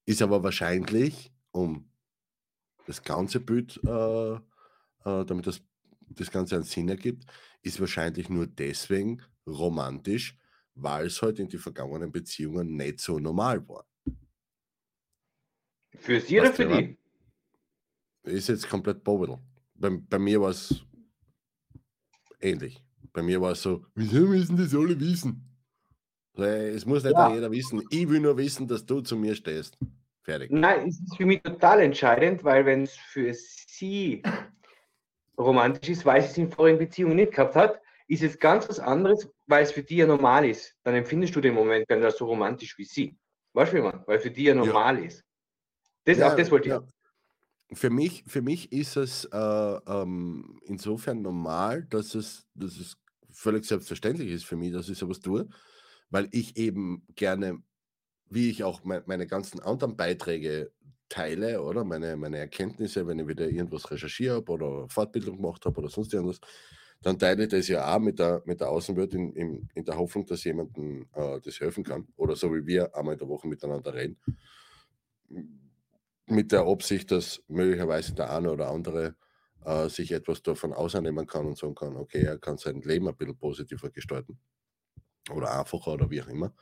Ist 0.06 0.22
aber 0.22 0.44
wahrscheinlich, 0.44 1.34
um 1.52 1.90
das 2.86 3.02
ganze 3.02 3.40
Bild, 3.40 3.80
äh, 3.84 4.36
äh, 4.36 4.40
damit 5.04 5.48
das, 5.48 5.62
das 6.02 6.32
Ganze 6.32 6.56
einen 6.56 6.64
Sinn 6.64 6.90
ergibt, 6.90 7.26
ist 7.62 7.80
wahrscheinlich 7.80 8.30
nur 8.30 8.46
deswegen 8.46 9.22
romantisch, 9.48 10.38
weil 10.76 11.08
es 11.08 11.22
halt 11.22 11.40
in 11.40 11.50
die 11.50 11.58
vergangenen 11.58 12.12
Beziehungen 12.12 12.76
nicht 12.76 13.00
so 13.00 13.20
normal 13.20 13.68
war. 13.68 13.88
Für 15.98 16.20
sie 16.20 16.40
oder 16.40 16.54
für 16.54 16.68
die? 16.68 16.98
Ist 18.24 18.50
jetzt 18.50 18.70
komplett 18.70 19.04
Bobel 19.04 19.40
bei, 19.76 19.90
bei 19.90 20.20
mir 20.20 20.42
war 20.42 20.50
es 20.50 20.84
ähnlich. 22.40 22.82
Bei 23.14 23.22
mir 23.22 23.40
war 23.40 23.52
es 23.52 23.62
so, 23.62 23.86
wieso 23.96 24.28
müssen 24.28 24.58
das 24.58 24.74
alle 24.74 25.00
wissen? 25.00 25.55
Es 26.38 26.86
muss 26.86 27.04
nicht 27.04 27.14
ja. 27.14 27.34
jeder 27.34 27.52
wissen. 27.52 27.82
Ich 27.90 28.10
will 28.10 28.20
nur 28.20 28.38
wissen, 28.38 28.68
dass 28.68 28.86
du 28.86 29.02
zu 29.02 29.16
mir 29.16 29.36
stehst. 29.36 29.78
Fertig. 30.24 30.52
Nein, 30.52 30.88
es 30.88 31.00
ist 31.00 31.16
für 31.18 31.26
mich 31.26 31.42
total 31.44 31.82
entscheidend, 31.82 32.44
weil 32.44 32.66
wenn 32.66 32.84
es 32.84 32.96
für 32.96 33.34
sie 33.34 34.24
romantisch 35.38 35.90
ist, 35.90 36.06
weil 36.06 36.22
sie 36.22 36.30
es 36.30 36.38
in 36.38 36.52
vorigen 36.52 36.80
Beziehungen 36.80 37.16
nicht 37.16 37.34
gehabt 37.34 37.56
hat, 37.56 37.82
ist 38.08 38.24
es 38.24 38.40
ganz 38.40 38.68
was 38.68 38.80
anderes, 38.80 39.30
weil 39.48 39.64
es 39.64 39.72
für 39.72 39.84
die 39.84 39.98
ja 39.98 40.08
normal 40.08 40.46
ist. 40.46 40.76
Dann 40.84 40.96
empfindest 40.96 41.36
du 41.36 41.42
den 41.42 41.54
Moment 41.54 41.88
gar 41.88 41.98
nicht 41.98 42.18
so 42.18 42.26
romantisch 42.26 42.78
wie 42.78 42.86
sie. 42.86 43.18
Weißt 43.54 43.72
du, 43.72 43.78
wie 43.78 43.82
man? 43.82 44.04
Weil 44.06 44.20
für 44.20 44.32
die 44.32 44.44
ja 44.44 44.56
normal 44.56 45.00
ja. 45.00 45.06
ist. 45.06 45.24
Das, 46.06 46.18
ja, 46.18 46.32
auch 46.32 46.36
das 46.36 46.52
wollte 46.52 46.70
ich. 46.70 46.74
Ja 46.74 46.86
für 47.74 47.90
mich, 47.90 48.24
für 48.28 48.42
mich 48.42 48.72
ist 48.72 48.96
es 48.96 49.26
äh, 49.26 49.38
ähm, 49.38 50.60
insofern 50.66 51.22
normal, 51.22 51.84
dass 51.90 52.16
es, 52.16 52.46
dass 52.54 52.78
es 52.78 52.98
völlig 53.32 53.66
selbstverständlich 53.66 54.32
ist 54.32 54.46
für 54.46 54.56
mich, 54.56 54.72
dass 54.72 54.90
ich 54.90 54.98
sowas 54.98 55.20
tue, 55.20 55.48
weil 56.10 56.28
ich 56.32 56.58
eben 56.58 57.06
gerne, 57.16 57.62
wie 58.30 58.50
ich 58.50 58.64
auch 58.64 58.84
me 58.84 59.04
meine 59.06 59.28
ganzen 59.28 59.60
anderen 59.60 59.96
Beiträge 59.96 60.72
teile, 61.10 61.62
oder? 61.62 61.84
Meine, 61.84 62.16
meine 62.16 62.38
Erkenntnisse, 62.38 63.08
wenn 63.08 63.20
ich 63.20 63.28
wieder 63.28 63.48
irgendwas 63.48 63.92
recherchiert 63.92 64.36
habe 64.36 64.52
oder 64.52 64.90
Fortbildung 64.90 65.38
gemacht 65.38 65.66
habe 65.66 65.80
oder 65.80 65.90
sonst 65.90 66.14
irgendwas, 66.14 66.40
dann 67.02 67.20
teile 67.20 67.44
ich 67.44 67.50
das 67.50 67.68
ja 67.68 67.94
auch 67.94 68.00
mit 68.00 68.20
der, 68.20 68.42
mit 68.46 68.62
der 68.62 68.70
Außenwelt 68.70 69.14
in, 69.14 69.34
in, 69.34 69.70
in 69.76 69.86
der 69.86 69.98
Hoffnung, 69.98 70.26
dass 70.26 70.44
jemandem 70.44 71.08
äh, 71.14 71.40
das 71.42 71.60
helfen 71.60 71.84
kann. 71.84 72.08
Oder 72.16 72.36
so 72.36 72.54
wie 72.54 72.66
wir 72.66 72.96
einmal 72.96 73.14
in 73.14 73.20
der 73.20 73.28
Woche 73.28 73.48
miteinander 73.48 73.94
reden. 73.94 74.18
Mit 76.28 76.52
der 76.52 76.62
Absicht, 76.62 77.12
dass 77.12 77.44
möglicherweise 77.48 78.16
der 78.16 78.36
eine 78.36 78.52
oder 78.52 78.72
andere 78.72 79.16
äh, 79.64 79.88
sich 79.90 80.12
etwas 80.12 80.42
davon 80.42 80.74
ausnehmen 80.74 81.28
kann 81.28 81.46
und 81.46 81.58
sagen 81.58 81.76
kann, 81.76 81.96
okay, 81.96 82.24
er 82.24 82.40
kann 82.40 82.58
sein 82.58 82.82
Leben 82.82 83.08
ein 83.08 83.16
bisschen 83.16 83.38
positiver 83.38 83.92
gestalten 83.92 84.40
oder 85.32 85.58
einfacher 85.58 85.94
oder 85.94 86.10
wie 86.10 86.22
auch 86.22 86.28
immer. 86.28 86.54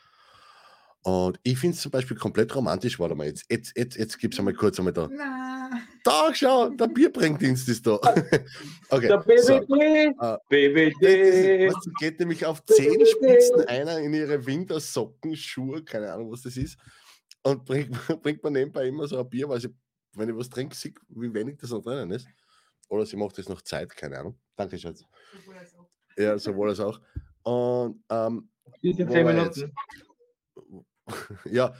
Und 1.04 1.38
ich 1.44 1.58
finde 1.58 1.76
es 1.76 1.82
zum 1.82 1.92
Beispiel 1.92 2.16
komplett 2.16 2.56
romantisch. 2.56 2.98
Warte 2.98 3.14
mal, 3.16 3.28
jetzt, 3.28 3.46
jetzt, 3.50 3.78
jetzt, 3.78 3.98
jetzt 3.98 4.20
gibt 4.20 4.34
es 4.34 4.40
einmal 4.40 4.54
kurz 4.54 4.80
einmal 4.80 4.94
da. 4.94 5.10
Na. 5.12 5.70
Da, 6.04 6.34
schau, 6.34 6.70
der 6.70 6.88
Bierbringdienst 6.88 7.68
ist 7.68 7.86
da. 7.86 7.96
okay. 8.90 9.08
Der 9.08 9.18
BBD, 9.18 9.42
so. 9.42 10.26
uh, 10.26 10.38
BBD. 10.48 11.68
Das, 11.68 11.76
das 11.76 11.94
geht 12.00 12.20
nämlich 12.20 12.46
auf 12.46 12.64
Zehenspitzen 12.66 13.68
einer 13.68 14.00
in 14.00 14.14
ihre 14.14 14.46
Wintersocken, 14.46 15.36
Schuhe, 15.36 15.84
keine 15.84 16.14
Ahnung, 16.14 16.32
was 16.32 16.44
das 16.44 16.56
ist 16.56 16.78
und 17.44 17.66
bringt, 17.66 17.92
bringt 18.24 18.44
man 18.44 18.54
nebenbei 18.54 18.88
immer 18.88 19.08
so 19.08 19.20
ein 19.20 19.30
Bier, 19.30 19.48
weil 19.48 19.62
sie, 19.62 19.76
wenn 20.14 20.30
ich 20.30 20.36
was 20.36 20.50
trinke, 20.50 20.76
sehe, 20.76 20.94
wie 21.10 21.34
wenig 21.34 21.58
das 21.58 21.70
noch 21.70 21.84
drinnen 21.84 22.12
ist. 22.12 22.28
Oder 22.90 23.06
sie 23.06 23.16
macht 23.16 23.38
das 23.38 23.50
noch 23.50 23.62
Zeit, 23.62 23.96
keine 23.96 24.20
Ahnung. 24.20 24.40
Danke, 24.56 24.78
Schatz. 24.78 25.04
Ja, 26.18 26.38
sowohl 26.38 26.70
als 26.70 26.80
auch. 26.80 27.00
Und 27.44 28.04
ähm, 28.10 28.50
10 28.84 29.10
war 29.10 29.34
Minuten. 29.34 29.74
ja, 31.46 31.74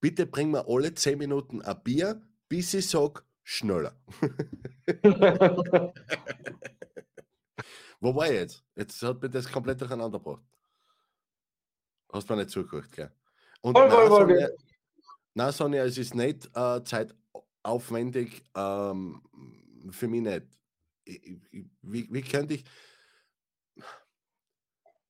bitte 0.00 0.26
bring 0.26 0.50
mir 0.52 0.66
alle 0.68 0.94
10 0.94 1.18
Minuten 1.18 1.60
ein 1.62 1.82
Bier, 1.82 2.22
bis 2.48 2.72
ich 2.74 2.88
sage, 2.88 3.22
schneller. 3.42 4.00
Wo 8.00 8.14
war 8.14 8.26
ich 8.26 8.32
jetzt? 8.34 8.64
Jetzt 8.76 9.02
hat 9.02 9.20
mir 9.20 9.28
das 9.28 9.50
komplett 9.50 9.80
durcheinander 9.80 10.18
gebracht. 10.18 10.44
Hast 12.12 12.30
mir 12.30 12.36
nicht 12.36 12.50
zugehört, 12.50 12.92
gell? 12.92 13.10
Und 13.60 13.76
Voll, 13.76 13.88
nein, 13.88 13.96
voll, 13.96 14.08
voll, 14.08 14.28
Sonja, 14.28 14.48
nein, 15.34 15.52
Sonja, 15.52 15.84
es 15.84 15.98
ist 15.98 16.14
nicht 16.14 16.48
äh, 16.54 16.80
zeitaufwendig, 16.84 18.44
ähm, 18.54 19.20
für 19.90 20.06
mich 20.06 20.22
nicht. 20.22 20.46
Ich, 21.04 21.26
ich, 21.50 21.66
wie, 21.82 22.08
wie 22.12 22.22
könnte 22.22 22.54
ich, 22.54 22.64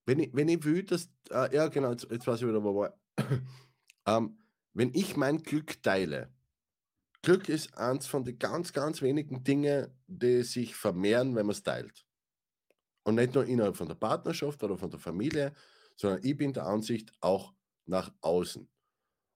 wenn 0.09 0.21
ich, 0.21 0.31
wenn 0.33 0.49
ich 0.49 0.65
will, 0.65 0.85
dass, 0.85 1.11
äh, 1.31 1.55
ja 1.55 1.69
genau, 1.69 1.91
jetzt, 1.91 2.11
jetzt 2.11 2.27
weiß 2.27 2.41
ich 2.41 2.49
wieder, 2.49 2.65
wo 2.65 2.75
war. 2.75 2.99
ähm, 4.07 4.39
wenn 4.73 4.95
ich 4.95 5.19
mein 5.19 5.43
Glück 5.43 5.83
teile, 5.83 6.33
Glück 7.21 7.51
ist 7.51 7.77
eins 7.77 8.07
von 8.07 8.25
den 8.25 8.39
ganz, 8.39 8.73
ganz 8.73 9.03
wenigen 9.03 9.45
Dingen, 9.45 9.89
die 10.07 10.43
sich 10.45 10.75
vermehren, 10.75 11.37
wenn 11.37 11.45
man 11.45 11.53
es 11.53 11.63
teilt. 11.63 12.07
Und 13.05 13.17
nicht 13.17 13.35
nur 13.35 13.45
innerhalb 13.45 13.77
von 13.77 13.87
der 13.87 13.97
Partnerschaft 13.97 14.63
oder 14.63 14.79
von 14.79 14.91
der 14.91 14.99
Familie, 14.99 15.53
sondern 15.95 16.21
ich 16.23 16.37
bin 16.39 16.55
der 16.55 16.65
Ansicht 16.65 17.13
auch 17.21 17.53
nach 17.85 18.11
außen. 18.23 18.67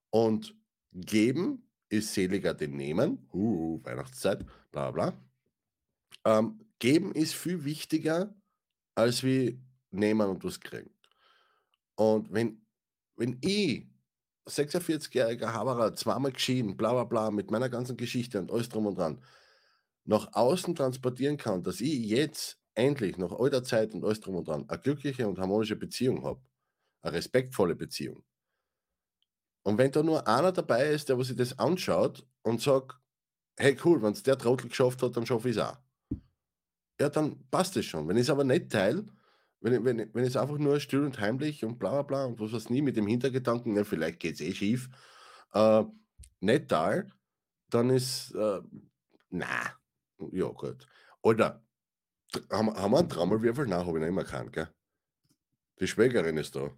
Und 0.08 0.56
geben 0.94 1.70
ist 1.90 2.14
seliger 2.14 2.54
denn 2.54 2.76
nehmen. 2.76 3.28
Uh, 3.30 3.78
Weihnachtszeit, 3.85 4.46
bla 4.70 4.90
bla. 4.90 5.12
Ähm, 6.24 6.64
geben 6.78 7.12
ist 7.12 7.35
viel 7.35 7.62
wichtiger, 7.64 8.35
als 8.94 9.22
wie 9.22 9.61
nehmen 9.92 10.28
und 10.28 10.44
was 10.44 10.61
kriegen. 10.61 10.90
Und 11.96 12.33
wenn, 12.33 12.64
wenn 13.16 13.38
ich 13.42 13.87
46-jähriger 14.46 15.52
Haberer, 15.52 15.94
zweimal 15.94 16.33
geschieden, 16.33 16.76
bla 16.76 16.92
bla 16.92 17.05
bla, 17.05 17.31
mit 17.31 17.50
meiner 17.50 17.68
ganzen 17.68 17.96
Geschichte 17.96 18.40
und 18.40 18.50
alles 18.50 18.68
drum 18.68 18.87
und 18.87 18.98
dran, 18.98 19.22
nach 20.05 20.33
außen 20.33 20.74
transportieren 20.74 21.37
kann, 21.37 21.62
dass 21.62 21.81
ich 21.81 22.07
jetzt 22.07 22.59
endlich 22.74 23.18
nach 23.18 23.33
all 23.33 23.50
der 23.50 23.62
Zeit 23.62 23.94
und 23.94 24.05
alles 24.05 24.20
drum 24.20 24.37
und 24.37 24.48
dran 24.48 24.68
eine 24.68 24.81
glückliche 24.81 25.28
und 25.28 25.38
harmonische 25.38 25.76
Beziehung 25.76 26.24
habe, 26.24 26.40
eine 27.02 27.12
respektvolle 27.14 27.76
Beziehung. 27.76 28.24
Und 29.62 29.78
wenn 29.78 29.92
da 29.92 30.02
nur 30.02 30.26
einer 30.26 30.50
dabei 30.50 30.88
ist, 30.88 31.09
der 31.09 31.22
sich 31.22 31.37
das 31.37 31.59
anschaut 31.59 32.26
und 32.42 32.61
sagt, 32.61 32.98
hey 33.57 33.76
cool, 33.85 34.02
wenn 34.02 34.12
es 34.12 34.22
der 34.22 34.38
Trottel 34.38 34.68
geschafft 34.68 35.02
hat, 35.02 35.16
dann 35.16 35.26
schaffe 35.26 35.50
ich 35.50 35.57
es 35.57 35.62
auch. 35.62 35.78
Ja, 37.00 37.09
dann 37.09 37.48
passt 37.50 37.76
es 37.76 37.87
schon. 37.87 38.09
Wenn 38.09 38.16
ich 38.16 38.22
es 38.22 38.31
aber 38.31 38.44
nicht 38.44 38.70
teile, 38.70 39.07
wenn 39.62 39.85
wenn, 39.85 40.14
wenn 40.14 40.25
es 40.25 40.37
einfach 40.37 40.59
nur 40.59 40.81
still 40.81 41.05
und 41.05 41.20
heimlich 41.20 41.64
und 41.64 41.79
bla 41.79 41.90
bla 41.90 42.03
bla 42.03 42.25
und 42.27 42.40
was 42.40 42.53
weiß 42.53 42.70
nie 42.70 42.83
mit 42.83 42.96
dem 42.96 43.07
Hintergedanken, 43.07 43.77
ja, 43.77 43.85
vielleicht 43.85 44.20
geht 44.20 44.35
es 44.35 44.40
eh 44.40 44.55
schief, 44.55 44.90
äh, 45.55 45.85
nicht 46.40 46.68
teile, 46.68 47.09
dann 47.70 47.90
ist, 47.90 48.35
äh, 48.35 48.61
na, 49.31 49.77
ja 50.33 50.48
gut. 50.48 50.87
Oder 51.22 51.64
haben, 52.51 52.75
haben 52.75 52.92
wir 52.92 52.98
einen 52.98 53.09
Trommelwirbel? 53.09 53.66
Nein, 53.66 53.87
habe 53.87 53.98
ich 53.98 54.03
noch 54.03 54.09
immer 54.09 54.25
keinen, 54.25 54.53
gell? 54.53 54.68
Die 55.81 55.87
Schwägerin 55.87 56.37
ist 56.38 56.57
da. 56.57 56.70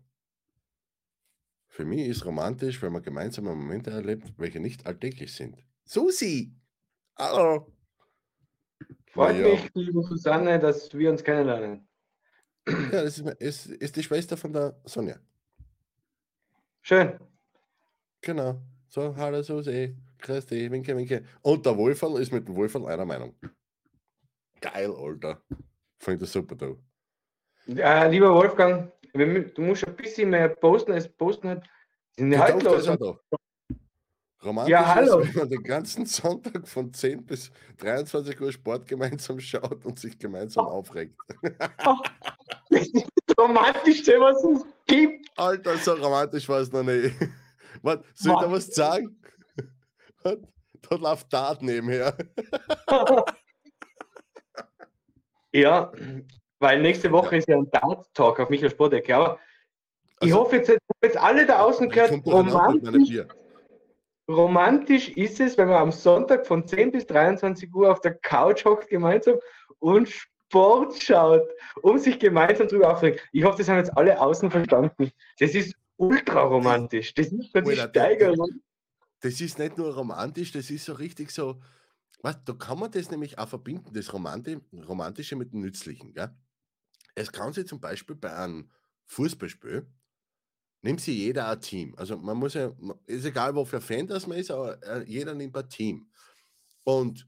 Für 1.68 1.84
mich 1.84 2.06
ist 2.06 2.24
romantisch, 2.24 2.80
wenn 2.82 2.92
man 2.92 3.02
gemeinsame 3.02 3.54
Momente 3.54 3.90
erlebt, 3.90 4.32
welche 4.38 4.60
nicht 4.60 4.86
alltäglich 4.86 5.34
sind. 5.34 5.64
Susi! 5.84 6.54
Hallo! 7.16 7.72
Freut 9.06 9.36
Ja. 9.36 9.44
mich, 9.44 9.70
liebe 9.74 10.02
Susanne, 10.02 10.58
dass 10.58 10.92
wir 10.94 11.10
uns 11.10 11.22
kennenlernen. 11.22 11.88
Ja, 12.66 13.02
das 13.02 13.18
ist, 13.18 13.28
ist, 13.40 13.66
ist 13.66 13.96
die 13.96 14.02
Schwester 14.02 14.36
von 14.36 14.52
der 14.52 14.80
Sonja. 14.84 15.16
Schön. 16.82 17.18
Genau. 18.20 18.60
So, 18.88 19.14
hallo 19.16 19.42
Susi, 19.42 19.96
grüß 20.18 20.46
dich, 20.46 20.70
winke, 20.70 20.96
winke. 20.96 21.24
Und 21.42 21.66
der 21.66 21.76
Wolferl 21.76 22.20
ist 22.20 22.32
mit 22.32 22.46
dem 22.46 22.56
Wolferl 22.56 22.86
einer 22.86 23.04
Meinung. 23.04 23.34
Geil, 24.60 24.90
Alter. 24.96 25.42
Finde 25.98 26.20
das 26.20 26.32
super, 26.32 26.54
du. 26.54 26.78
Ja, 27.66 28.04
lieber 28.06 28.32
Wolfgang, 28.34 28.92
du 29.12 29.62
musst 29.62 29.86
ein 29.86 29.96
bisschen 29.96 30.30
mehr 30.30 30.48
posten, 30.48 30.92
als 30.92 31.08
posten 31.08 31.48
hat. 31.48 31.64
Sind 32.16 32.38
halt 32.38 32.62
los? 32.62 32.84
da. 32.84 33.18
Romantisch 34.44 34.70
Ja, 34.72 34.94
hallo. 34.94 35.20
ist, 35.20 35.34
wenn 35.34 35.40
man 35.40 35.50
den 35.50 35.62
ganzen 35.62 36.06
Sonntag 36.06 36.68
von 36.68 36.92
10 36.92 37.24
bis 37.24 37.50
23 37.78 38.38
Uhr 38.40 38.52
Sport 38.52 38.86
gemeinsam 38.86 39.40
schaut 39.40 39.84
und 39.86 39.98
sich 39.98 40.18
gemeinsam 40.18 40.66
aufregt. 40.66 41.18
Das 41.42 41.56
ist 41.56 42.43
das 43.26 43.36
Romantischste, 43.38 44.20
was 44.20 44.42
es 44.44 44.64
gibt. 44.86 45.28
Alter, 45.36 45.76
so 45.78 45.92
romantisch 45.94 46.48
war 46.48 46.60
es 46.60 46.70
noch 46.72 46.82
nicht. 46.82 47.14
Warte, 47.82 48.04
soll 48.14 48.34
ich 48.34 48.40
da 48.40 48.50
was 48.50 48.66
sagen? 48.66 49.20
Da 50.86 50.96
läuft 50.96 51.32
Dart 51.32 51.62
nebenher. 51.62 52.14
Ja, 55.52 55.92
weil 56.58 56.82
nächste 56.82 57.10
Woche 57.12 57.36
ist 57.36 57.48
ja 57.48 57.56
ein 57.56 57.70
Dart-Talk 57.70 58.40
auf 58.40 58.50
Michael 58.50 58.70
Sportecke. 58.70 59.14
Aber 59.14 59.38
ich 60.20 60.32
Also- 60.32 60.40
hoffe 60.40 60.56
jetzt, 60.56 60.68
jetzt, 60.68 60.82
jetzt 61.02 61.16
alle 61.16 61.46
da 61.46 61.60
außen 61.60 61.88
gehört, 61.88 62.12
romantisch, 62.26 63.18
romantisch 64.28 65.08
ist 65.10 65.40
es, 65.40 65.56
wenn 65.56 65.68
man 65.68 65.76
am 65.82 65.92
Sonntag 65.92 66.46
von 66.46 66.66
10 66.66 66.92
bis 66.92 67.06
23 67.06 67.72
Uhr 67.74 67.90
auf 67.90 68.00
der 68.00 68.14
Couch 68.14 68.64
hockt 68.64 68.88
gemeinsam 68.88 69.38
und 69.78 70.12
Sport 70.54 71.02
schaut, 71.02 71.48
um 71.82 71.98
sich 71.98 72.16
gemeinsam 72.16 72.68
drüber 72.68 72.92
aufzuregen. 72.92 73.18
Ich 73.32 73.42
hoffe, 73.42 73.58
das 73.58 73.68
haben 73.68 73.78
jetzt 73.78 73.96
alle 73.96 74.20
außen 74.20 74.52
verstanden. 74.52 75.10
Das 75.40 75.52
ist 75.52 75.74
ultra 75.96 76.42
romantisch. 76.42 77.12
Das 77.12 77.26
ist 77.32 77.52
der- 77.52 77.88
Steigerung. 77.88 78.62
Das 79.18 79.40
ist 79.40 79.58
nicht 79.58 79.76
nur 79.76 79.92
romantisch, 79.92 80.52
das 80.52 80.70
ist 80.70 80.84
so 80.84 80.92
richtig 80.92 81.32
so. 81.32 81.60
Was, 82.22 82.36
da 82.44 82.52
kann 82.52 82.78
man 82.78 82.92
das 82.92 83.10
nämlich 83.10 83.36
auch 83.36 83.48
verbinden, 83.48 83.92
das 83.92 84.12
Romanti 84.12 84.58
Romantische 84.86 85.34
mit 85.34 85.52
dem 85.52 85.60
Nützlichen. 85.60 86.14
Gell? 86.14 86.30
Es 87.16 87.32
kann 87.32 87.52
sich 87.52 87.66
zum 87.66 87.80
Beispiel 87.80 88.14
bei 88.14 88.32
einem 88.32 88.70
Fußballspiel, 89.06 89.88
nimmt 90.82 91.00
sich 91.00 91.16
jeder 91.16 91.48
ein 91.48 91.60
Team. 91.60 91.94
Also 91.96 92.16
man 92.16 92.36
muss 92.36 92.54
ja, 92.54 92.70
ist 93.06 93.24
egal, 93.24 93.56
wofür 93.56 93.80
Fan 93.80 94.06
das 94.06 94.28
man 94.28 94.38
ist, 94.38 94.52
aber 94.52 94.80
äh, 94.84 95.02
jeder 95.04 95.34
nimmt 95.34 95.56
ein 95.56 95.68
Team. 95.68 96.08
Und 96.84 97.26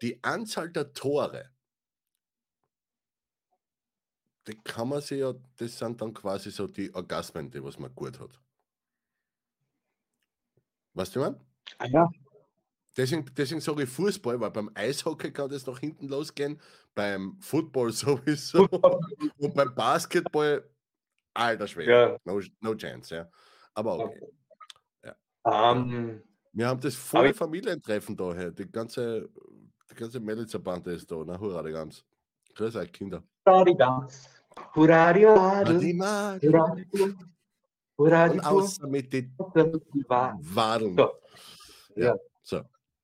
die 0.00 0.22
Anzahl 0.24 0.70
der 0.70 0.94
Tore, 0.94 1.50
die 4.46 4.54
kann 4.64 4.88
man 4.88 5.00
sich 5.00 5.20
ja, 5.20 5.32
das 5.56 5.78
sind 5.78 6.00
dann 6.00 6.12
quasi 6.14 6.50
so 6.50 6.66
die 6.66 6.92
Orgasmen, 6.94 7.50
die 7.50 7.62
was 7.62 7.78
man 7.78 7.94
gut 7.94 8.18
hat. 8.18 8.40
Weißt 10.94 11.16
du, 11.16 11.20
mein? 11.20 11.36
Ah, 11.78 11.86
ja. 11.86 12.10
Deswegen, 12.96 13.24
deswegen 13.34 13.60
sage 13.60 13.84
ich 13.84 13.88
Fußball, 13.88 14.38
weil 14.38 14.50
beim 14.50 14.70
Eishockey 14.74 15.32
kann 15.32 15.48
das 15.48 15.66
nach 15.66 15.78
hinten 15.78 16.08
losgehen, 16.08 16.60
beim 16.94 17.38
Football 17.40 17.92
sowieso 17.92 18.68
und 19.38 19.54
beim 19.54 19.74
Basketball, 19.74 20.68
alter 21.32 21.66
Schwede, 21.66 21.90
Ja. 21.90 22.18
no, 22.24 22.40
no 22.60 22.74
chance, 22.74 23.14
ja. 23.14 23.30
Aber 23.74 23.98
okay. 23.98 24.20
Ähm, 25.44 26.22
Wir 26.52 26.68
haben 26.68 26.80
das 26.80 26.94
volle 26.94 27.34
Familientreffen 27.34 28.16
da, 28.16 28.34
hey. 28.34 28.52
die 28.54 28.70
ganze, 28.70 29.28
die 29.90 29.94
ganze 29.94 30.20
Mädelsbande 30.20 30.92
ist 30.92 31.10
da, 31.10 31.22
na 31.26 31.38
hurra, 31.40 31.62
die 31.62 31.72
ganz. 31.72 32.04
Grüß 32.54 32.76
euch, 32.76 32.92
Kinder. 32.92 33.24
Hurra 37.98 38.28
die 38.28 38.38
Und 38.38 38.42
Pur. 38.42 38.50
außer 38.50 38.86
mit 38.86 39.12
den 39.12 39.34
Wa- 40.08 40.38
Wadeln. 40.40 40.96
So. 40.96 41.10
Ja. 41.96 42.04
Ja. 42.06 42.16
So. 42.42 42.60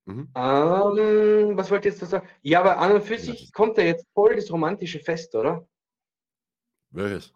Mhm. 0.07 0.29
Ähm, 0.35 1.57
was 1.57 1.71
wollte 1.71 1.89
ich 1.89 1.95
jetzt 1.95 2.01
noch 2.03 2.09
sagen? 2.09 2.29
Ja, 2.43 2.61
aber 2.61 2.79
an 2.79 2.93
und 2.93 3.03
für 3.05 3.19
sich 3.19 3.53
kommt 3.53 3.77
ja 3.77 3.85
jetzt 3.85 4.07
voll 4.15 4.37
das 4.37 4.51
romantische 4.51 5.01
Fest, 5.01 5.35
oder? 5.35 5.67
Welches? 6.91 7.35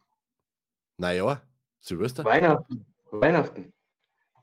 Naja, 0.97 1.43
Silvester. 1.81 2.25
Weihnachten. 2.25 2.87
Weihnachten. 3.11 3.73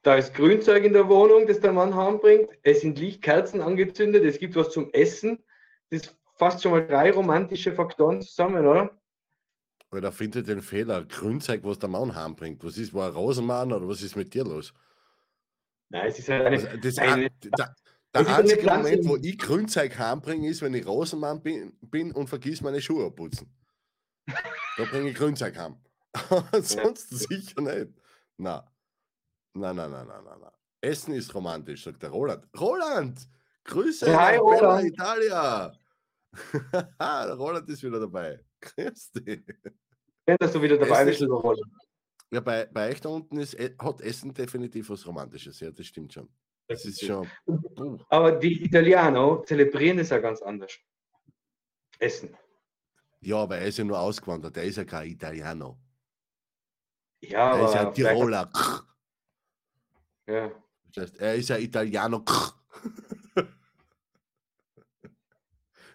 Da 0.04 0.16
ist 0.16 0.34
Grünzeug 0.36 0.84
in 0.84 0.94
der 0.94 1.10
Wohnung, 1.10 1.48
das 1.48 1.60
der 1.60 1.74
Mann 1.74 1.96
heimbringt. 1.96 2.50
Es 2.62 2.82
sind 2.82 3.00
Lichtkerzen 3.00 3.62
angezündet. 3.62 4.24
Es 4.24 4.38
gibt 4.38 4.56
was 4.56 4.70
zum 4.70 4.90
Essen. 4.94 5.44
Das 5.90 6.16
fast 6.40 6.64
schon 6.64 6.72
mal 6.72 6.88
drei 6.88 7.12
romantische 7.12 7.74
Faktoren 7.74 8.22
zusammen, 8.22 8.66
oder? 8.66 8.90
Oder 9.92 10.12
findet 10.12 10.48
den 10.48 10.62
Fehler, 10.62 11.04
Grünzeug, 11.06 11.62
was 11.64 11.80
der 11.80 11.90
Mann 11.90 12.16
heimbringt. 12.16 12.64
Was 12.64 12.78
ist, 12.78 12.94
war 12.94 13.08
ein 13.10 13.14
Rosenmann 13.16 13.72
oder 13.74 13.88
was 13.88 14.02
ist 14.02 14.16
mit 14.16 14.34
dir 14.34 14.44
los? 14.44 14.74
Nein, 15.90 16.08
es 16.08 16.20
ist 16.20 16.30
halt 16.30 16.46
eine. 16.46 16.56
Also, 16.58 16.78
das, 16.78 16.98
eine- 17.00 17.26
ein- 17.26 17.30
der, 17.58 17.76
der 18.14 18.38
einzige 18.38 18.66
Moment, 18.66 19.06
wo 19.08 19.16
ich 19.18 19.38
Grünzeug 19.38 19.98
heimbringe, 19.98 20.48
ist, 20.48 20.62
wenn 20.62 20.74
ich 20.74 20.86
Rosenmann 20.88 21.42
bin, 21.42 21.76
bin 21.82 22.12
und 22.12 22.28
vergiss 22.28 22.62
meine 22.62 22.82
Schuhe 22.82 23.08
abputzen. 23.08 23.52
Da 24.78 24.84
bringe 24.90 25.10
ich 25.10 25.16
Grünzeug 25.16 25.58
heim. 25.58 25.76
Ansonsten 26.52 27.16
sicher 27.18 27.62
nicht. 27.62 27.92
Na. 28.38 28.72
Nein, 29.56 29.76
nein, 29.76 29.92
nein, 29.92 30.08
nein, 30.08 30.24
nein, 30.24 30.40
nein. 30.40 30.52
Essen 30.82 31.14
ist 31.16 31.34
romantisch, 31.34 31.84
sagt 31.84 32.02
der 32.04 32.12
Roland. 32.12 32.48
Roland! 32.60 33.20
Grüße 33.66 34.16
Hi, 34.18 34.38
Bella 34.38 34.42
Roland. 34.42 34.86
Italia! 34.86 35.72
Der 37.00 37.34
Roland 37.38 37.70
ist 37.70 37.84
wieder 37.84 38.00
dabei. 38.00 38.44
Grüß 38.62 39.12
dich. 39.14 39.44
Schön, 40.28 40.38
dass 40.40 40.52
du 40.54 40.62
wieder 40.62 40.78
dabei 40.78 41.06
bist, 41.06 41.16
ist- 41.16 41.22
lieber 41.22 41.36
Roland. 41.42 41.72
Ja, 42.32 42.40
bei, 42.42 42.66
bei 42.68 42.90
euch 42.90 43.02
da 43.02 43.10
unten 43.10 43.40
ist, 43.40 43.56
E- 43.60 43.76
hat 43.80 44.02
Essen 44.02 44.32
definitiv 44.34 44.90
was 44.92 45.06
Romantisches. 45.08 45.60
Ja, 45.62 45.72
das 45.72 45.88
stimmt 45.88 46.14
schon. 46.14 46.30
Das 46.68 46.86
ist 46.86 47.04
schon. 47.04 47.28
Aber 48.10 48.34
die 48.34 48.64
Italiano 48.64 49.42
zelebrieren 49.44 49.98
das 49.98 50.10
ja 50.10 50.20
ganz 50.20 50.40
anders. 50.44 50.74
Essen. 51.98 52.38
Ja, 53.22 53.38
aber 53.38 53.58
er 53.58 53.66
ist 53.66 53.80
ja 53.80 53.84
nur 53.84 54.00
ausgewandert. 54.00 54.56
Er 54.58 54.64
ist 54.64 54.76
ja 54.78 54.86
kein 54.86 55.10
Italiano. 55.10 55.80
Ja, 57.22 57.58
Er 57.58 57.66
ist 57.66 57.74
ja 57.74 57.80
aber 57.82 57.90
ein 57.90 57.94
Tiroler. 57.96 58.52
Ja. 60.28 60.52
Das 60.94 61.06
heißt, 61.06 61.18
er 61.22 61.34
ist 61.34 61.50
ja 61.50 61.58
Italiano. 61.58 62.24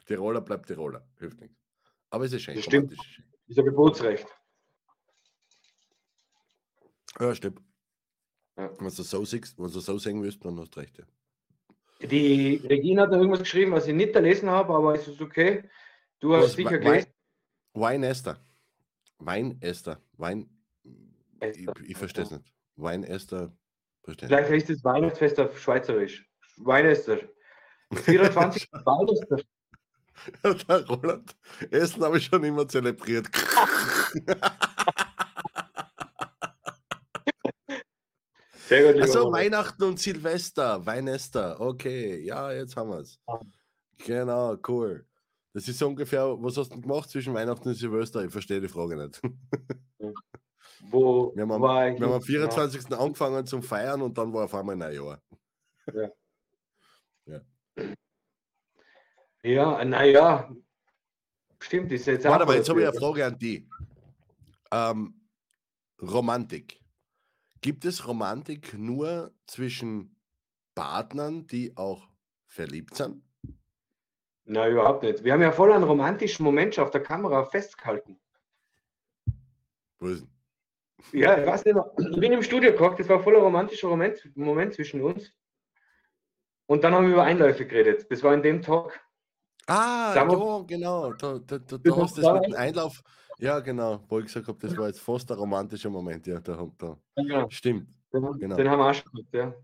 Tiroler 0.05 0.40
bleibt 0.40 0.67
Tiroler. 0.67 1.07
Hilft 1.19 1.40
nichts. 1.40 1.57
Aber 2.11 2.25
es 2.25 2.33
ist 2.33 2.43
schön. 2.43 2.55
Das 2.55 2.64
stimmt. 2.64 2.93
ist 2.93 3.05
schön. 3.05 3.25
Ist 3.47 3.57
ja 3.57 3.62
Geburtsrecht. 3.62 4.27
Ja, 7.21 7.35
stimmt. 7.35 7.61
Ja. 8.57 8.71
Wenn 8.79 8.88
du 8.88 8.90
so 8.90 9.25
siehst, 9.25 9.59
wenn 9.59 9.71
du 9.71 9.81
so 9.81 9.99
sehen 9.99 10.23
willst, 10.23 10.45
dann 10.45 10.59
hast 10.59 10.75
du 10.75 10.81
recht. 10.81 10.99
Ja. 10.99 12.07
Die 12.07 12.57
Regina 12.57 13.03
hat 13.03 13.11
noch 13.11 13.19
irgendwas 13.19 13.40
geschrieben, 13.40 13.73
was 13.73 13.87
ich 13.87 13.95
nicht 13.95 14.12
gelesen 14.12 14.51
habe, 14.51 14.75
aber 14.75 14.95
es 14.95 15.09
ist 15.09 15.21
okay. 15.21 15.69
Du 16.21 16.35
hast 16.35 16.45
Was, 16.45 16.53
sicher 16.53 16.79
gelesen. 16.79 17.12
Weinester. 17.73 18.38
Weinester. 19.19 20.01
Wein. 20.12 20.49
Ich, 20.83 20.90
Esther. 21.40 21.75
ich 21.83 21.97
verstehe 21.97 22.25
es 22.25 22.31
nicht. 22.31 22.53
Weinester. 22.77 23.57
Verstehe 24.03 24.29
Vielleicht 24.29 24.51
heißt 24.51 24.71
es 24.71 24.85
Weihnachtsfest 24.85 25.40
auf 25.40 25.59
Schweizerisch. 25.59 26.29
Weihnachter. 26.59 27.21
24. 27.93 28.71
Weihnachter. 28.73 29.43
Der 30.68 30.87
Roland. 30.87 31.37
Essen 31.70 32.03
habe 32.03 32.18
ich 32.18 32.24
schon 32.27 32.44
immer 32.44 32.66
zelebriert. 32.68 33.27
Sehr 38.68 38.83
gut, 38.85 38.94
lieber 38.94 39.07
Also. 39.07 39.33
Weihnachten 39.33 39.83
und 39.83 40.00
Silvester. 40.00 40.85
Weinester. 40.87 41.61
Okay. 41.61 42.20
Ja, 42.24 42.50
jetzt 42.53 42.77
haben 42.77 42.90
wir 42.90 43.00
es. 43.00 43.20
Genau, 43.98 44.57
cool. 44.68 45.07
Das 45.53 45.68
ist 45.68 45.79
so 45.79 45.87
ungefähr, 45.88 46.24
was 46.42 46.57
hast 46.57 46.72
du 46.72 46.81
gemacht 46.81 47.11
zwischen 47.11 47.35
Weihnachten 47.35 47.68
und 47.68 47.74
Silvester? 47.74 48.24
Ich 48.24 48.33
verstehe 48.33 48.61
die 48.61 48.68
Frage 48.68 48.96
nicht. 48.96 49.20
Wo 50.90 51.33
Wir 51.35 51.42
haben, 51.42 51.53
am- 51.53 51.62
war 51.62 51.88
ich? 51.88 51.98
wir 51.98 52.07
haben 52.07 52.14
am 52.14 52.18
nicht? 52.18 52.27
24. 52.27 52.92
angefangen 52.92 53.46
zum 53.46 53.62
Feiern 53.62 54.03
und 54.03 54.16
dann 54.18 54.33
war 54.33 54.44
auf 54.44 54.55
einmal 54.55 54.77
Neujahr. 54.77 55.20
Ja, 57.27 57.40
naja. 59.44 60.50
Stimmt, 61.61 61.92
ist 61.92 62.07
jetzt 62.07 62.24
Warte 62.24 62.46
mal, 62.46 62.57
jetzt 62.57 62.68
habe 62.68 62.83
ich 62.83 62.88
eine. 62.88 62.98
Frage 62.98 63.24
an 63.24 63.38
die. 63.38 63.68
Ähm, 64.70 65.28
Romantik. 66.00 66.80
Gibt 67.61 67.85
es 67.85 68.07
Romantik 68.07 68.74
nur 68.74 69.33
zwischen 69.46 70.16
Partnern, 70.74 71.46
die 71.46 71.76
auch 71.76 72.09
verliebt 72.46 72.94
sind? 72.96 73.22
Na, 74.44 74.68
überhaupt 74.68 75.02
nicht. 75.02 75.24
Wir 75.24 75.33
haben 75.33 75.40
ja 75.40 75.52
voll 75.52 75.72
einen 75.72 75.85
romantischen 75.85 76.44
Moment 76.44 76.74
schon 76.74 76.85
auf 76.85 76.90
der 76.90 77.02
Kamera 77.02 77.44
festgehalten. 77.44 78.20
Wo 79.98 80.09
ist 80.09 80.22
denn? 80.22 80.30
Ja, 81.12 81.38
ich 81.38 81.46
weiß 81.46 81.64
nicht 81.64 81.74
mehr. 81.74 81.90
Ich 81.98 82.20
bin 82.20 82.33
im 82.33 82.42
Studio 82.42 82.72
gekocht, 82.72 82.98
das 82.98 83.09
war 83.09 83.22
voll 83.22 83.37
ein 83.37 83.42
romantischer 83.42 83.88
Moment, 83.88 84.30
Moment 84.37 84.74
zwischen 84.74 85.02
uns. 85.02 85.33
Und 86.66 86.83
dann 86.83 86.94
haben 86.94 87.07
wir 87.07 87.12
über 87.12 87.24
Einläufe 87.24 87.66
geredet. 87.66 88.11
Das 88.11 88.22
war 88.22 88.35
in 88.35 88.42
dem 88.42 88.62
Tag. 88.62 89.04
Ah, 89.66 90.14
wir- 90.14 90.38
ja, 90.38 90.62
genau. 90.66 91.12
Da, 91.14 91.38
da, 91.38 91.59
da, 91.59 91.79
da 91.79 91.96
hast 91.96 92.16
du 92.18 92.22
das 92.22 92.33
mit 92.35 92.46
dem 92.46 92.55
Einlauf. 92.55 93.03
Ja, 93.38 93.61
genau. 93.61 94.05
Wo 94.09 94.18
ich 94.20 94.27
gesagt 94.27 94.46
habe, 94.46 94.59
das 94.61 94.77
war 94.77 94.87
jetzt 94.88 95.00
fast 95.00 95.31
ein 95.31 95.38
romantischer 95.38 95.90
Moment. 95.90 96.27
Ja, 96.27 96.40
da, 96.40 96.68
da. 96.79 96.96
Genau. 97.16 97.48
Stimmt. 97.50 97.88
Den, 98.12 98.22
Genau. 98.38 98.57
den 98.57 98.68
haben 98.70 98.79
wir 98.79 98.90
auch 98.90 98.94
schon 98.94 99.12
gehabt, 99.12 99.35
ja. 99.35 99.55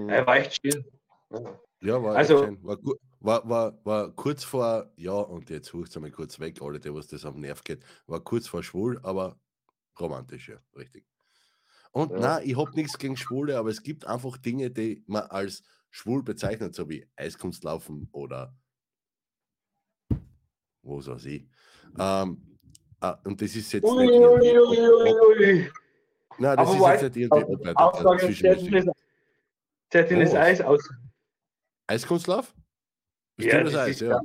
Mhm. 0.00 0.08
Er 0.08 0.26
war 0.26 0.36
echt 0.36 0.54
still. 0.54 0.84
Ja. 1.30 1.60
Ja, 1.82 2.02
war, 2.02 2.14
Also- 2.16 2.44
schön. 2.44 2.62
war, 2.62 2.78
war, 3.20 3.48
war, 3.48 3.84
war 3.84 4.10
kurz 4.12 4.44
vor, 4.44 4.92
ja, 4.96 5.12
und 5.12 5.48
jetzt 5.50 5.72
hucht 5.72 5.88
es 5.88 5.96
einmal 5.96 6.10
kurz 6.10 6.38
weg, 6.38 6.60
alle, 6.62 6.78
die 6.78 6.94
was 6.94 7.06
das 7.08 7.24
am 7.24 7.40
Nerv 7.40 7.64
geht, 7.64 7.82
war 8.06 8.20
kurz 8.20 8.46
vor 8.46 8.62
schwul, 8.62 9.00
aber 9.02 9.38
romantisch, 9.98 10.50
ja, 10.50 10.56
richtig. 10.76 11.06
Und 11.90 12.12
Ja. 12.12 12.18
na, 12.20 12.42
ich 12.42 12.56
habe 12.56 12.70
nichts 12.74 12.96
gegen 12.98 13.16
Schwule, 13.16 13.58
aber 13.58 13.70
es 13.70 13.82
gibt 13.82 14.06
einfach 14.06 14.36
Dinge, 14.36 14.70
die 14.70 15.02
man 15.06 15.22
als 15.24 15.62
schwul 15.90 16.22
bezeichnet, 16.22 16.74
so 16.74 16.88
wie 16.88 17.08
Eiskunstlaufen 17.16 18.08
oder 18.12 18.54
wo 20.82 20.98
weiß 21.04 21.24
ich. 21.26 21.46
Ähm, 21.98 22.58
ah, 23.00 23.18
und 23.24 23.40
das 23.40 23.54
ist 23.56 23.72
jetzt 23.72 23.84
Ui, 23.84 24.06
nicht 24.06 24.18
ui, 24.18 24.46
irgendwie, 24.46 24.80
ui, 24.80 25.12
ui, 25.12 25.38
ui. 25.38 25.72
nein, 26.38 26.56
das 26.56 26.68
Aber 26.68 26.94
ist 26.94 27.02
jetzt 27.02 27.16
nicht 27.16 27.32
irgendwie 27.32 28.26
zwischenmenschlich. 28.26 28.84
Zettel 28.84 28.92
Zettel 29.90 30.20
ist. 30.22 30.34
Eis 30.34 30.60
aus. 30.60 30.88
Eiskunstlauf? 31.86 32.54
Bist 33.36 33.52
Ja, 33.52 33.62
das 33.64 33.72
das 33.72 33.82
Eis, 33.82 33.90
ist 33.96 34.00
ja. 34.02 34.20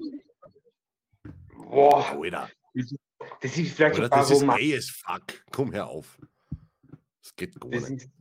Boah, 1.58 2.12
Alter. 2.12 2.50
das 3.41 3.58
ist 3.58 3.74
vielleicht 3.76 3.96
sogar 3.96 4.10
das 4.10 4.32
ist 4.32 4.44
as 4.44 4.89
fuck. 4.89 5.44
Komm 5.52 5.72
her 5.72 5.88
auf. 5.88 6.18
Das 7.22 7.36
geht 7.36 7.60
gar 7.60 7.72
Das 7.72 7.89
nicht. 7.89 8.04
ist, 8.04 8.12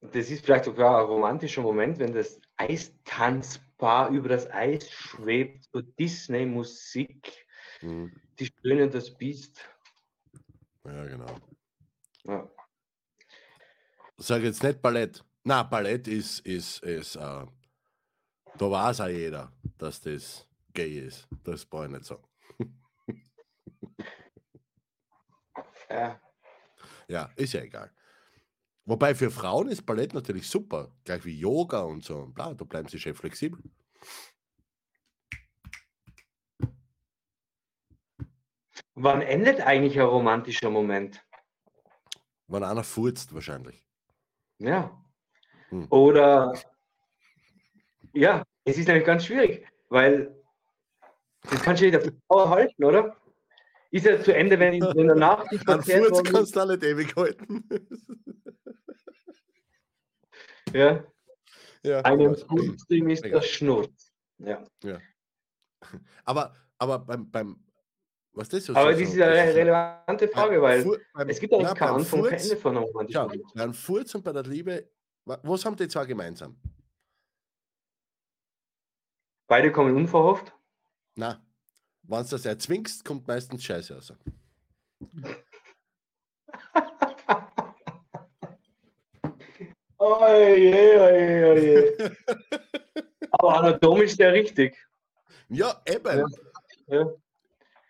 das 0.00 0.30
ist 0.30 0.44
vielleicht 0.44 0.64
sogar 0.64 1.00
ein 1.00 1.06
romantischer 1.06 1.62
Moment, 1.62 1.98
wenn 1.98 2.12
das 2.12 2.40
Eistanzpaar 2.56 4.10
über 4.10 4.28
das 4.28 4.50
Eis 4.50 4.90
schwebt, 4.90 5.66
so 5.72 5.80
Disney-Musik, 5.82 7.46
Mhm. 7.82 8.12
die 8.38 8.52
und 8.82 8.94
das 8.94 9.16
Biest. 9.16 9.60
Ja, 10.84 11.04
genau. 11.06 11.36
Ja. 12.24 12.50
Sag 14.16 14.42
jetzt 14.42 14.62
nicht 14.62 14.82
Ballett. 14.82 15.24
Na, 15.44 15.62
Ballett 15.62 16.06
ist, 16.08 16.40
ist, 16.40 16.82
ist 16.82 17.16
äh, 17.16 17.46
da 18.58 18.70
weiß 18.70 19.00
auch 19.00 19.08
jeder, 19.08 19.52
dass 19.78 20.00
das 20.00 20.46
gay 20.74 20.98
ist. 20.98 21.26
Das 21.44 21.64
brauche 21.64 21.86
ich 21.86 21.92
nicht 21.92 22.04
sagen. 22.04 22.24
Ja. 25.90 26.20
Ja, 27.08 27.32
ist 27.34 27.52
ja 27.52 27.62
egal. 27.62 27.90
Wobei 28.84 29.12
für 29.12 29.30
Frauen 29.30 29.68
ist 29.68 29.84
Ballett 29.84 30.14
natürlich 30.14 30.48
super. 30.48 30.94
Gleich 31.04 31.24
wie 31.24 31.36
Yoga 31.36 31.80
und 31.82 32.04
so. 32.04 32.26
Bla, 32.26 32.54
da 32.54 32.64
bleiben 32.64 32.86
sie 32.86 33.00
schön 33.00 33.14
flexibel. 33.16 33.60
Wann 39.02 39.22
endet 39.22 39.62
eigentlich 39.62 39.98
ein 39.98 40.06
romantischer 40.06 40.68
Moment? 40.68 41.24
Wenn 42.48 42.62
einer 42.62 42.84
furzt, 42.84 43.32
wahrscheinlich. 43.32 43.82
Ja. 44.58 45.02
Hm. 45.70 45.86
Oder 45.88 46.52
ja, 48.12 48.44
es 48.64 48.76
ist 48.76 48.88
nämlich 48.88 49.06
ganz 49.06 49.24
schwierig, 49.24 49.66
weil 49.88 50.36
das 51.48 51.62
kannst 51.62 51.80
du 51.80 51.86
nicht 51.86 51.96
auf 51.96 52.12
Dauer 52.28 52.50
halten, 52.50 52.84
oder? 52.84 53.16
Ist 53.90 54.04
ja 54.04 54.20
zu 54.22 54.34
Ende, 54.34 54.58
wenn, 54.58 54.82
wenn 54.82 55.08
danach 55.08 55.50
nicht 55.50 55.66
Ein 55.66 55.82
verkehrt 55.82 56.04
Furz 56.04 56.18
worden 56.18 56.32
kannst 56.34 56.56
du 56.56 56.60
auch 56.60 56.66
nicht 56.66 56.82
ewig 56.82 57.16
halten. 57.16 57.68
Ja, 60.74 61.04
ja, 61.82 62.00
einem 62.02 62.34
ja. 62.34 62.46
Furzding 62.46 63.08
ist 63.08 63.24
das 63.24 63.46
Schnurz. 63.46 64.12
Ja. 64.38 64.62
Aber, 66.24 66.54
aber 66.78 66.98
beim, 66.98 67.30
beim 67.30 67.64
was 68.32 68.48
das 68.48 68.64
so 68.64 68.74
Aber 68.74 68.90
das 68.92 69.00
ist 69.00 69.12
eine 69.20 69.34
das 69.34 69.48
ist- 69.50 69.56
relevante 69.56 70.28
Frage, 70.28 70.62
weil 70.62 70.84
beim- 71.14 71.28
es 71.28 71.40
gibt 71.40 71.52
eigentlich 71.52 71.68
ja, 71.68 71.74
kein 71.74 71.88
beim 71.88 71.96
Anfang, 71.96 72.22
kein 72.24 72.38
Ende 72.40 72.56
von 72.56 72.76
einem 72.76 72.84
romantischen 72.86 73.30
Schau, 73.30 73.54
beim 73.54 73.74
Furz 73.74 74.14
und 74.14 74.24
bei 74.24 74.32
der 74.32 74.42
Liebe, 74.44 74.90
wa- 75.24 75.40
was 75.42 75.64
haben 75.64 75.76
die 75.76 75.88
zwei 75.88 76.04
gemeinsam? 76.06 76.56
Beide 79.48 79.72
kommen 79.72 79.96
unverhofft. 79.96 80.52
Na, 81.16 81.44
wenn 82.02 82.22
du 82.22 82.28
das 82.30 82.44
erzwingst, 82.46 83.04
kommt 83.04 83.26
meistens 83.26 83.64
Scheiße 83.64 83.94
raus. 83.94 84.12
Oje, 89.98 91.00
oje, 91.00 91.46
oje. 91.52 92.16
Aber 93.32 93.58
anatomisch 93.58 94.16
sehr 94.16 94.32
richtig. 94.32 94.76
Ja, 95.48 95.80
eben. 95.86 96.18
Ja. 96.18 96.26
Ja, 96.86 97.06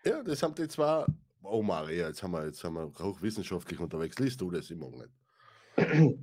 das 0.03 0.43
haben 0.43 0.55
die 0.55 0.67
zwei. 0.67 1.05
Oh 1.43 1.61
Maria, 1.61 2.07
jetzt 2.07 2.21
haben 2.21 2.31
wir, 2.31 2.45
jetzt 2.45 2.63
haben 2.63 2.75
wir 2.75 2.91
hochwissenschaftlich 2.99 3.79
unterwegs. 3.79 4.19
Liest 4.19 4.39
du 4.41 4.51
das? 4.51 4.69
Mag 4.69 4.91
nicht. 4.91 6.17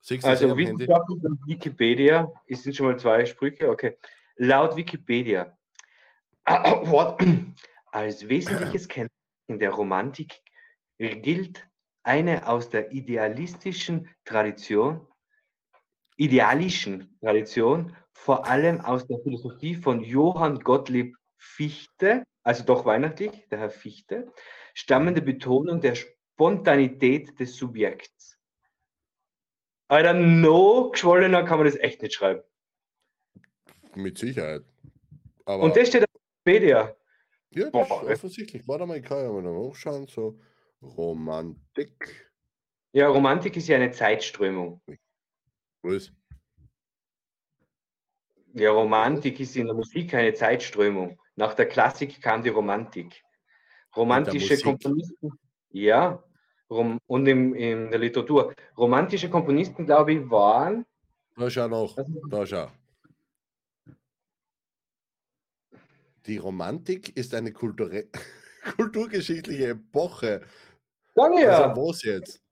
Siehst 0.00 0.24
eh 0.24 0.28
Also 0.28 0.56
wissenschaftlich 0.56 1.24
und 1.24 1.46
Wikipedia, 1.46 2.30
es 2.46 2.62
sind 2.62 2.76
schon 2.76 2.86
mal 2.86 2.98
zwei 2.98 3.24
Sprüche, 3.24 3.70
okay. 3.70 3.96
Laut 4.36 4.76
Wikipedia, 4.76 5.56
als 6.44 8.28
wesentliches 8.28 8.86
Kennzeichen 8.86 9.58
der 9.58 9.70
Romantik 9.70 10.42
gilt 10.98 11.66
eine 12.02 12.46
aus 12.46 12.68
der 12.68 12.92
idealistischen 12.92 14.08
Tradition, 14.24 15.06
idealischen 16.16 17.16
Tradition, 17.20 17.96
vor 18.12 18.46
allem 18.46 18.80
aus 18.82 19.06
der 19.06 19.18
Philosophie 19.20 19.74
von 19.74 20.04
Johann 20.04 20.60
Gottlieb 20.60 21.16
Fichte, 21.44 22.24
also 22.42 22.64
doch 22.64 22.84
weihnachtlich, 22.84 23.46
der 23.50 23.58
Herr 23.58 23.70
Fichte, 23.70 24.32
stammende 24.72 25.22
Betonung 25.22 25.80
der 25.80 25.94
Spontanität 25.94 27.38
des 27.38 27.56
Subjekts. 27.56 28.38
Alter, 29.88 30.14
no 30.14 30.90
geschwollener 30.90 31.44
kann 31.44 31.58
man 31.58 31.66
das 31.66 31.76
echt 31.76 32.02
nicht 32.02 32.14
schreiben. 32.14 32.42
Mit 33.94 34.18
Sicherheit. 34.18 34.64
Aber 35.44 35.62
Und 35.62 35.76
das 35.76 35.88
steht 35.88 36.02
auf 36.02 36.20
Wikipedia. 36.44 36.96
ja, 37.50 37.70
das 37.70 37.72
Boah, 37.72 38.02
ist 38.02 38.18
offensichtlich. 38.18 38.66
Warte 38.66 38.86
mal, 38.86 38.96
ich 38.98 39.04
kann 39.04 39.22
ja 39.22 39.30
mal 39.30 39.46
hochschauen. 39.54 40.06
So, 40.06 40.40
Romantik. 40.82 42.32
Ja, 42.92 43.08
Romantik 43.08 43.56
ist 43.56 43.68
ja 43.68 43.76
eine 43.76 43.90
Zeitströmung. 43.92 44.80
Wo 45.82 45.90
ist? 45.90 46.12
Ja, 48.54 48.70
Romantik 48.70 49.38
ist 49.40 49.56
in 49.56 49.66
der 49.66 49.74
Musik 49.74 50.14
eine 50.14 50.32
Zeitströmung. 50.32 51.20
Nach 51.36 51.54
der 51.54 51.66
Klassik 51.66 52.20
kam 52.22 52.42
die 52.42 52.50
Romantik. 52.50 53.22
Romantische? 53.96 54.60
Komponisten, 54.60 55.30
ja, 55.70 56.22
rom, 56.70 56.98
und 57.06 57.26
im, 57.26 57.54
in 57.54 57.90
der 57.90 57.98
Literatur. 57.98 58.54
Romantische 58.76 59.30
Komponisten, 59.30 59.86
glaube 59.86 60.14
ich, 60.14 60.30
waren. 60.30 60.86
Da 61.36 61.50
schau 61.50 61.68
noch. 61.68 61.96
Da 62.28 62.46
schau. 62.46 62.70
Die 66.26 66.38
Romantik 66.38 67.16
ist 67.16 67.34
eine 67.34 67.52
kulture 67.52 68.08
kulturgeschichtliche 68.76 69.70
Epoche. 69.70 70.46
Sag 71.14 71.38
ja, 71.38 71.70
Also 71.70 71.80
was 71.80 72.02
jetzt? 72.02 72.42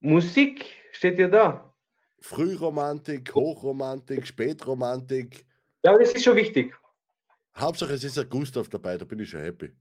Musik 0.00 0.64
steht 0.92 1.18
ja 1.18 1.28
da. 1.28 1.74
Frühromantik, 2.20 3.34
Hochromantik, 3.34 4.26
Spätromantik. 4.26 5.46
Ja, 5.84 5.96
das 5.96 6.12
ist 6.12 6.24
schon 6.24 6.36
wichtig. 6.36 6.74
Hauptsache 7.56 7.94
es 7.94 8.04
ist 8.04 8.18
ein 8.18 8.28
Gustav 8.28 8.68
dabei, 8.68 8.98
da 8.98 9.04
bin 9.04 9.18
ich 9.18 9.30
schon 9.30 9.40
happy. 9.40 9.72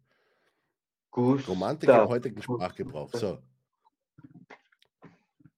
Gustav. 1.12 1.50
Romantik 1.50 1.89
im 1.89 2.08
heutigen 2.08 2.41
Sprachgebrauch. 2.41 3.14
So. 3.14 3.38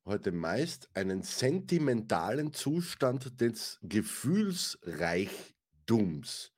Heute 0.06 0.32
meist 0.32 0.89
einen 0.94 1.22
sentimentalen 1.22 2.54
Zustand 2.54 3.39
des 3.39 3.80
Gefühlsreichtums. 3.84 6.52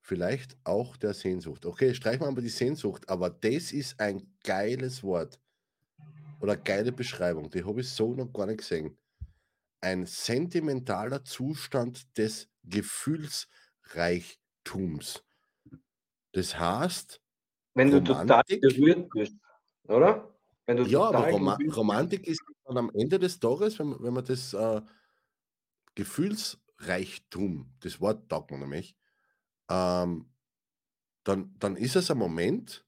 Vielleicht 0.00 0.56
auch 0.64 0.96
der 0.96 1.14
Sehnsucht. 1.14 1.66
Okay, 1.66 1.94
streichen 1.94 2.22
wir 2.22 2.28
aber 2.28 2.40
die 2.40 2.48
Sehnsucht, 2.48 3.08
aber 3.08 3.30
das 3.30 3.70
ist 3.72 4.00
ein 4.00 4.34
geiles 4.42 5.04
Wort. 5.04 5.38
Oder 6.40 6.56
geile 6.56 6.90
Beschreibung. 6.90 7.50
Die 7.50 7.62
habe 7.62 7.82
ich 7.82 7.90
so 7.90 8.14
noch 8.14 8.32
gar 8.32 8.46
nicht 8.46 8.58
gesehen. 8.58 8.96
Ein 9.80 10.06
sentimentaler 10.06 11.22
Zustand 11.22 12.18
des 12.18 12.49
Gefühlsreichtums. 12.64 15.22
Das 16.32 16.58
heißt, 16.58 17.20
Wenn 17.74 17.90
du 17.90 18.02
total 18.04 18.44
berührt 18.60 19.10
bist, 19.12 19.36
oder? 19.88 20.34
Ja, 20.82 21.00
aber 21.02 21.24
Roma 21.24 21.62
Romantik 21.66 22.26
ist 22.26 22.42
dann 22.64 22.78
am 22.78 22.90
Ende 22.94 23.18
des 23.18 23.38
Tages, 23.38 23.78
wenn, 23.78 23.88
man- 23.88 24.02
wenn 24.02 24.14
man 24.14 24.24
das 24.24 24.54
äh, 24.54 24.80
Gefühlsreichtum, 25.94 27.74
das 27.80 28.00
Wort 28.00 28.28
taugt 28.28 28.50
man 28.50 28.60
nämlich, 28.60 28.96
ähm, 29.70 30.32
dann, 31.24 31.54
dann 31.58 31.76
ist 31.76 31.96
es 31.96 32.10
ein 32.10 32.18
Moment, 32.18 32.86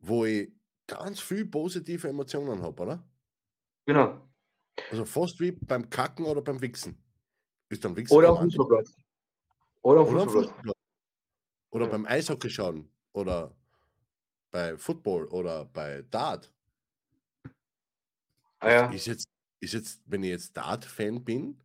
wo 0.00 0.26
ich 0.26 0.52
ganz 0.88 1.20
viel 1.20 1.46
positive 1.46 2.08
Emotionen 2.08 2.62
habe, 2.62 2.82
oder? 2.82 3.10
Genau. 3.86 4.28
Also 4.88 5.04
fast 5.04 5.38
wie 5.38 5.52
beim 5.52 5.90
Kacken 5.90 6.24
oder 6.26 6.42
beim 6.42 6.60
Wichsen. 6.60 7.00
Ist 7.68 7.84
dann 7.84 7.96
Wichsen 7.96 8.14
Oder 8.14 8.32
auf? 8.32 8.40
Fußballplatz. 8.40 8.94
Oder 9.82 10.00
auf 10.00 10.10
Fußballplatz. 10.10 10.46
Fußball. 10.56 10.72
Oder 11.70 11.84
Ja. 11.86 11.90
beim 11.90 12.06
Eishockey 12.06 12.50
schauen. 12.50 12.88
Oder 13.12 13.54
bei 14.50 14.76
Football 14.76 15.26
oder 15.26 15.64
bei 15.64 16.02
Dart. 16.10 16.52
Ah, 18.60 18.70
ja. 18.70 18.90
Ist 18.90 19.06
jetzt, 19.06 19.28
ist 19.60 19.74
jetzt, 19.74 20.00
wenn 20.06 20.22
ich 20.22 20.30
jetzt 20.30 20.56
Dart-Fan 20.56 21.22
bin, 21.24 21.60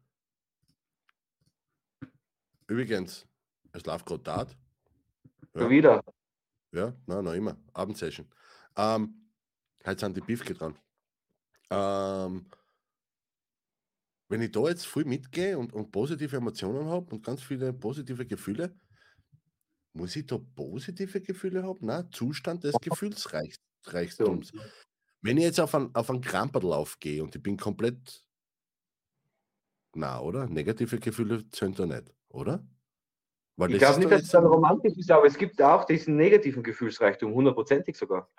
übrigens, 2.67 3.27
es 3.71 3.85
läuft 3.85 4.05
gerade 4.05 4.23
Dart. 4.23 4.57
Schon 5.55 5.69
wieder. 5.69 6.03
Ja, 6.71 6.93
nein, 7.05 7.23
noch 7.23 7.33
immer. 7.33 7.57
Abendsession. 7.73 8.27
Ähm, 8.77 9.29
heute 9.85 9.99
sind 9.99 10.15
die 10.17 10.21
Beefke 10.21 10.53
dran. 10.53 10.77
Ähm, 11.69 12.45
wenn 14.31 14.41
ich 14.41 14.51
da 14.51 14.61
jetzt 14.61 14.87
früh 14.87 15.03
mitgehe 15.03 15.57
und, 15.57 15.73
und 15.73 15.91
positive 15.91 16.37
Emotionen 16.37 16.85
habe 16.85 17.13
und 17.13 17.25
ganz 17.25 17.43
viele 17.43 17.73
positive 17.73 18.25
Gefühle, 18.25 18.73
muss 19.93 20.15
ich 20.15 20.25
da 20.25 20.37
positive 20.55 21.19
Gefühle 21.19 21.63
haben? 21.63 21.85
Nein, 21.85 22.09
Zustand 22.11 22.63
des 22.63 22.75
Gefühlsreichtums. 22.81 24.53
Wenn 25.21 25.35
ich 25.35 25.43
jetzt 25.43 25.59
auf 25.59 25.75
einen, 25.75 25.93
auf 25.93 26.09
einen 26.09 26.21
Kramperlauf 26.21 26.97
gehe 26.99 27.21
und 27.21 27.35
ich 27.35 27.43
bin 27.43 27.57
komplett. 27.57 28.23
Na, 29.93 30.21
oder? 30.21 30.47
Negative 30.47 30.97
Gefühle 30.97 31.47
zählen 31.49 31.75
da 31.75 31.85
nicht, 31.85 32.15
oder? 32.29 32.65
Weil 33.57 33.73
Ich 33.73 33.79
glaube 33.79 33.99
nicht, 33.99 34.11
dass 34.11 34.23
es 34.23 34.29
dann 34.29 34.45
romantisch 34.45 34.97
ist, 34.97 35.11
aber 35.11 35.25
es 35.25 35.37
gibt 35.37 35.61
auch 35.61 35.83
diesen 35.83 36.15
negativen 36.15 36.63
Gefühlsreichtum, 36.63 37.33
hundertprozentig 37.33 37.97
sogar. 37.97 38.31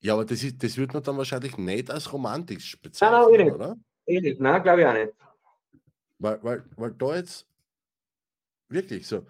Ja, 0.00 0.14
aber 0.14 0.24
das, 0.24 0.42
ist, 0.42 0.60
das 0.60 0.76
wird 0.76 0.92
man 0.92 1.04
dann 1.04 1.16
wahrscheinlich 1.16 1.56
nicht 1.56 1.88
als 1.88 2.12
romantisch 2.12 2.74
nein, 2.74 2.82
bezeichnen, 2.82 3.34
eh 3.34 3.44
nicht. 3.44 3.54
oder? 3.54 3.76
Nein, 4.06 4.62
glaube 4.62 4.80
ich 4.80 4.86
auch 4.86 4.92
nicht. 4.92 5.12
Weil, 6.18 6.42
weil, 6.42 6.64
weil 6.76 6.92
da 6.92 7.16
jetzt 7.16 7.46
wirklich 8.68 9.06
so 9.06 9.26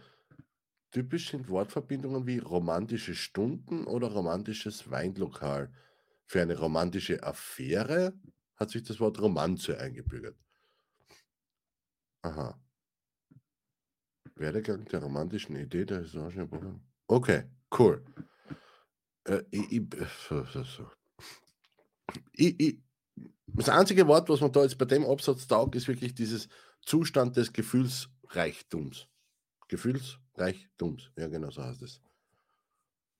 typisch 0.91 1.31
sind 1.31 1.49
Wortverbindungen 1.49 2.27
wie 2.27 2.39
romantische 2.39 3.14
Stunden 3.14 3.85
oder 3.87 4.09
romantisches 4.09 4.91
Weinlokal. 4.91 5.72
Für 6.27 6.43
eine 6.43 6.59
romantische 6.59 7.22
Affäre 7.22 8.14
hat 8.57 8.70
sich 8.70 8.85
das 8.85 9.01
Wort 9.01 9.20
Romanze 9.20 9.79
eingebürgert. 9.79 10.37
Aha. 12.22 12.59
Werdegang 14.37 14.85
der 14.87 15.03
romantischen 15.03 15.57
Idee 15.57 15.85
der 15.85 16.01
historischen 16.01 16.43
Epoche. 16.43 16.81
Okay, 17.07 17.45
cool. 17.79 18.05
Äh, 19.25 19.43
ich, 19.51 19.72
ich, 19.72 19.83
so, 20.29 20.45
so, 20.45 20.62
so. 20.64 20.91
Ich, 22.33 22.59
ich, 22.61 22.83
das 23.47 23.69
einzige 23.69 24.07
Wort, 24.07 24.29
was 24.29 24.41
man 24.41 24.53
da 24.53 24.63
jetzt 24.63 24.79
bei 24.79 24.85
dem 24.85 25.05
Absatz 25.05 25.47
taugt, 25.47 25.75
ist 25.75 25.89
wirklich 25.89 26.15
dieses 26.15 26.49
Zustand 26.83 27.37
des 27.37 27.53
Gefühlsreichtums. 27.53 29.09
Gefühlsreichtums. 29.69 31.11
Ja, 31.17 31.29
genau 31.29 31.51
so 31.51 31.63
heißt 31.63 31.83
es. 31.83 32.01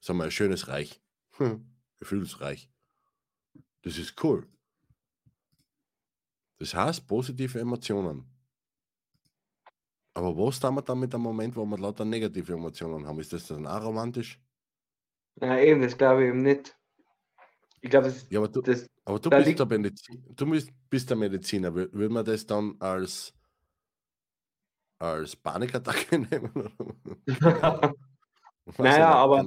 Sagen 0.01 0.19
wir 0.19 0.25
ein 0.25 0.31
schönes 0.31 0.69
Reich. 0.69 1.01
Hm, 1.33 1.67
Gefühlsreich. 1.99 2.71
Das 3.83 3.99
ist 3.99 4.23
cool. 4.23 4.47
Das 6.59 6.75
heißt 6.75 7.07
positive 7.07 7.59
Emotionen. 7.61 8.31
Aber 10.15 10.37
was 10.37 10.61
tun 10.61 10.77
wir 10.77 10.83
dann 10.83 11.01
mit 11.01 11.13
dem 11.13 11.21
Moment, 11.21 11.57
wo 11.57 11.65
wir 11.65 11.77
lauter 11.77 12.05
negative 12.05 12.53
Emotionen 12.53 13.07
haben? 13.07 13.19
Ist 13.19 13.33
das 13.33 13.49
dann 13.49 13.67
auch 13.67 13.83
romantisch? 13.83 14.41
Ja, 15.41 15.59
eben, 15.59 15.83
das 15.83 15.99
glaube 15.99 16.23
ich 16.23 16.29
eben 16.29 16.43
nicht. 16.43 16.77
Ich 17.85 17.91
glaube, 17.91 18.07
das, 18.07 18.27
Ja, 18.31 18.39
aber 18.41 18.49
du, 18.49 18.63
das 18.63 18.89
aber 19.05 19.19
du 19.21 19.29
Da 19.29 19.41
bist 19.41 19.59
der 19.59 19.67
Medizin, 19.67 20.25
du 20.35 20.47
bist, 20.51 20.71
bist 20.89 21.11
der 21.11 21.19
Mediziner. 21.19 21.69
Wür- 21.69 21.93
Würde 21.93 22.09
man 22.15 22.25
das 22.25 22.47
dann 22.47 22.77
als, 22.79 23.35
als 24.99 25.37
Panikattacke 25.37 26.19
nehmen? 26.19 26.73
Naja, 28.79 29.13
aber-. 29.17 29.45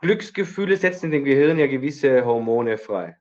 Glücksgefühle 0.00 0.76
setzen 0.76 1.06
in 1.06 1.10
dem 1.10 1.24
Gehirn 1.24 1.58
ja 1.58 1.66
gewisse 1.66 2.24
Hormone 2.24 2.78
frei. 2.78 3.18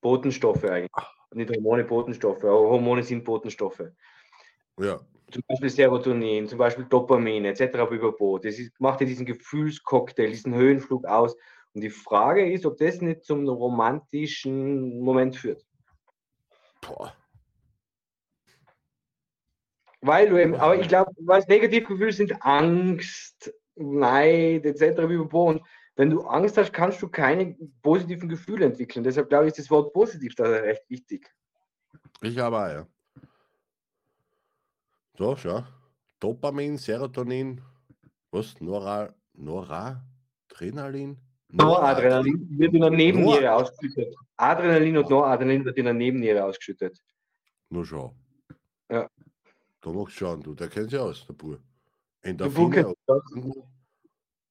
Botenstoffe 0.00 0.64
eigentlich. 0.64 0.90
Nicht 1.32 1.50
Hormone, 1.50 1.84
Botenstoffe, 1.84 2.42
aber 2.42 2.58
Hormone 2.68 3.04
sind 3.04 3.24
Botenstoffe. 3.24 3.84
Ja, 4.80 5.00
Zum 5.30 5.42
Beispiel 5.46 5.70
Serotonin, 5.70 6.48
zum 6.48 6.58
Beispiel 6.58 6.84
Dopamin 6.86 7.44
etc. 7.44 7.86
Pipapo. 7.88 8.38
Das 8.38 8.58
ist, 8.58 8.78
macht 8.80 9.00
ja 9.00 9.06
diesen 9.06 9.24
Gefühlscocktail, 9.24 10.30
diesen 10.30 10.52
Höhenflug 10.52 11.06
aus. 11.06 11.36
Und 11.76 11.82
die 11.82 11.90
Frage 11.90 12.50
ist, 12.50 12.64
ob 12.64 12.78
das 12.78 13.02
nicht 13.02 13.22
zum 13.26 13.46
romantischen 13.46 14.98
Moment 14.98 15.36
führt. 15.36 15.62
boah. 16.80 17.14
Weil 20.00 20.30
du 20.30 20.40
eben, 20.40 20.54
aber 20.54 20.80
ich 20.80 20.88
glaube, 20.88 21.12
was 21.18 21.46
Negativgefühle 21.48 22.12
sind 22.12 22.42
Angst, 22.42 23.52
Neid 23.74 24.64
etc. 24.64 25.00
Und 25.00 25.62
wenn 25.96 26.08
du 26.08 26.22
Angst 26.22 26.56
hast, 26.56 26.72
kannst 26.72 27.02
du 27.02 27.10
keine 27.10 27.54
positiven 27.82 28.30
Gefühle 28.30 28.64
entwickeln. 28.64 29.04
Deshalb 29.04 29.28
glaube 29.28 29.44
ich, 29.44 29.50
ist 29.50 29.58
das 29.58 29.70
Wort 29.70 29.92
positiv 29.92 30.34
da 30.34 30.44
recht 30.44 30.88
wichtig. 30.88 31.30
Ich 32.22 32.40
auch, 32.40 32.52
ja. 32.52 32.86
So, 35.18 35.36
schau. 35.36 35.62
Dopamin, 36.20 36.78
Serotonin, 36.78 37.60
was? 38.30 38.58
Nora, 38.62 39.14
Noradrenalin? 39.34 41.25
Noradrenalin 41.48 42.58
wird 42.58 42.74
in 42.74 42.80
der 42.80 42.90
Nebenniere 42.90 43.44
Nor- 43.44 43.54
ausgeschüttet. 43.54 44.14
Adrenalin 44.36 44.98
und 44.98 45.08
Noradrenalin 45.08 45.64
wird 45.64 45.78
in 45.78 45.84
der 45.84 45.94
Nebenniere 45.94 46.44
ausgeschüttet. 46.44 47.00
Nur 47.70 47.86
schau. 47.86 48.14
Ja. 48.90 49.08
Da 49.80 49.92
magst 49.92 50.16
du 50.16 50.18
schauen, 50.18 50.42
du, 50.42 50.54
der 50.54 50.68
kennt 50.68 50.90
sich 50.90 50.98
aus, 50.98 51.24
der 51.26 51.34
Bur. 51.34 51.60
Endorphine, 52.22 52.92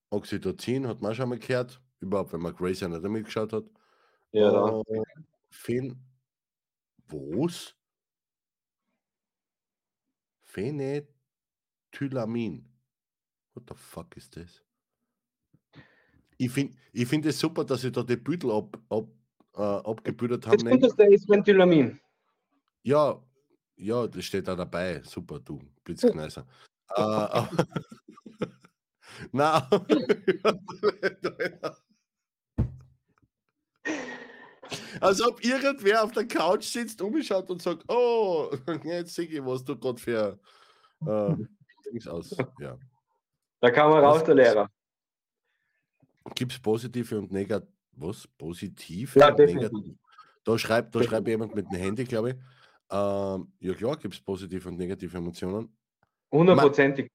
Oxytocin 0.09 0.87
hat 0.87 1.01
man 1.01 1.13
schon 1.13 1.27
mal 1.29 1.39
gehört, 1.39 1.81
überhaupt, 1.99 2.31
wenn 2.31 2.39
man 2.41 2.55
Grace 2.55 2.83
Anatomy 2.83 3.23
geschaut 3.23 3.51
hat. 3.51 3.65
Ja, 4.31 4.79
äh, 4.79 5.03
Phen 5.49 5.99
was? 7.07 7.75
Phenethylamin. 10.43 12.65
What 13.53 13.63
the 13.69 13.75
fuck 13.75 14.15
ist 14.17 14.35
das? 14.35 14.64
Ich 16.37 16.51
finde 16.51 16.75
ich 16.91 17.07
find 17.07 17.25
es 17.25 17.39
super, 17.39 17.63
dass 17.63 17.81
sie 17.81 17.91
da 17.91 18.03
die 18.03 18.17
Büdel 18.17 18.51
ab, 18.51 18.77
ab, 18.89 19.07
äh, 19.55 19.61
abgebildet 19.61 20.45
haben. 20.47 20.79
Das 20.79 20.91
Gute 20.91 21.03
ist 21.05 21.29
Venthylamin. 21.29 21.99
Ja, 22.83 23.21
ja, 23.77 24.07
das 24.07 24.25
steht 24.25 24.47
da 24.47 24.55
dabei. 24.55 25.01
Super, 25.03 25.39
du 25.39 25.61
Blitzkneiser. 25.83 26.45
äh, 26.95 27.41
Na, 29.31 29.67
als 34.99 35.21
ob 35.21 35.43
irgendwer 35.43 36.03
auf 36.03 36.11
der 36.11 36.27
Couch 36.27 36.65
sitzt, 36.65 37.01
umschaut 37.01 37.49
und 37.49 37.61
sagt, 37.61 37.83
oh, 37.87 38.51
jetzt 38.83 39.15
sehe 39.15 39.27
ich, 39.27 39.45
was 39.45 39.63
du 39.63 39.77
gerade 39.77 39.99
für 39.99 40.39
äh, 41.05 41.35
Dings 41.85 42.07
aus. 42.07 42.35
Ja. 42.59 42.77
Da 43.61 43.71
kam 43.71 43.91
er 43.91 43.99
raus, 43.99 44.23
der 44.23 44.35
Lehrer. 44.35 44.69
Gibt 46.33 46.53
es 46.53 46.59
positive 46.59 47.19
und 47.19 47.31
negative? 47.31 47.71
Was? 47.97 48.27
Positive 48.27 49.19
Ja? 49.19 49.31
Da 50.43 50.57
schreibt, 50.59 50.93
da 50.93 51.03
schreibt 51.03 51.27
jemand 51.27 51.55
mit 51.55 51.65
dem 51.71 51.77
Handy, 51.77 52.03
glaube 52.03 52.31
ich. 52.31 52.35
Ähm, 52.91 53.53
ja, 53.59 53.73
klar, 53.73 53.97
gibt 53.97 54.13
es 54.13 54.21
positive 54.21 54.67
und 54.69 54.77
negative 54.77 55.17
Emotionen. 55.17 55.75
Hundertprozentig. 56.31 57.09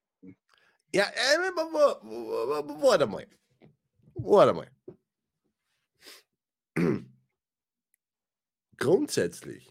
Ja, 0.93 1.05
äh, 1.05 1.39
wa- 1.55 1.73
wa- 1.73 2.01
wa- 2.03 2.67
wa- 2.69 2.83
warte 2.83 3.07
mal. 3.07 3.27
Warte 4.15 4.53
mal. 4.55 4.71
Grundsätzlich, 8.77 9.71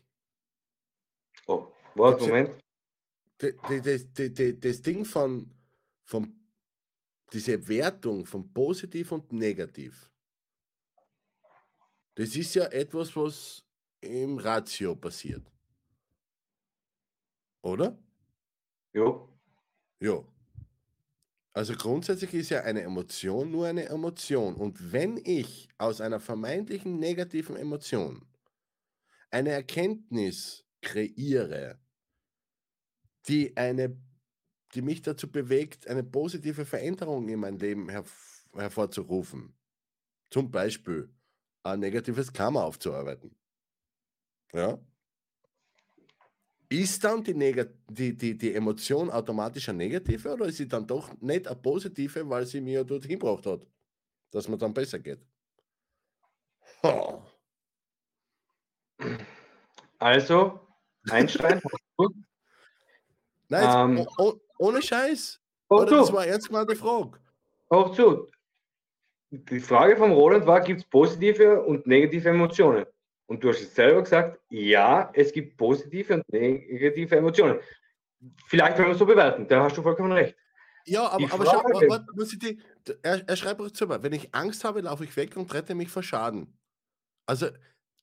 Oh, 1.48 1.72
was, 1.96 2.22
Moment. 2.22 2.52
das, 3.40 4.14
d- 4.14 4.30
d- 4.30 4.54
das 4.60 4.82
Ding 4.84 5.04
von, 5.04 5.52
von 6.06 6.39
diese 7.34 7.68
Wertung 7.68 8.26
von 8.26 8.52
positiv 8.54 9.12
und 9.12 9.32
negativ, 9.32 10.10
das 12.16 12.36
ist 12.36 12.56
ja 12.56 12.66
etwas, 12.66 13.16
was 13.16 13.64
im 14.02 14.38
Ratio 14.38 14.96
passiert. 14.96 15.50
Oder? 17.62 17.98
Jo. 18.94 19.30
Ja. 20.00 20.24
Also 21.54 21.74
grundsätzlich 21.74 22.34
ist 22.34 22.50
ja 22.50 22.62
eine 22.62 22.82
Emotion 22.82 23.52
nur 23.52 23.68
eine 23.68 23.86
Emotion. 23.86 24.56
Und 24.56 24.92
wenn 24.92 25.18
ich 25.18 25.68
aus 25.78 26.00
einer 26.00 26.20
vermeintlichen 26.20 27.00
negativen 27.00 27.56
Emotion 27.56 28.26
eine 29.30 29.52
Erkenntnis 29.52 30.66
kreiere, 30.82 31.80
die, 33.28 33.56
eine, 33.58 33.98
die 34.74 34.82
mich 34.82 35.02
dazu 35.02 35.32
bewegt, 35.32 35.88
eine 35.88 36.04
positive 36.04 36.66
Veränderung 36.66 37.28
in 37.30 37.40
mein 37.40 37.58
Leben 37.58 37.90
herv 37.90 38.12
hervorzurufen, 38.54 39.56
zum 40.32 40.50
Beispiel 40.50 41.14
ein 41.64 41.80
negatives 41.80 42.34
Karma 42.34 42.64
aufzuarbeiten, 42.64 43.36
ja, 44.54 44.80
ist 46.70 47.04
dann 47.04 47.24
die, 47.24 47.34
Neg 47.34 47.68
die, 47.88 48.16
die, 48.16 48.38
die 48.38 48.54
Emotion 48.54 49.10
automatisch 49.10 49.70
eine 49.70 49.80
negative 49.80 50.34
oder 50.34 50.46
ist 50.46 50.58
sie 50.58 50.68
dann 50.68 50.86
doch 50.86 51.20
nicht 51.20 51.48
eine 51.48 51.56
positive, 51.56 52.30
weil 52.30 52.46
sie 52.46 52.62
mir 52.62 52.84
dorthin 52.84 53.12
gebracht 53.12 53.46
hat, 53.48 53.66
dass 54.32 54.48
mir 54.48 54.58
dann 54.58 54.74
besser 54.74 55.00
geht? 55.00 55.20
Oh. 56.84 57.22
Also, 59.98 60.60
Einstein. 61.10 61.60
Nein, 63.48 63.64
jetzt, 63.64 63.76
Ähm. 63.76 64.00
oh, 64.00 64.08
oh, 64.18 64.40
ohne 64.60 64.82
Scheiß. 64.82 65.40
Hoch 65.72 65.82
Oder 65.82 65.98
das 65.98 66.08
zu, 66.08 66.14
war 66.14 66.26
ernst 66.26 66.48
gemeinte 66.48 66.76
Frage. 66.76 67.20
hoch 67.74 67.96
zu. 67.96 68.28
Die 69.32 69.60
Frage 69.60 69.96
vom 69.96 70.12
Roland 70.12 70.46
war, 70.48 70.62
gibt 70.62 70.82
es 70.82 70.86
positive 70.88 71.62
und 71.62 71.86
negative 71.86 72.30
Emotionen? 72.30 72.86
Und 73.28 73.44
du 73.44 73.50
hast 73.50 73.62
es 73.62 73.76
selber 73.76 74.02
gesagt, 74.02 74.40
ja, 74.50 75.12
es 75.14 75.32
gibt 75.32 75.56
positive 75.58 76.16
und 76.16 76.30
negative 76.30 77.16
Emotionen. 77.16 77.60
Vielleicht 78.48 78.76
können 78.76 78.88
wir 78.88 78.94
es 78.94 79.00
so 79.00 79.06
bewerten, 79.06 79.48
da 79.48 79.64
hast 79.64 79.78
du 79.78 79.84
vollkommen 79.84 80.12
recht. 80.12 80.36
Ja, 80.86 81.08
aber, 81.08 81.18
Die 81.20 81.32
aber 81.32 81.46
schau, 81.46 81.62
warte, 81.64 82.08
muss 82.16 82.34
ich 82.34 82.40
die, 82.40 82.60
er, 83.04 83.28
er 83.28 83.36
schreibt 83.36 83.62
auch 83.62 83.70
zu 83.70 83.86
mir, 83.86 84.02
wenn 84.02 84.14
ich 84.14 84.34
Angst 84.34 84.64
habe, 84.64 84.82
laufe 84.82 85.04
ich 85.04 85.16
weg 85.16 85.38
und 85.38 85.54
rette 85.54 85.76
mich 85.76 85.90
vor 85.90 86.02
Schaden. 86.02 86.58
Also 87.28 87.50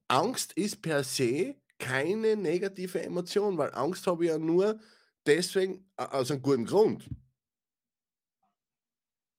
Angst 0.07 0.53
ist 0.53 0.81
per 0.81 1.03
se 1.03 1.57
keine 1.79 2.37
negative 2.37 3.03
Emotion, 3.03 3.59
weil 3.59 3.75
Angst 3.75 4.07
habe 4.07 4.25
ich 4.25 4.31
ja 4.31 4.39
nur 4.39 4.79
deswegen, 5.27 5.91
aus 5.97 6.31
einem 6.31 6.43
guten 6.43 6.64
Grund. 6.64 7.09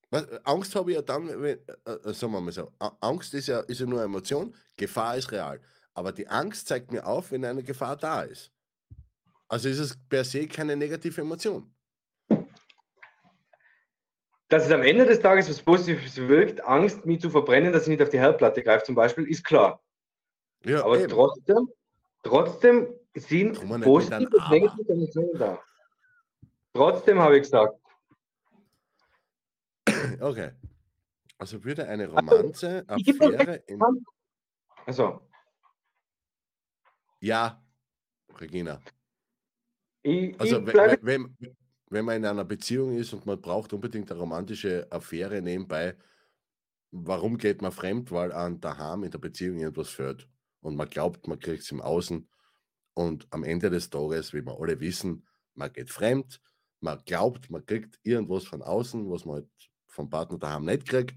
Was, 0.09 0.25
Angst 0.45 0.75
habe 0.75 0.91
ich 0.91 0.95
ja 0.95 1.01
dann, 1.01 1.27
wenn, 1.27 1.59
äh, 1.85 1.91
äh, 1.91 2.13
sagen 2.13 2.31
wir 2.31 2.41
mal 2.41 2.51
so, 2.51 2.71
Angst 3.01 3.33
ist 3.33 3.47
ja, 3.47 3.59
ist 3.61 3.79
ja 3.79 3.85
nur 3.85 3.99
eine 3.99 4.05
Emotion, 4.05 4.55
Gefahr 4.77 5.17
ist 5.17 5.31
real. 5.31 5.59
Aber 5.93 6.11
die 6.11 6.27
Angst 6.27 6.67
zeigt 6.67 6.91
mir 6.91 7.05
auf, 7.05 7.31
wenn 7.31 7.43
eine 7.43 7.63
Gefahr 7.63 7.97
da 7.97 8.21
ist. 8.21 8.51
Also 9.49 9.67
ist 9.69 9.79
es 9.79 9.97
per 10.09 10.23
se 10.23 10.47
keine 10.47 10.75
negative 10.75 11.21
Emotion. 11.21 11.73
Dass 14.49 14.65
es 14.65 14.71
am 14.71 14.81
Ende 14.81 15.05
des 15.05 15.19
Tages 15.19 15.49
was 15.49 15.61
Positives 15.61 16.15
wirkt, 16.15 16.63
Angst, 16.63 17.05
mich 17.05 17.19
zu 17.19 17.29
verbrennen, 17.29 17.73
dass 17.73 17.83
ich 17.83 17.89
nicht 17.89 18.01
auf 18.01 18.09
die 18.09 18.19
Herdplatte 18.19 18.63
greife 18.63 18.85
zum 18.85 18.95
Beispiel, 18.95 19.25
ist 19.27 19.43
klar. 19.43 19.83
Ja, 20.63 20.85
Aber 20.85 20.99
eben. 20.99 21.09
trotzdem, 21.09 21.67
trotzdem 22.23 22.93
sind 23.13 23.55
positive 23.81 24.29
und 24.38 24.49
negative 24.49 24.93
Emotionen 24.93 25.38
da. 25.38 25.59
Trotzdem 26.78 27.17
habe 27.19 27.38
ich 27.38 27.41
gesagt, 27.43 27.73
Okay. 30.21 30.51
Also 31.39 31.63
würde 31.63 31.88
eine 31.88 32.07
Romanze, 32.07 32.84
dir 32.84 33.13
Affäre 33.15 33.55
in. 33.67 33.80
also, 34.86 35.28
Ja, 37.19 37.63
Regina. 38.39 38.80
ich, 40.03 40.39
Also 40.39 40.59
ich 40.59 40.67
we- 40.67 40.71
bleibe, 40.71 41.01
we- 41.01 41.05
wenn, 41.07 41.38
wenn 41.89 42.05
man 42.05 42.17
in 42.17 42.25
einer 42.25 42.45
Beziehung 42.45 42.95
ist 42.95 43.11
und 43.13 43.25
man 43.25 43.41
braucht 43.41 43.73
unbedingt 43.73 44.11
eine 44.11 44.19
romantische 44.19 44.86
Affäre 44.91 45.41
nebenbei, 45.41 45.95
warum 46.91 47.38
geht 47.38 47.61
man 47.63 47.71
fremd? 47.71 48.11
Weil 48.11 48.32
an 48.32 48.59
daheim 48.61 49.03
in 49.03 49.11
der 49.11 49.19
Beziehung 49.19 49.57
irgendwas 49.57 49.89
fehlt. 49.89 50.28
Und 50.61 50.75
man 50.75 50.89
glaubt, 50.89 51.28
man 51.28 51.39
kriegt 51.39 51.63
es 51.63 51.71
im 51.71 51.82
Außen. 51.82 52.30
Und 52.93 53.28
am 53.32 53.43
Ende 53.43 53.69
des 53.71 53.89
Tages, 53.89 54.34
wie 54.34 54.43
wir 54.45 54.59
alle 54.59 54.80
wissen, 54.80 55.28
man 55.55 55.71
geht 55.73 55.89
fremd, 55.91 56.39
man 56.80 57.01
glaubt, 57.05 57.49
man 57.49 57.65
kriegt 57.65 57.99
irgendwas 58.03 58.45
von 58.45 58.61
außen, 58.61 59.09
was 59.09 59.25
man 59.25 59.36
halt 59.38 59.49
vom 59.88 60.09
Partner 60.09 60.38
daheim 60.38 60.65
nicht 60.65 60.88
kriegt. 60.88 61.15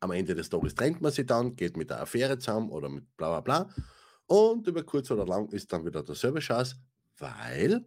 Am 0.00 0.12
Ende 0.12 0.34
des 0.34 0.48
Tages 0.48 0.74
trennt 0.74 1.00
man 1.00 1.10
sich 1.12 1.26
dann, 1.26 1.56
geht 1.56 1.76
mit 1.76 1.90
der 1.90 2.00
Affäre 2.00 2.38
zusammen 2.38 2.70
oder 2.70 2.88
mit 2.88 3.16
bla 3.16 3.40
bla 3.40 3.40
bla. 3.40 3.74
Und 4.26 4.66
über 4.66 4.84
kurz 4.84 5.10
oder 5.10 5.26
lang 5.26 5.48
ist 5.50 5.72
dann 5.72 5.84
wieder 5.84 6.02
derselbe 6.02 6.40
Schatz, 6.40 6.76
weil 7.18 7.84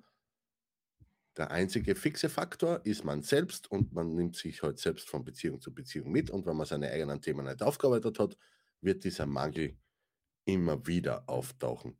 der 1.38 1.52
einzige 1.52 1.95
fixe 1.95 2.30
Faktor 2.30 2.82
ist 2.86 3.04
man 3.06 3.22
selbst 3.22 3.72
und 3.72 3.93
man 3.93 4.16
nimmt 4.16 4.36
sich 4.36 4.62
halt 4.64 4.80
selbst 4.80 5.10
von 5.10 5.24
Beziehung 5.24 5.62
zu 5.62 5.74
Beziehung 5.74 6.12
mit. 6.12 6.30
Und 6.30 6.45
wenn 6.45 6.58
man 6.58 6.66
seine 6.66 6.89
eigenen 6.91 7.22
Themen 7.22 7.45
nicht 7.45 7.64
aufgearbeitet 7.64 8.20
hat, 8.20 8.38
wird 8.82 9.04
dieser 9.04 9.26
Mangel 9.26 9.78
immer 10.45 10.86
wieder 10.88 11.30
auftauchen. 11.30 11.97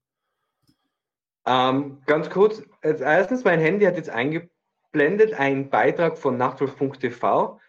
Ähm, 1.46 2.02
ganz 2.06 2.30
kurz, 2.30 2.62
als 2.82 3.02
erstens, 3.02 3.44
mein 3.44 3.60
Handy 3.60 3.86
hat 3.86 3.96
jetzt 3.96 4.10
eingeblendet 4.10 5.34
einen 5.34 5.70
Beitrag 5.70 6.18
von 6.18 6.38
Nachtwolf.tv. 6.38 7.60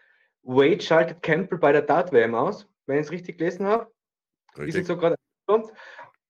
Wade 0.43 0.81
schaltet 0.81 1.21
Campbell 1.21 1.57
bei 1.57 1.71
der 1.71 1.81
Dart-WM 1.81 2.35
aus, 2.35 2.67
wenn 2.85 2.99
ich 2.99 3.05
es 3.05 3.11
richtig 3.11 3.37
gelesen 3.37 3.65
habe. 3.65 3.91
Ist 4.55 4.57
jetzt 4.57 4.67
Richtig? 4.67 4.87
so 4.87 4.97
gerade. 4.97 5.15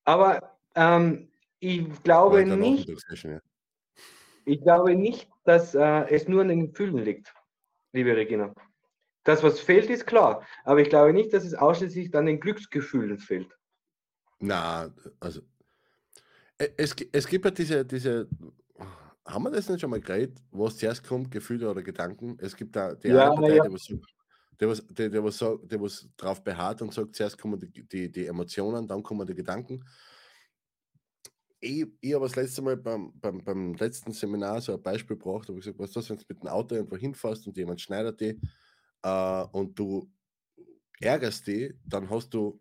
Aber 0.05 0.57
ähm, 0.75 1.29
ich 1.59 2.03
glaube 2.03 2.45
nicht. 2.45 2.89
Ich 4.45 4.61
glaube 4.61 4.95
nicht, 4.95 5.29
dass 5.45 5.73
äh, 5.73 6.05
es 6.09 6.27
nur 6.27 6.41
an 6.41 6.49
den 6.49 6.67
Gefühlen 6.67 6.97
liegt, 6.97 7.33
liebe 7.93 8.15
Regina. 8.15 8.53
Das, 9.23 9.41
was 9.41 9.59
fehlt, 9.59 9.89
ist 9.89 10.05
klar. 10.05 10.45
Aber 10.65 10.81
ich 10.81 10.89
glaube 10.89 11.13
nicht, 11.13 11.33
dass 11.33 11.45
es 11.45 11.53
ausschließlich 11.53 12.13
an 12.15 12.25
den 12.25 12.41
Glücksgefühlen 12.41 13.19
fehlt. 13.19 13.57
Na, 14.39 14.93
also 15.21 15.41
es, 16.57 16.95
es 17.11 17.27
gibt 17.27 17.45
ja 17.45 17.51
diese, 17.51 17.85
diese, 17.85 18.27
haben 19.25 19.43
wir 19.43 19.51
das 19.51 19.69
nicht 19.69 19.81
schon 19.81 19.89
mal 19.89 20.01
geredet, 20.01 20.37
was 20.51 20.77
zuerst 20.77 21.03
kommt, 21.03 21.31
Gefühle 21.31 21.69
oder 21.69 21.81
Gedanken? 21.81 22.37
Es 22.39 22.55
gibt 22.55 22.75
da 22.75 22.93
die 22.95 23.09
Ja, 23.09 23.31
eine 23.31 23.35
Partei, 23.35 23.55
ja. 23.57 23.63
die 23.63 23.73
was, 23.73 23.87
der 24.59 24.69
was, 24.69 24.85
der, 24.89 25.09
der 25.09 25.23
was, 25.23 25.39
der 25.39 25.81
was 25.81 26.07
drauf 26.17 26.43
beharrt 26.43 26.81
und 26.81 26.93
sagt, 26.93 27.15
zuerst 27.15 27.37
kommen 27.37 27.59
die, 27.59 27.83
die, 27.87 28.11
die 28.11 28.25
Emotionen, 28.27 28.87
dann 28.87 29.03
kommen 29.03 29.25
die 29.27 29.35
Gedanken. 29.35 29.83
ich, 31.63 31.87
ich 32.01 32.13
habe 32.13 32.25
das 32.25 32.35
letzte 32.35 32.61
Mal 32.61 32.77
beim, 32.77 33.11
beim, 33.19 33.43
beim 33.43 33.73
letzten 33.75 34.11
Seminar 34.11 34.61
so 34.61 34.73
ein 34.73 34.81
Beispiel 34.81 35.17
gebracht, 35.17 35.47
habe 35.47 35.59
gesagt, 35.59 35.79
was 35.79 35.89
ist 35.89 35.95
das, 35.95 36.09
wenn 36.09 36.17
du 36.17 36.25
mit 36.27 36.43
dem 36.43 36.47
Auto 36.49 36.75
irgendwo 36.75 36.97
hinfährst 36.97 37.47
und 37.47 37.57
jemand 37.57 37.79
schneidet 37.81 38.19
dich 38.19 38.37
äh, 39.01 39.43
und 39.51 39.77
du 39.79 40.11
ärgerst 40.99 41.47
dich, 41.47 41.73
dann 41.85 42.09
hast 42.09 42.33
du 42.33 42.59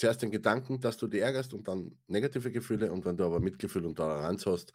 zuerst 0.00 0.22
den 0.22 0.30
Gedanken, 0.30 0.80
dass 0.80 0.96
du 0.96 1.06
dich 1.06 1.20
ärgerst 1.20 1.52
und 1.52 1.68
dann 1.68 1.92
negative 2.08 2.50
Gefühle 2.50 2.90
und 2.90 3.04
wenn 3.04 3.16
du 3.16 3.24
aber 3.24 3.38
Mitgefühl 3.38 3.84
und 3.84 3.96
Toleranz 3.96 4.46
hast, 4.46 4.72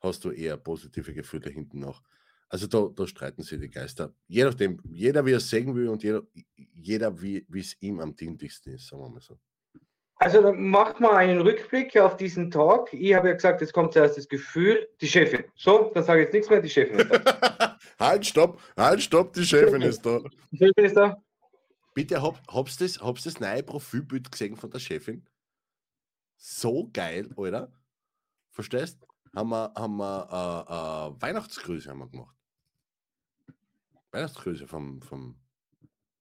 hast 0.00 0.24
du 0.24 0.30
eher 0.30 0.56
positive 0.56 1.12
Gefühle 1.12 1.50
hinten 1.50 1.80
noch. 1.80 2.02
Also 2.48 2.66
da, 2.66 2.88
da 2.94 3.06
streiten 3.06 3.42
sich 3.42 3.58
die 3.58 3.70
Geister. 3.70 4.14
Je 4.28 4.44
nachdem, 4.44 4.78
jeder 4.84 5.24
wie 5.26 5.32
er 5.32 5.38
es 5.38 5.50
sehen 5.50 5.74
will 5.74 5.88
und 5.88 6.02
jeder, 6.02 6.22
jeder 6.54 7.20
wie 7.20 7.44
es 7.52 7.76
ihm 7.80 7.98
am 8.00 8.14
dienlichsten 8.14 8.74
ist, 8.74 8.88
sagen 8.88 9.02
wir 9.02 9.08
mal 9.08 9.20
so. 9.20 9.38
Also 10.16 10.40
dann 10.40 10.62
macht 10.68 11.00
mal 11.00 11.16
einen 11.16 11.40
Rückblick 11.40 11.96
auf 11.96 12.16
diesen 12.16 12.50
Talk. 12.50 12.92
Ich 12.92 13.14
habe 13.14 13.28
ja 13.28 13.34
gesagt, 13.34 13.60
jetzt 13.60 13.72
kommt 13.72 13.92
zuerst 13.92 14.16
das 14.16 14.28
Gefühl, 14.28 14.86
die 15.00 15.08
Chefin. 15.08 15.44
So, 15.56 15.90
dann 15.94 16.04
sage 16.04 16.20
ich 16.20 16.24
jetzt 16.26 16.34
nichts 16.34 16.50
mehr, 16.50 16.60
die 16.60 16.68
Chefin 16.68 17.00
ist 17.00 17.10
da. 17.10 17.76
halt, 17.98 18.26
stopp, 18.26 18.60
halt, 18.76 19.02
stopp, 19.02 19.32
die 19.32 19.44
Chefin 19.44 19.82
ist 19.82 20.06
da. 20.06 20.20
Die 20.52 20.58
Chefin 20.58 20.84
ist 20.84 20.96
da. 20.96 21.20
Bitte, 21.94 22.22
hab, 22.22 22.40
habst 22.48 22.80
du 22.80 22.84
das, 22.84 23.00
hab's 23.00 23.24
das 23.24 23.40
neue 23.40 23.62
Profilbild 23.62 24.32
gesehen 24.32 24.56
von 24.56 24.70
der 24.70 24.78
Chefin? 24.78 25.26
So 26.36 26.88
geil, 26.92 27.30
oder? 27.36 27.70
Verstehst? 28.50 29.06
Haben 29.34 29.50
wir, 29.50 29.72
haben 29.74 29.96
wir 29.96 30.28
äh, 30.30 31.16
äh, 31.16 31.22
Weihnachtsgrüße 31.22 31.90
haben 31.90 32.00
wir 32.00 32.08
gemacht. 32.08 32.36
Weihnachtsgrüße 34.10 34.66
vom, 34.66 35.00
vom. 35.00 35.38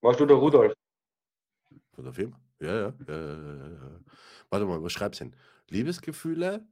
Warst 0.01 0.19
du 0.19 0.25
der 0.25 0.37
Rudolf? 0.37 0.73
Von 1.93 2.03
der 2.03 2.13
Firma? 2.13 2.39
Ja, 2.59 2.75
ja, 2.75 2.93
ja, 3.07 3.15
ja, 3.15 3.69
ja. 3.69 3.99
Warte 4.49 4.65
mal, 4.65 4.81
was 4.81 4.93
schreibst 4.93 5.19
du 5.19 5.25
denn? 5.25 5.35
Liebesgefühle, 5.69 6.65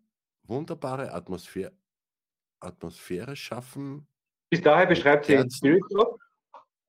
wunderbare 0.44 1.12
Atmosphäre, 1.14 1.74
Atmosphäre 2.60 3.36
schaffen. 3.36 4.08
Bis 4.50 4.62
daher 4.62 4.86
beschreibt 4.86 5.26
sie 5.26 5.50
Spirit 5.50 5.84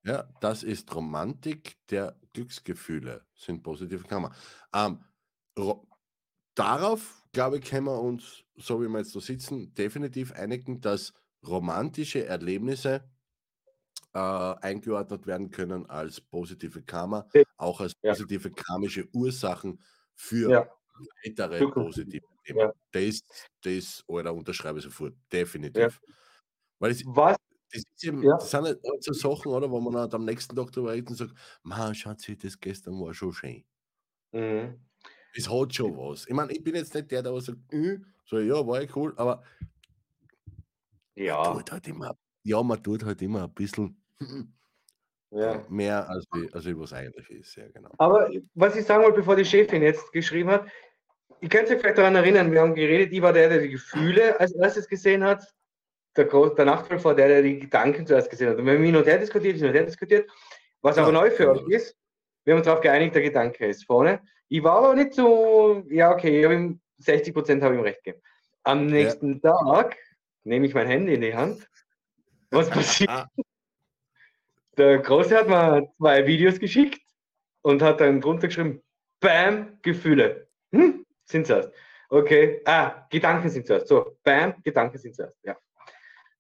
Ja, 0.05 0.29
das 0.41 0.63
ist 0.63 0.95
Romantik 0.95 1.77
der 1.89 2.19
Glücksgefühle, 2.33 3.27
sind 3.35 3.63
positive 3.63 4.05
Kammer. 4.05 4.35
Ähm, 4.75 5.05
darauf, 6.55 7.23
glaube 7.33 7.59
ich, 7.59 7.65
können 7.65 7.87
wir 7.87 8.01
uns, 8.01 8.45
so 8.57 8.81
wie 8.81 8.89
wir 8.89 8.99
jetzt 8.99 9.15
da 9.15 9.21
sitzen, 9.21 9.75
definitiv 9.75 10.33
einigen, 10.33 10.81
dass 10.81 11.13
romantische 11.47 12.25
Erlebnisse 12.25 13.05
äh, 14.15 14.19
eingeordnet 14.19 15.27
werden 15.27 15.51
können 15.51 15.89
als 15.89 16.21
positive 16.21 16.83
Karma, 16.83 17.29
auch 17.57 17.81
als 17.81 17.93
ja. 18.03 18.13
positive 18.13 18.51
karmische 18.51 19.09
Ursachen 19.13 19.83
für 20.15 20.51
ja. 20.51 20.69
weitere 21.25 21.67
positive 21.69 22.25
Themen. 22.45 22.59
Ja. 22.59 22.73
Das, 22.91 23.21
das, 23.63 24.05
oder 24.07 24.35
unterschreibe 24.35 24.79
ich 24.79 24.85
sofort, 24.85 25.15
definitiv. 25.31 26.01
Weil 26.79 26.93
es, 26.93 27.05
Was? 27.07 27.37
Das, 27.73 27.85
eben, 28.03 28.23
das, 28.23 28.51
sind 28.51 28.65
halt 28.65 28.81
so 29.01 29.13
Sachen, 29.13 29.53
oder, 29.53 29.71
wo 29.71 29.81
man 29.81 29.97
halt 29.97 30.15
am 30.15 30.25
nächsten 30.25 30.57
Tag 30.57 30.73
darüber 30.73 30.93
redet 30.93 31.11
und 31.11 31.17
sagt, 31.17 31.35
man, 31.63 31.95
Schatzi, 31.95 32.37
das 32.37 32.59
gestern 32.59 33.01
war 33.01 33.15
schon 33.15 33.33
schön. 33.33 33.65
Mhm. 34.33 34.81
Es 35.35 35.49
hat 35.49 35.75
schon 35.75 35.97
was. 35.97 36.27
Ich 36.27 36.35
meine, 36.35 36.53
ich 36.53 36.63
bin 36.63 36.75
jetzt 36.75 36.95
nicht 36.95 37.11
der, 37.11 37.23
der 37.23 37.41
sagt, 37.41 37.59
äh, 37.73 37.99
so, 38.25 38.39
ja, 38.39 38.67
war 38.67 38.83
ja 38.83 38.89
cool, 38.97 39.13
aber 39.17 39.43
ja. 41.15 41.43
Man 41.43 41.59
tut 41.59 41.73
halt 41.73 41.89
immer, 41.89 42.17
ja, 42.43 42.63
man 42.63 42.83
tut 42.83 43.05
halt 43.05 43.23
immer 43.23 43.45
ein 43.45 43.55
bisschen 43.55 43.97
ja. 45.31 45.65
Mehr 45.69 46.09
als, 46.09 46.27
als 46.53 46.67
was 46.79 46.93
eigentlich 46.93 47.31
ist, 47.31 47.55
ja 47.55 47.69
genau. 47.69 47.91
Aber 47.99 48.31
was 48.55 48.75
ich 48.75 48.85
sagen 48.85 49.05
wollte, 49.05 49.19
bevor 49.19 49.37
die 49.37 49.45
Chefin 49.45 49.83
jetzt 49.83 50.11
geschrieben 50.13 50.51
hat, 50.51 50.67
ich 51.41 51.49
könnte 51.49 51.69
sich 51.69 51.81
vielleicht 51.81 51.99
daran 51.99 52.17
erinnern, 52.17 52.51
wir 52.51 52.61
haben 52.61 52.75
geredet, 52.75 53.13
ich 53.13 53.23
war 53.23 53.33
der, 53.33 53.49
der 53.49 53.61
die 53.61 53.71
Gefühle 53.71 54.39
als 54.41 54.53
erstes 54.53 54.89
gesehen 54.89 55.23
hat, 55.23 55.43
der, 56.17 56.25
der 56.25 56.65
Nachfolger 56.65 57.05
war 57.05 57.15
der, 57.15 57.29
der 57.29 57.43
die 57.43 57.59
Gedanken 57.61 58.07
zuerst 58.07 58.31
gesehen 58.31 58.51
hat. 58.51 58.59
Und 58.59 58.67
wir 58.67 58.75
haben 58.75 58.85
hin 58.85 58.97
und 58.97 59.07
her 59.07 59.19
diskutiert, 59.19 59.57
hin 59.57 59.67
und 59.67 59.75
her 59.75 59.85
diskutiert, 59.85 60.31
was 60.83 60.97
ja, 60.97 61.03
aber 61.03 61.13
neu 61.13 61.31
für 61.31 61.51
euch 61.51 61.69
ist, 61.69 61.97
wir 62.45 62.55
haben 62.55 62.59
uns 62.59 62.67
darauf 62.67 62.81
geeinigt, 62.81 63.15
der 63.15 63.23
Gedanke 63.23 63.67
ist 63.67 63.85
vorne. 63.85 64.21
Ich 64.49 64.63
war 64.63 64.79
aber 64.79 64.95
nicht 64.95 65.15
so, 65.15 65.85
ja 65.89 66.11
okay, 66.11 66.41
ich 66.41 66.45
habe 66.45 66.55
ihm 66.55 66.81
60 66.99 67.35
Prozent 67.35 67.63
habe 67.63 67.75
ihm 67.75 67.81
recht 67.81 68.03
gegeben. 68.03 68.23
Am 68.63 68.87
nächsten 68.87 69.41
ja. 69.43 69.53
Tag 69.53 69.97
nehme 70.45 70.67
ich 70.67 70.75
mein 70.75 70.87
Handy 70.87 71.15
in 71.15 71.21
die 71.21 71.35
Hand. 71.35 71.69
Was 72.51 72.69
passiert? 72.69 73.11
Ah. 73.11 73.29
Der 74.77 74.99
Große 74.99 75.37
hat 75.37 75.49
mir 75.49 75.89
zwei 75.99 76.27
Videos 76.27 76.59
geschickt 76.59 77.03
und 77.63 77.83
hat 77.83 78.01
dann 78.01 78.21
drunter 78.21 78.49
geschrieben, 78.49 78.83
Bam, 79.21 79.79
Gefühle. 79.83 80.49
Hm, 80.73 81.05
sind 81.25 81.47
zuerst. 81.47 81.71
Okay, 82.09 82.63
ah, 82.65 83.07
Gedanken 83.11 83.51
sind 83.51 83.67
zuerst. 83.67 83.89
So, 83.89 84.17
Bam, 84.25 84.55
Gedanken 84.63 84.99
sind 84.99 85.15
zuerst. 85.15 85.37
Ja. 85.45 85.57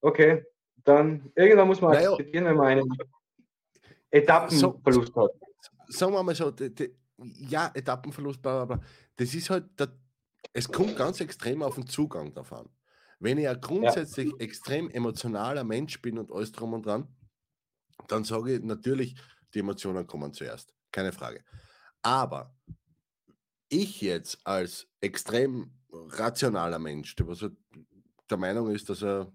Okay, 0.01 0.45
dann 0.85 1.31
irgendwann 1.35 1.69
muss 1.69 1.81
man 1.81 1.93
naja. 1.93 2.13
akzeptieren, 2.13 2.47
wenn 2.47 2.57
man 2.57 2.67
einen 2.67 2.89
Etappenverlust 4.11 5.13
so, 5.15 5.23
hat. 5.23 5.31
Sagen 5.89 6.13
wir 6.13 6.23
mal 6.23 6.35
so, 6.35 6.51
die, 6.51 6.75
die, 6.75 6.95
ja, 7.19 7.71
Etappenverlust, 7.75 8.41
bla, 8.41 8.65
bla, 8.65 8.77
bla. 8.77 8.87
das 9.17 9.35
ist 9.35 9.51
halt, 9.51 9.79
der, 9.79 9.93
es 10.53 10.71
kommt 10.71 10.97
ganz 10.97 11.21
extrem 11.21 11.63
auf 11.63 11.75
den 11.75 11.87
Zugang 11.87 12.35
davon. 12.35 12.69
Wenn 13.19 13.39
ich 13.39 13.49
ein 13.49 13.61
grundsätzlich 13.61 14.31
ja. 14.31 14.37
extrem 14.39 14.91
emotionaler 14.91 15.65
Mensch 15.65 16.01
bin 16.01 16.19
und 16.19 16.33
alles 16.33 16.53
drum 16.53 16.73
und 16.73 16.87
dran, 16.87 17.07
dann 18.09 18.25
sage 18.25 18.55
ich 18.55 18.63
natürlich, 18.63 19.15
die 19.53 19.59
Emotionen 19.59 20.07
kommen 20.07 20.33
zuerst. 20.33 20.75
Keine 20.91 21.13
Frage. 21.13 21.45
Aber 22.03 22.55
ich 23.69 24.01
jetzt 24.01 24.39
als 24.45 24.89
extrem 25.01 25.73
rationaler 25.93 26.79
Mensch, 26.79 27.15
der 27.17 27.29
was 27.29 27.43
halt 27.43 27.57
der 28.31 28.39
Meinung 28.39 28.71
ist, 28.71 28.89
dass 28.89 29.03
er 29.03 29.33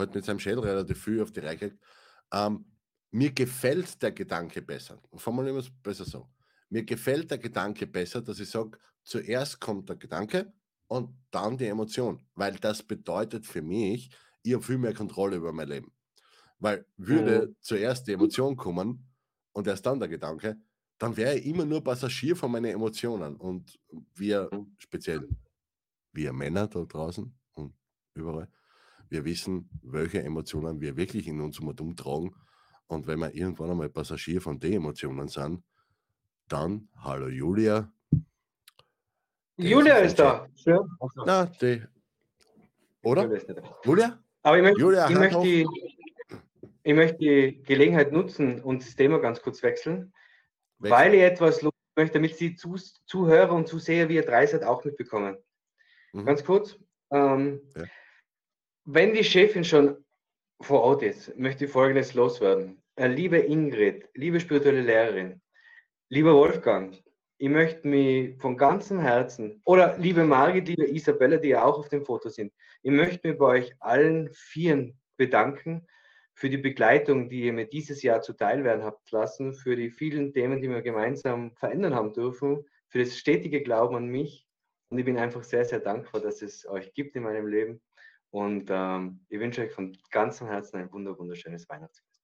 halt 0.00 0.14
mit 0.14 0.24
seinem 0.24 0.40
Schädel 0.40 0.60
relativ 0.60 1.02
viel 1.02 1.22
auf 1.22 1.30
die 1.30 1.40
Reihe 1.40 1.72
ähm, 2.32 2.64
mir 3.10 3.32
gefällt 3.32 4.00
der 4.02 4.12
Gedanke 4.12 4.62
besser. 4.62 5.00
Formulieren 5.16 5.56
wir 5.56 5.60
es 5.60 5.70
besser 5.70 6.04
so. 6.04 6.28
Mir 6.68 6.84
gefällt 6.84 7.30
der 7.30 7.38
Gedanke 7.38 7.86
besser, 7.86 8.22
dass 8.22 8.38
ich 8.38 8.48
sage, 8.48 8.78
zuerst 9.02 9.60
kommt 9.60 9.88
der 9.88 9.96
Gedanke 9.96 10.52
und 10.86 11.16
dann 11.30 11.56
die 11.56 11.66
Emotion, 11.66 12.24
weil 12.34 12.54
das 12.54 12.82
bedeutet 12.82 13.46
für 13.46 13.62
mich, 13.62 14.10
ich 14.42 14.54
habe 14.54 14.62
viel 14.62 14.78
mehr 14.78 14.94
Kontrolle 14.94 15.36
über 15.36 15.52
mein 15.52 15.68
Leben. 15.68 15.92
Weil 16.58 16.86
würde 16.96 17.48
mhm. 17.48 17.56
zuerst 17.60 18.06
die 18.06 18.12
Emotion 18.12 18.56
kommen 18.56 19.08
und 19.52 19.66
erst 19.66 19.84
dann 19.86 19.98
der 19.98 20.08
Gedanke, 20.08 20.60
dann 20.98 21.16
wäre 21.16 21.38
ich 21.38 21.46
immer 21.46 21.64
nur 21.64 21.82
Passagier 21.82 22.36
von 22.36 22.52
meinen 22.52 22.72
Emotionen. 22.72 23.36
Und 23.36 23.78
wir, 24.14 24.48
mhm. 24.52 24.74
speziell 24.78 25.28
wir 26.12 26.32
Männer 26.32 26.68
da 26.68 26.84
draußen 26.84 27.34
und 27.52 27.74
überall, 28.14 28.48
wir 29.10 29.24
wissen, 29.24 29.68
welche 29.82 30.22
Emotionen 30.22 30.80
wir 30.80 30.96
wirklich 30.96 31.26
in 31.26 31.40
unserem 31.40 31.68
Atom 31.70 31.96
tragen. 31.96 32.34
Und 32.86 33.06
wenn 33.06 33.18
wir 33.18 33.34
irgendwann 33.34 33.70
einmal 33.70 33.90
Passagier 33.90 34.40
von 34.40 34.58
den 34.58 34.74
Emotionen 34.74 35.28
sind, 35.28 35.62
dann, 36.48 36.88
hallo 36.96 37.28
Julia. 37.28 37.92
Julia 39.56 39.96
ist 39.96 40.18
da. 40.18 40.46
Ja. 40.64 40.78
Na, 41.26 41.46
die. 41.46 41.82
Oder? 43.02 43.28
Julia? 43.84 44.22
Aber 44.42 44.56
ich 44.56 44.62
möchte, 44.62 44.80
Julia, 44.80 45.10
ich 45.10 45.18
möchte 45.18 45.42
die, 45.42 45.66
ich 46.82 46.94
möchte 46.94 47.18
die 47.18 47.62
Gelegenheit 47.62 48.12
nutzen 48.12 48.60
und 48.62 48.82
das 48.82 48.96
Thema 48.96 49.18
ganz 49.18 49.42
kurz 49.42 49.62
wechseln, 49.62 50.12
Wechsel. 50.78 50.96
weil 50.96 51.14
ich 51.14 51.22
etwas 51.22 51.62
los 51.62 51.72
möchte, 51.96 52.14
damit 52.14 52.38
die 52.40 52.56
Zuhörer 52.56 53.52
und 53.52 53.68
Zuseher, 53.68 54.08
wie 54.08 54.14
ihr 54.14 54.24
drei 54.24 54.46
seid, 54.46 54.64
auch 54.64 54.84
mitbekommen. 54.84 55.36
Mhm. 56.12 56.24
Ganz 56.24 56.44
kurz. 56.44 56.78
Ähm, 57.10 57.60
ja. 57.76 57.84
Wenn 58.92 59.14
die 59.14 59.22
Chefin 59.22 59.62
schon 59.62 60.04
vor 60.60 60.80
Ort 60.80 61.04
ist, 61.04 61.38
möchte 61.38 61.66
ich 61.66 61.70
Folgendes 61.70 62.14
loswerden. 62.14 62.82
Äh, 62.96 63.06
liebe 63.06 63.38
Ingrid, 63.38 64.08
liebe 64.14 64.40
spirituelle 64.40 64.80
Lehrerin, 64.80 65.40
lieber 66.08 66.34
Wolfgang, 66.34 67.00
ich 67.38 67.48
möchte 67.48 67.86
mich 67.86 68.36
von 68.40 68.56
ganzem 68.56 68.98
Herzen, 68.98 69.62
oder 69.64 69.96
liebe 69.98 70.24
Margit, 70.24 70.66
liebe 70.66 70.90
Isabella, 70.90 71.36
die 71.36 71.50
ja 71.50 71.62
auch 71.62 71.78
auf 71.78 71.88
dem 71.88 72.04
Foto 72.04 72.30
sind, 72.30 72.52
ich 72.82 72.90
möchte 72.90 73.28
mich 73.28 73.38
bei 73.38 73.44
euch 73.44 73.72
allen 73.78 74.28
Vieren 74.32 74.98
bedanken 75.16 75.86
für 76.34 76.50
die 76.50 76.58
Begleitung, 76.58 77.28
die 77.28 77.42
ihr 77.42 77.52
mir 77.52 77.66
dieses 77.66 78.02
Jahr 78.02 78.22
zuteil 78.22 78.64
werden 78.64 78.82
habt 78.82 79.08
lassen, 79.12 79.54
für 79.54 79.76
die 79.76 79.90
vielen 79.90 80.32
Themen, 80.32 80.60
die 80.60 80.68
wir 80.68 80.82
gemeinsam 80.82 81.54
verändern 81.54 81.94
haben 81.94 82.12
dürfen, 82.12 82.66
für 82.88 82.98
das 82.98 83.16
stetige 83.16 83.62
Glauben 83.62 83.94
an 83.94 84.06
mich. 84.06 84.48
Und 84.88 84.98
ich 84.98 85.04
bin 85.04 85.16
einfach 85.16 85.44
sehr, 85.44 85.64
sehr 85.64 85.78
dankbar, 85.78 86.20
dass 86.20 86.42
es 86.42 86.66
euch 86.66 86.92
gibt 86.92 87.14
in 87.14 87.22
meinem 87.22 87.46
Leben. 87.46 87.80
Und 88.30 88.68
ähm, 88.70 89.20
ich 89.28 89.40
wünsche 89.40 89.62
euch 89.62 89.72
von 89.72 89.96
ganzem 90.10 90.46
Herzen 90.46 90.76
ein 90.76 90.92
wunder, 90.92 91.18
wunderschönes 91.18 91.68
Weihnachtsfest. 91.68 92.20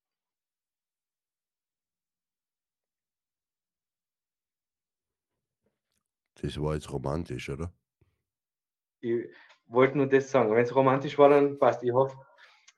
Das 6.40 6.60
war 6.60 6.74
jetzt 6.74 6.92
romantisch, 6.92 7.48
oder? 7.48 7.72
Ich 9.00 9.28
wollte 9.66 9.96
nur 9.96 10.06
das 10.06 10.30
sagen. 10.30 10.54
Wenn 10.54 10.64
es 10.64 10.74
romantisch 10.74 11.18
war, 11.18 11.30
dann 11.30 11.58
passt. 11.58 11.82
Ich 11.82 11.92
hoffe, 11.92 12.16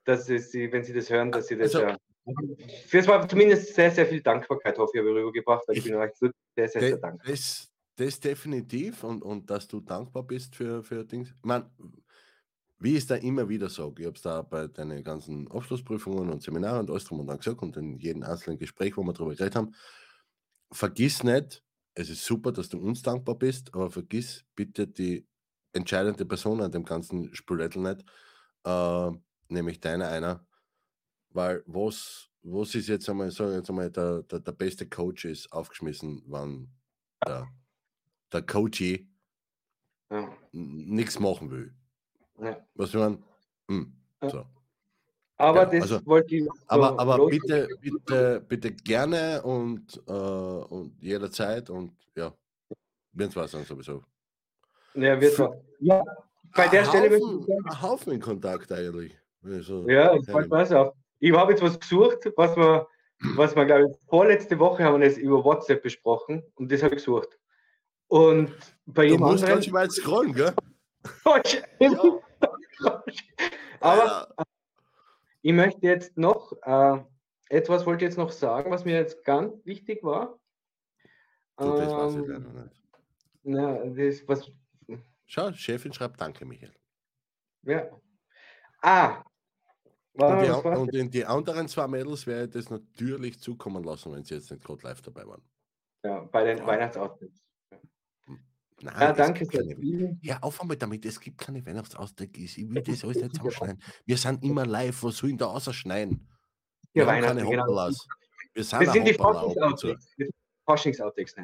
dass 0.05 0.27
sie, 0.27 0.73
wenn 0.73 0.85
sie 0.85 0.95
das 0.95 1.11
hören, 1.11 1.31
dass 1.31 1.49
sie 1.49 1.57
das 1.57 1.75
also, 1.75 1.89
ja. 1.89 1.97
Für 2.87 2.99
es 2.99 3.09
war 3.09 3.27
zumindest 3.27 3.75
sehr, 3.75 3.91
sehr 3.91 4.07
viel 4.07 4.23
Dankbarkeit, 4.23 4.79
hoffe 4.79 4.93
ich, 4.95 5.01
habe 5.01 5.11
ich 5.11 5.17
rübergebracht. 5.17 5.67
Weil 5.67 5.79
ich, 5.79 5.85
bin 5.85 5.95
euch 5.95 6.13
sehr, 6.15 6.33
sehr, 6.55 6.69
sehr 6.69 6.99
dankbar. 6.99 7.27
Das, 7.27 7.71
das 7.97 8.21
definitiv 8.21 9.03
und, 9.03 9.23
und 9.23 9.49
dass 9.51 9.67
du 9.67 9.81
dankbar 9.81 10.23
bist 10.23 10.55
für, 10.55 10.83
für 10.83 11.05
Dinge. 11.05 11.25
Ich 11.25 11.35
meine, 11.43 11.71
wie 12.81 12.93
ich 12.93 12.99
es 12.99 13.07
da 13.07 13.17
immer 13.17 13.49
wieder 13.49 13.69
sage, 13.69 14.03
ich 14.03 14.07
habe 14.07 14.17
es 14.17 14.23
da 14.23 14.43
bei 14.43 14.69
deinen 14.69 15.03
ganzen 15.03 15.51
Abschlussprüfungen 15.51 16.31
und 16.31 16.43
Seminaren 16.43 16.81
und 16.81 16.91
alles 16.91 17.05
drum 17.05 17.21
und 17.21 17.27
dran 17.27 17.39
gesagt 17.39 17.63
und 17.63 17.77
in 17.77 17.99
jedem 17.99 18.23
einzelnen 18.23 18.59
Gespräch, 18.59 18.97
wo 18.97 19.03
wir 19.03 19.13
darüber 19.13 19.35
geredet 19.35 19.57
haben, 19.57 19.75
vergiss 20.71 21.25
nicht, 21.25 21.63
es 21.95 22.11
ist 22.11 22.25
super, 22.25 22.53
dass 22.53 22.69
du 22.69 22.79
uns 22.79 23.03
dankbar 23.03 23.35
bist, 23.35 23.75
aber 23.75 23.91
vergiss 23.91 24.45
bitte 24.55 24.87
die 24.87 25.27
entscheidende 25.73 26.25
Person 26.25 26.61
an 26.61 26.71
dem 26.71 26.85
ganzen 26.85 27.35
Spülettel 27.35 27.83
nicht, 27.83 28.05
äh, 28.65 29.11
nämlich 29.49 29.81
deine 29.81 30.07
einer, 30.09 30.47
weil 31.31 31.63
was, 31.67 32.29
was 32.43 32.75
ist 32.75 32.89
jetzt 32.89 33.09
einmal, 33.09 33.31
sagen 33.33 33.55
jetzt 33.55 33.69
einmal, 33.69 33.91
der, 33.91 34.23
der, 34.23 34.41
der 34.41 34.53
beste 34.53 34.89
Coach 34.89 35.25
ist 35.25 35.53
aufgeschmissen, 35.53 36.23
wann 36.27 36.71
der, 37.27 37.49
der 38.33 38.43
Coachy 38.43 39.09
ja. 40.11 40.33
nichts 40.53 41.19
machen 41.19 41.51
will. 41.51 41.75
Ja. 42.41 42.57
Was 42.75 42.95
man, 42.95 43.23
hm, 43.69 43.93
so. 44.23 44.45
Aber 45.39 45.61
ja, 45.61 45.67
das 45.67 45.83
also, 45.83 46.07
wollte 46.07 46.35
ich. 46.35 46.45
So 46.45 46.51
aber 46.67 46.99
aber 46.99 47.27
bitte, 47.29 47.69
bitte, 47.81 48.45
bitte 48.49 48.73
gerne 48.73 49.41
und, 49.43 50.03
äh, 50.09 50.13
und 50.13 51.01
jederzeit 51.01 51.71
und 51.71 51.93
ja, 52.17 52.33
wird 53.13 53.37
es 53.37 53.51
dann 53.53 53.65
sowieso. 53.65 54.03
Ja, 54.95 55.21
wird 55.21 55.35
Für, 55.35 55.63
ja, 55.79 56.03
bei 56.57 56.67
der 56.67 56.85
Stelle 56.85 57.17
Haufen, 57.21 57.47
ein 57.65 57.83
Haufen 57.83 58.13
in 58.15 58.21
Kontakt 58.21 58.73
eigentlich. 58.73 59.17
Also, 59.45 59.89
ja, 59.89 60.15
ich 60.15 60.27
pass 60.49 60.73
auf. 60.73 60.93
Ich 61.21 61.33
habe 61.33 61.53
jetzt 61.53 61.63
was 61.63 61.79
gesucht, 61.79 62.33
was 62.37 62.57
wir, 62.57 62.89
was 63.37 63.55
wir, 63.55 63.65
glaube 63.65 63.91
ich, 63.91 63.97
vorletzte 64.09 64.59
Woche 64.59 64.83
haben 64.83 65.01
wir 65.01 65.09
das 65.09 65.19
über 65.19 65.45
WhatsApp 65.45 65.83
besprochen 65.83 66.43
und 66.57 66.73
das 66.73 66.83
habe 66.83 66.97
ich 66.97 67.05
gesucht. 67.05 67.39
Und 68.09 68.53
bei 68.87 69.07
du 69.07 69.19
musst 69.19 69.45
anderen, 69.45 69.61
ganz 69.61 69.73
weit 69.73 69.93
scrollen, 69.93 70.33
gell? 70.33 70.53
ja. 71.81 72.21
Aber 73.81 74.29
ich 75.43 75.53
möchte 75.53 75.87
jetzt 75.87 76.17
noch, 76.17 76.53
äh, 76.63 77.03
etwas 77.49 77.87
wollte 77.87 78.05
ich 78.05 78.11
jetzt 78.11 78.19
noch 78.19 78.33
sagen, 78.33 78.71
was 78.71 78.85
mir 78.85 78.97
jetzt 78.97 79.25
ganz 79.25 79.65
wichtig 79.65 80.03
war. 80.03 80.39
Du, 81.57 81.77
das 81.77 81.93
weiß 81.93 82.15
ich 82.17 82.27
leider 82.27 82.53
nicht. 82.65 82.83
Na, 83.43 83.85
das, 83.85 84.29
was... 84.29 84.51
Schau, 85.27 85.53
Chefin 85.53 85.93
schreibt 85.93 86.21
Danke, 86.21 86.45
Michael. 86.45 86.75
Ja. 87.63 87.91
Ah. 88.83 89.23
Und 90.13 90.41
die, 90.43 90.51
und 90.51 90.95
in 90.95 91.11
die 91.11 91.25
anderen 91.25 91.69
zwei 91.69 91.87
Mädels 91.87 92.27
werde 92.27 92.45
ich 92.47 92.51
das 92.51 92.71
natürlich 92.71 93.41
zukommen 93.41 93.85
lassen, 93.85 94.13
wenn 94.13 94.25
sie 94.25 94.35
jetzt 94.35 94.51
nicht 94.51 94.65
gerade 94.65 94.83
live 94.83 95.01
dabei 95.01 95.27
waren. 95.27 95.43
Ja, 96.03 96.21
bei 96.25 96.45
den 96.45 96.59
ja. 96.59 96.67
Weihnachtsoutfits. 96.67 97.48
Nein, 98.81 98.95
ja, 99.01 99.13
danke 99.13 99.45
sehr. 99.45 99.65
Hör 100.23 100.45
auf 100.45 100.61
einmal 100.61 100.77
damit, 100.77 101.05
es 101.05 101.19
gibt 101.19 101.39
keine 101.39 101.65
Weihnachtsausdrücke. 101.67 102.41
Ich 102.41 102.57
will 102.57 102.83
das 102.83 103.03
alles 103.03 103.17
nicht 103.17 103.35
zusammenschneiden. 103.35 103.83
Wir 104.07 104.17
sind 104.17 104.45
immer 104.45 104.65
live, 104.65 105.03
was 105.03 105.17
soll 105.17 105.31
ich 105.31 105.37
da 105.37 105.47
ausschneiden? 105.47 106.29
Ja, 106.93 107.03
Wir 107.03 107.07
Weihnachten, 107.07 107.39
keine 107.39 107.51
genau. 107.51 107.91
Wir 108.55 108.65
sind, 108.65 108.81
Wir 108.81 108.91
sind 108.91 109.09
die 109.09 110.29
Faschings-Outtakes. 110.65 111.35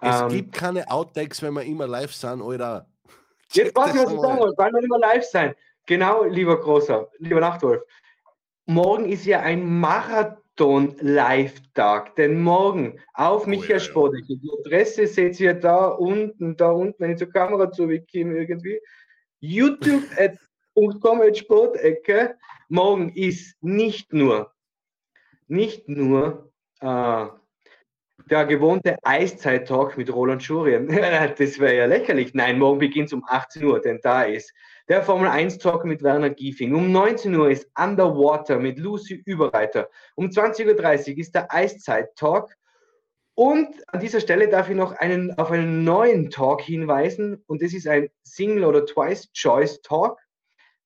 Es 0.00 0.20
ähm, 0.20 0.28
gibt 0.28 0.52
keine 0.54 0.90
Outtakes, 0.90 1.40
wenn 1.40 1.54
wir 1.54 1.62
immer 1.62 1.86
live 1.86 2.12
sind, 2.12 2.42
Alter. 2.42 2.86
Jetzt 3.52 3.68
ich 3.68 3.74
sagen 3.74 4.16
wollte, 4.16 4.56
weil 4.58 4.72
wir 4.72 4.82
immer 4.82 4.98
live 4.98 5.24
sein. 5.24 5.54
Genau, 5.86 6.24
lieber 6.24 6.60
Großer, 6.60 7.10
lieber 7.18 7.40
Nachtwolf. 7.40 7.82
Morgen 8.66 9.06
ist 9.06 9.24
ja 9.24 9.40
ein 9.40 9.80
Marathon. 9.80 10.43
Live-Tag. 11.00 12.16
Denn 12.16 12.40
morgen 12.40 13.00
auf 13.14 13.46
oh, 13.46 13.48
Michael 13.48 13.80
ja, 13.80 13.84
ja. 13.84 14.36
Die 14.36 14.50
Adresse 14.60 15.06
seht 15.06 15.38
ihr 15.40 15.54
da 15.54 15.86
unten, 15.88 16.56
da 16.56 16.70
unten, 16.70 16.96
wenn 16.98 17.12
ich 17.12 17.18
zur 17.18 17.30
Kamera 17.30 17.70
zurückkomme 17.70 18.36
irgendwie. 18.36 18.80
youtube.com 19.40 21.22
Sportecke. 21.34 22.36
Morgen 22.68 23.10
ist 23.14 23.62
nicht 23.62 24.12
nur, 24.12 24.52
nicht 25.48 25.88
nur 25.88 26.52
äh, 26.80 27.26
der 28.30 28.46
gewohnte 28.46 28.96
Eiszeit-Talk 29.02 29.96
mit 29.96 30.12
Roland 30.12 30.42
Schurien. 30.42 30.88
das 31.38 31.58
wäre 31.58 31.76
ja 31.76 31.86
lächerlich. 31.86 32.34
Nein, 32.34 32.58
morgen 32.58 32.78
beginnt 32.78 33.08
es 33.08 33.12
um 33.12 33.24
18 33.26 33.64
Uhr, 33.64 33.80
denn 33.80 34.00
da 34.02 34.22
ist 34.22 34.52
der 34.88 35.02
Formel 35.02 35.28
1 35.28 35.58
Talk 35.58 35.84
mit 35.84 36.02
Werner 36.02 36.30
Giefing. 36.30 36.74
Um 36.74 36.92
19 36.92 37.34
Uhr 37.34 37.50
ist 37.50 37.68
Underwater 37.78 38.58
mit 38.58 38.78
Lucy 38.78 39.22
Überreiter. 39.24 39.88
Um 40.14 40.26
20.30 40.26 41.12
Uhr 41.12 41.18
ist 41.18 41.34
der 41.34 41.52
Eiszeit 41.52 42.14
Talk. 42.16 42.54
Und 43.34 43.68
an 43.88 44.00
dieser 44.00 44.20
Stelle 44.20 44.48
darf 44.48 44.70
ich 44.70 44.76
noch 44.76 44.92
einen, 44.92 45.36
auf 45.38 45.50
einen 45.50 45.84
neuen 45.84 46.30
Talk 46.30 46.62
hinweisen. 46.62 47.42
Und 47.46 47.62
das 47.62 47.72
ist 47.72 47.88
ein 47.88 48.08
Single- 48.22 48.64
oder 48.64 48.86
Twice-Choice-Talk. 48.86 50.20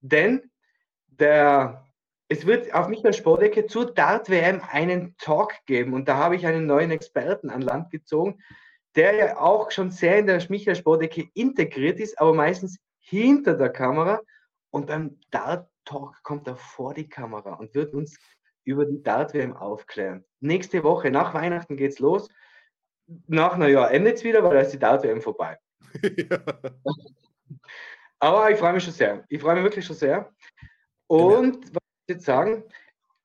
Denn 0.01 0.49
der, 1.07 1.85
es 2.29 2.45
wird 2.45 2.73
auf 2.75 2.87
Michael 2.87 3.13
Spordecke 3.13 3.65
zur 3.65 3.91
Dart-WM 3.91 4.61
einen 4.61 5.17
Talk 5.17 5.53
geben. 5.65 5.93
Und 5.93 6.07
da 6.07 6.17
habe 6.17 6.35
ich 6.35 6.45
einen 6.45 6.67
neuen 6.67 6.91
Experten 6.91 7.49
an 7.49 7.61
Land 7.61 7.89
gezogen, 7.89 8.39
der 8.95 9.15
ja 9.15 9.37
auch 9.39 9.71
schon 9.71 9.89
sehr 9.89 10.19
in 10.19 10.27
der 10.27 10.41
Michael 10.47 10.75
Spordecke 10.75 11.27
integriert 11.33 11.99
ist, 11.99 12.19
aber 12.19 12.33
meistens 12.33 12.77
hinter 12.99 13.55
der 13.55 13.69
Kamera 13.69 14.21
und 14.69 14.87
beim 14.87 15.19
Dart 15.31 15.69
Talk 15.85 16.21
kommt 16.21 16.47
er 16.47 16.55
vor 16.55 16.93
die 16.93 17.09
Kamera 17.09 17.55
und 17.55 17.73
wird 17.73 17.93
uns 17.95 18.19
über 18.63 18.85
die 18.85 19.01
Dart 19.01 19.33
WM 19.33 19.57
aufklären. 19.57 20.23
Nächste 20.39 20.83
Woche, 20.83 21.09
nach 21.09 21.33
Weihnachten 21.33 21.77
geht 21.77 21.93
es 21.93 21.99
los. 21.99 22.29
Nach 23.25 23.57
Neujahr 23.57 23.91
endet 23.91 24.17
es 24.17 24.23
wieder, 24.23 24.43
weil 24.43 24.53
da 24.53 24.61
ist 24.61 24.73
die 24.73 24.79
Dart 24.79 25.03
WM 25.03 25.21
vorbei. 25.21 25.57
ja. 26.03 26.39
Aber 28.19 28.51
ich 28.51 28.59
freue 28.59 28.73
mich 28.73 28.83
schon 28.83 28.93
sehr. 28.93 29.25
Ich 29.29 29.41
freue 29.41 29.55
mich 29.55 29.63
wirklich 29.63 29.85
schon 29.85 29.95
sehr. 29.95 30.31
Und 31.07 31.65
ja. 31.65 31.78
Jetzt 32.09 32.25
sagen, 32.25 32.63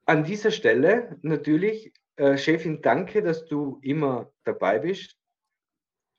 an 0.06 0.24
dieser 0.24 0.50
Stelle 0.50 1.18
natürlich, 1.22 1.92
äh, 2.16 2.36
Chefin, 2.36 2.82
danke, 2.82 3.22
dass 3.22 3.46
du 3.46 3.78
immer 3.82 4.32
dabei 4.44 4.78
bist. 4.78 5.16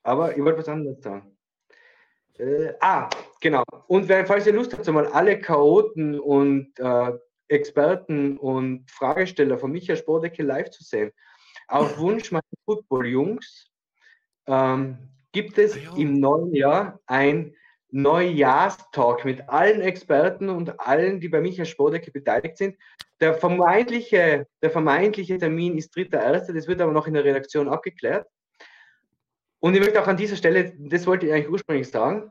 Aber 0.02 0.36
ich 0.36 0.44
wollte 0.44 0.58
was 0.58 0.68
anderes 0.68 1.02
sagen. 1.02 1.36
Äh, 2.38 2.74
ah, 2.80 3.08
genau. 3.40 3.64
Und 3.86 4.08
wenn, 4.08 4.26
falls 4.26 4.46
ihr 4.46 4.52
Lust 4.52 4.72
habt, 4.72 4.86
mal 4.88 5.06
alle 5.06 5.40
Chaoten 5.40 6.20
und 6.20 6.78
äh, 6.78 7.12
Experten 7.48 8.36
und 8.38 8.90
Fragesteller 8.90 9.58
von 9.58 9.72
Michael 9.72 9.96
Spordecke 9.96 10.42
live 10.42 10.70
zu 10.70 10.82
sehen, 10.82 11.12
auf 11.68 11.98
Wunsch 11.98 12.30
meiner 12.30 12.42
Football-Jungs 12.64 13.70
ähm, 14.46 14.98
gibt 15.32 15.58
es 15.58 15.76
ja. 15.76 15.96
im 15.96 16.20
neuen 16.20 16.54
Jahr 16.54 17.00
ein 17.06 17.54
Neujahrstalk 17.96 19.24
mit 19.24 19.48
allen 19.48 19.80
Experten 19.80 20.50
und 20.50 20.80
allen, 20.80 21.18
die 21.18 21.30
bei 21.30 21.40
Michael 21.40 21.64
Spordecke 21.64 22.10
beteiligt 22.10 22.58
sind. 22.58 22.76
Der 23.20 23.32
vermeintliche, 23.32 24.46
der 24.60 24.70
vermeintliche 24.70 25.38
Termin 25.38 25.78
ist 25.78 25.96
3.1., 25.96 26.52
das 26.52 26.68
wird 26.68 26.82
aber 26.82 26.92
noch 26.92 27.06
in 27.06 27.14
der 27.14 27.24
Redaktion 27.24 27.70
abgeklärt. 27.70 28.28
Und 29.60 29.74
ich 29.74 29.80
möchte 29.80 30.02
auch 30.02 30.06
an 30.06 30.18
dieser 30.18 30.36
Stelle, 30.36 30.74
das 30.78 31.06
wollte 31.06 31.24
ich 31.24 31.32
eigentlich 31.32 31.48
ursprünglich 31.48 31.88
sagen, 31.88 32.30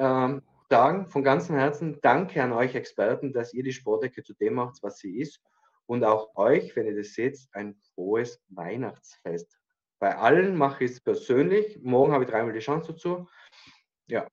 ähm, 0.00 0.42
sagen 0.68 1.08
von 1.08 1.22
ganzem 1.22 1.54
Herzen 1.54 2.00
Danke 2.02 2.42
an 2.42 2.52
euch 2.52 2.74
Experten, 2.74 3.32
dass 3.32 3.54
ihr 3.54 3.62
die 3.62 3.72
Sportecke 3.72 4.24
zu 4.24 4.34
dem 4.34 4.54
macht, 4.54 4.82
was 4.82 4.98
sie 4.98 5.20
ist. 5.20 5.40
Und 5.86 6.02
auch 6.02 6.34
euch, 6.34 6.74
wenn 6.74 6.86
ihr 6.86 6.96
das 6.96 7.14
seht, 7.14 7.38
ein 7.52 7.76
frohes 7.94 8.42
Weihnachtsfest. 8.48 9.60
Bei 10.00 10.16
allen 10.16 10.56
mache 10.56 10.84
ich 10.84 10.90
es 10.90 11.00
persönlich. 11.00 11.78
Morgen 11.82 12.12
habe 12.12 12.24
ich 12.24 12.30
dreimal 12.30 12.52
die 12.52 12.58
Chance 12.58 12.94
dazu. 12.94 13.28
Ja. 14.08 14.26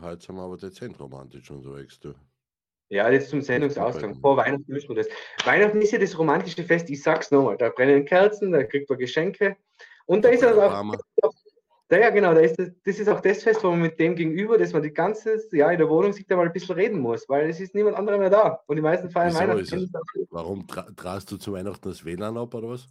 Heute 0.00 0.22
sind 0.24 0.36
wir 0.36 0.42
aber 0.42 0.56
dezent 0.56 1.00
romantisch 1.00 1.50
unterwegs, 1.50 1.98
du. 1.98 2.14
Ja, 2.90 3.10
jetzt 3.10 3.30
zum 3.30 3.42
Sendungsausgang. 3.42 4.18
Vor 4.20 4.36
Weihnachten 4.36 4.70
müssen 4.70 4.88
wir 4.88 4.96
das. 4.96 5.08
Weihnachten 5.44 5.80
ist 5.80 5.92
ja 5.92 5.98
das 5.98 6.18
romantische 6.18 6.62
Fest, 6.64 6.88
ich 6.90 7.02
sag's 7.02 7.30
nochmal. 7.30 7.56
Da 7.56 7.68
brennen 7.68 8.04
Kerzen, 8.04 8.52
da 8.52 8.64
kriegt 8.64 8.88
man 8.88 8.98
Geschenke. 8.98 9.56
Und 10.06 10.24
da 10.24 10.30
ist 10.30 10.42
er 10.42 10.56
auch. 10.56 10.94
Ja, 11.90 12.10
genau, 12.10 12.34
da 12.34 12.40
ist 12.40 12.58
das, 12.58 12.68
das 12.84 12.98
ist 12.98 13.08
auch 13.08 13.20
das 13.20 13.42
Fest, 13.42 13.64
wo 13.64 13.70
man 13.70 13.80
mit 13.80 13.98
dem 13.98 14.14
gegenüber, 14.14 14.58
dass 14.58 14.74
man 14.74 14.82
die 14.82 14.92
ganze 14.92 15.38
Jahr 15.56 15.72
in 15.72 15.78
der 15.78 15.88
Wohnung 15.88 16.12
sich 16.12 16.26
da 16.26 16.36
mal 16.36 16.44
ein 16.44 16.52
bisschen 16.52 16.74
reden 16.74 17.00
muss, 17.00 17.26
weil 17.30 17.48
es 17.48 17.60
ist 17.60 17.74
niemand 17.74 17.96
anderer 17.96 18.18
mehr 18.18 18.28
da. 18.28 18.62
Und 18.66 18.76
die 18.76 18.82
meisten 18.82 19.08
feiern 19.08 19.34
Weihnachten. 19.34 19.90
Warum 20.30 20.66
tra 20.66 20.82
traust 20.96 21.32
du 21.32 21.38
zu 21.38 21.54
Weihnachten 21.54 21.88
das 21.88 22.04
WLAN 22.04 22.36
ab 22.36 22.52
oder 22.54 22.68
was? 22.68 22.86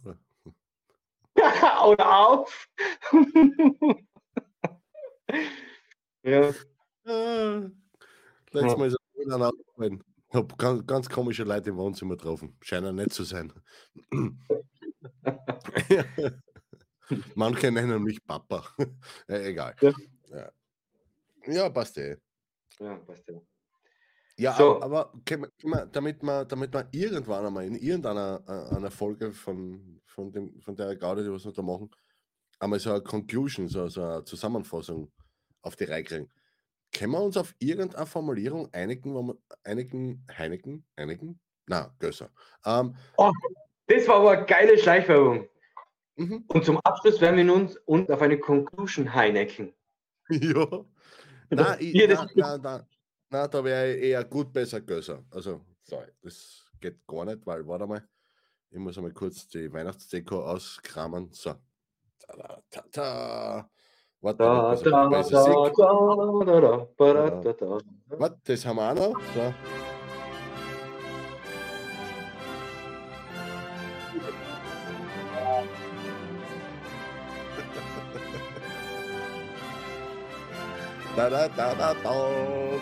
oder 1.86 2.28
auf! 2.28 2.68
ja. 6.24 6.52
Ah, 7.08 7.70
letztes 8.52 8.76
Mal 8.76 8.88
ist 8.88 8.96
das 8.98 9.26
WLAN 9.26 9.42
aufgefallen. 9.42 10.04
Ich 10.28 10.34
habe 10.34 10.54
ganz, 10.56 10.86
ganz 10.86 11.08
komische 11.08 11.44
Leute 11.44 11.70
im 11.70 11.78
Wohnzimmer 11.78 12.16
getroffen. 12.16 12.54
Scheinen 12.60 12.96
nicht 12.96 13.14
zu 13.14 13.24
sein. 13.24 13.50
Manche 17.34 17.72
nennen 17.72 18.02
mich 18.02 18.22
Papa. 18.22 18.62
äh, 19.28 19.48
egal. 19.48 19.74
Ja. 19.80 19.92
Ja. 20.26 20.52
ja, 21.46 21.70
passt 21.70 21.96
eh. 21.96 22.18
Ja, 22.78 22.96
passt 22.96 23.26
eh. 23.30 23.40
Ja, 24.36 24.52
so. 24.52 24.82
aber, 24.82 25.10
aber 25.10 25.12
damit, 25.90 26.22
man, 26.22 26.46
damit 26.46 26.74
man 26.74 26.88
irgendwann 26.92 27.46
einmal 27.46 27.64
in 27.64 27.74
irgendeiner 27.74 28.42
äh, 28.46 28.76
einer 28.76 28.90
Folge 28.90 29.32
von, 29.32 30.00
von, 30.04 30.30
dem, 30.30 30.60
von 30.60 30.76
der 30.76 30.94
Gaude, 30.96 31.24
die 31.24 31.30
wir 31.30 31.52
da 31.52 31.62
machen, 31.62 31.90
einmal 32.58 32.78
so 32.78 32.90
eine 32.90 33.02
Conclusion, 33.02 33.66
so, 33.66 33.88
so 33.88 34.02
eine 34.02 34.24
Zusammenfassung 34.24 35.10
auf 35.62 35.74
die 35.74 35.84
Reihe 35.84 36.04
kriegen. 36.04 36.30
Können 36.92 37.12
wir 37.12 37.20
uns 37.22 37.36
auf 37.36 37.54
irgendeine 37.58 38.06
Formulierung 38.06 38.72
einigen, 38.72 39.14
wo 39.14 39.22
wir 39.22 39.36
einigen, 39.64 40.24
Heineken, 40.36 40.86
einigen? 40.96 41.38
Na, 41.66 41.94
Gösser. 41.98 42.30
Ähm, 42.64 42.94
Oh, 43.16 43.30
das 43.86 44.08
war 44.08 44.16
aber 44.16 44.30
eine 44.32 44.46
geile 44.46 44.78
Schleichwerbung. 44.78 45.48
mhm. 46.16 46.44
Und 46.48 46.64
zum 46.64 46.78
Abschluss 46.80 47.20
werden 47.20 47.46
wir 47.46 47.54
uns, 47.54 47.76
uns 47.84 48.08
auf 48.10 48.22
eine 48.22 48.38
Conclusion 48.38 49.12
Heinecken. 49.14 49.74
Ja. 50.30 50.84
Nein, 51.50 51.76
ich, 51.80 51.92
Hier, 51.92 52.08
das- 52.08 52.18
nein, 52.20 52.28
nein, 52.36 52.60
nein, 52.62 52.86
nein, 53.30 53.50
da 53.50 53.64
wäre 53.64 53.94
ich 53.96 54.02
eher 54.04 54.24
gut 54.24 54.52
besser 54.52 54.80
Gösser. 54.82 55.24
Also, 55.30 55.64
sorry, 55.82 56.08
das 56.22 56.66
geht 56.80 57.06
gar 57.06 57.24
nicht, 57.24 57.46
weil, 57.46 57.66
warte 57.66 57.86
mal, 57.86 58.06
ich 58.70 58.78
muss 58.78 58.98
einmal 58.98 59.12
kurz 59.14 59.48
die 59.48 59.72
Weihnachtsdeko 59.72 60.44
auskramen. 60.44 61.30
So. 61.32 61.54
Ta, 62.18 62.62
ta, 62.70 62.82
ta, 62.92 63.70
ta. 64.22 64.44
Warte, 64.44 64.90
Da, 64.90 64.90
da, 64.90 65.08
besser 65.08 65.44
da, 65.44 65.44
da, 65.44 66.44
da, 66.44 66.60
da, 66.60 66.86
ba, 66.96 67.14
da. 67.14 68.18
Warte, 68.18 68.38
das 68.44 68.66
haben 68.66 68.76
wir 68.76 68.90
auch 68.90 68.94
noch. 68.94 69.20
So. 69.34 69.54
Da, 81.16 81.28
da, 81.28 81.48
da, 81.48 81.74
da, 81.74 81.94
da, 81.94 82.30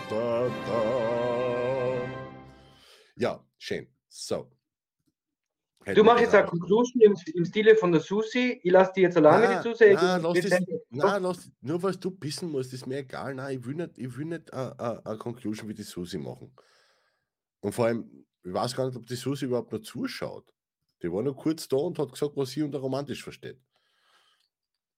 da, 0.09 0.47
da. 0.67 0.81
Ja, 3.15 3.43
schön. 3.57 3.87
So. 4.09 4.56
Du 5.95 6.03
machst 6.03 6.21
jetzt 6.21 6.35
eine 6.35 6.47
Conclusion 6.47 7.01
im, 7.01 7.15
im 7.33 7.45
Stile 7.45 7.75
von 7.75 7.91
der 7.91 8.01
Susi. 8.01 8.59
Ich 8.61 8.71
lasse 8.71 8.91
die 8.95 9.01
jetzt 9.01 9.15
alleine, 9.15 9.45
Nein, 9.45 9.63
die 9.63 9.69
Susi. 9.69 9.93
nein, 9.93 10.21
lass 10.21 10.41
das, 10.41 10.59
nein, 10.89 11.23
lass, 11.23 11.51
nur 11.61 11.81
weil 11.83 11.95
du 11.95 12.11
pissen 12.11 12.49
musst, 12.51 12.73
ist 12.73 12.85
mir 12.87 12.97
egal. 12.97 13.35
Nein, 13.35 13.57
ich 13.59 13.65
will 13.65 13.75
nicht, 13.75 13.97
ich 13.97 14.17
will 14.17 14.25
nicht 14.25 14.53
eine 14.53 15.17
Conclusion 15.17 15.69
wie 15.69 15.73
die 15.73 15.83
Susi 15.83 16.17
machen. 16.17 16.53
Und 17.61 17.73
vor 17.73 17.85
allem, 17.85 18.25
ich 18.43 18.53
weiß 18.53 18.75
gar 18.75 18.87
nicht, 18.87 18.97
ob 18.97 19.05
die 19.05 19.15
Susi 19.15 19.45
überhaupt 19.45 19.71
noch 19.71 19.79
zuschaut. 19.79 20.45
Die 21.01 21.11
war 21.11 21.21
nur 21.21 21.35
kurz 21.35 21.67
da 21.67 21.77
und 21.77 21.97
hat 21.99 22.11
gesagt, 22.11 22.35
was 22.35 22.49
sie 22.49 22.63
unter 22.63 22.79
romantisch 22.79 23.23
versteht. 23.23 23.59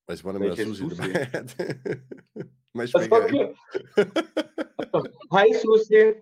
Weil 0.06 0.16
es 0.16 0.24
war 0.24 0.34
nicht 0.34 0.42
mehr 0.42 0.50
Welche 0.58 0.66
Susi 0.66 0.84
Susi? 0.84 0.96
dabei. 0.98 2.04
mein 2.74 2.88
Schwägerin. 2.88 3.56
klar. 3.96 5.04
Hi 5.32 5.54
Susi. 5.54 6.16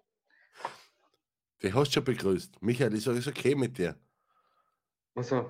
Die 1.62 1.74
hast 1.74 1.90
du 1.90 1.94
schon 1.94 2.04
begrüßt. 2.04 2.62
Michael, 2.62 2.94
ist 2.94 3.08
alles 3.08 3.28
okay 3.28 3.56
mit 3.56 3.78
dir? 3.78 3.96
Also, 5.18 5.50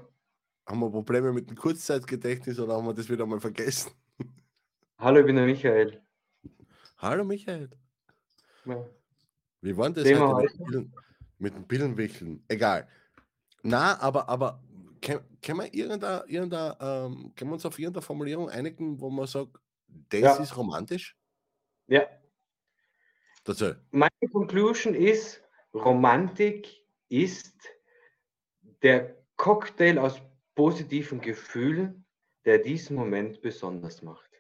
Haben 0.66 0.80
wir 0.80 0.90
Probleme 0.90 1.34
mit 1.34 1.50
dem 1.50 1.58
Kurzzeitgedächtnis 1.58 2.58
oder 2.58 2.76
haben 2.76 2.86
wir 2.86 2.94
das 2.94 3.10
wieder 3.10 3.26
mal 3.26 3.42
vergessen? 3.42 3.92
hallo, 4.98 5.20
ich 5.20 5.26
bin 5.26 5.36
der 5.36 5.46
Michael. 5.46 6.02
Hallo 7.00 7.26
Michael. 7.26 7.70
Ja. 8.64 8.88
Wie 9.60 9.76
waren 9.76 9.94
das 9.94 10.06
Thema 10.06 10.30
heute 10.36 10.58
mit, 10.58 10.68
Pillen- 10.70 10.94
mit 11.40 11.54
den 11.54 11.68
Pillenwickeln? 11.68 12.46
Egal. 12.48 12.88
Na, 13.62 14.00
aber, 14.00 14.30
aber 14.30 14.64
können 15.02 15.20
können 15.42 15.60
wir, 15.60 15.74
irgendein, 15.74 16.22
irgendein, 16.30 16.74
ähm, 16.80 17.34
können 17.36 17.50
wir 17.52 17.56
uns 17.56 17.66
auf 17.66 17.78
irgendeine 17.78 18.04
Formulierung 18.04 18.50
einigen, 18.50 19.02
wo 19.02 19.10
man 19.10 19.28
sagt, 19.28 19.58
das 20.08 20.22
Ja. 20.22 20.36
ist 20.38 20.56
romantisch? 20.56 21.18
ja. 21.88 22.04
Äh, 23.46 23.76
Meine 23.92 24.12
Conclusion 24.32 24.94
ist, 24.94 25.44
Romantik 25.74 26.86
ist 27.10 27.54
der 28.82 29.17
Cocktail 29.38 30.00
aus 30.00 30.22
positiven 30.56 31.22
Gefühlen, 31.22 32.06
der 32.46 32.58
diesen 32.58 32.96
Moment 32.96 33.42
besonders 33.42 34.02
macht. 34.02 34.32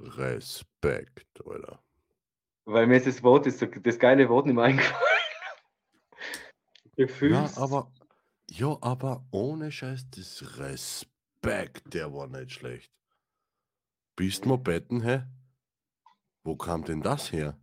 Respekt, 0.00 1.40
oder? 1.44 1.82
Weil 2.64 2.86
mir 2.86 2.96
ist 2.96 3.06
das 3.06 3.22
Wort, 3.22 3.46
ist 3.46 3.58
so, 3.58 3.66
das 3.66 3.98
geile 3.98 4.28
Wort 4.28 4.46
nicht 4.46 4.54
mehr 4.54 4.64
eingefallen. 4.64 4.96
Ja, 6.94 7.06
Gefühls. 7.06 7.56
aber, 7.56 7.90
ja, 8.50 8.76
aber 8.82 9.24
ohne 9.30 9.72
Scheiß, 9.72 10.10
das 10.10 10.58
Respekt, 10.58 11.94
der 11.94 12.12
war 12.12 12.26
nicht 12.26 12.52
schlecht. 12.52 12.92
Bist 14.14 14.44
du 14.44 14.58
betten, 14.58 15.02
hä? 15.02 15.22
Wo 16.44 16.56
kam 16.56 16.84
denn 16.84 17.02
das 17.02 17.32
her? 17.32 17.56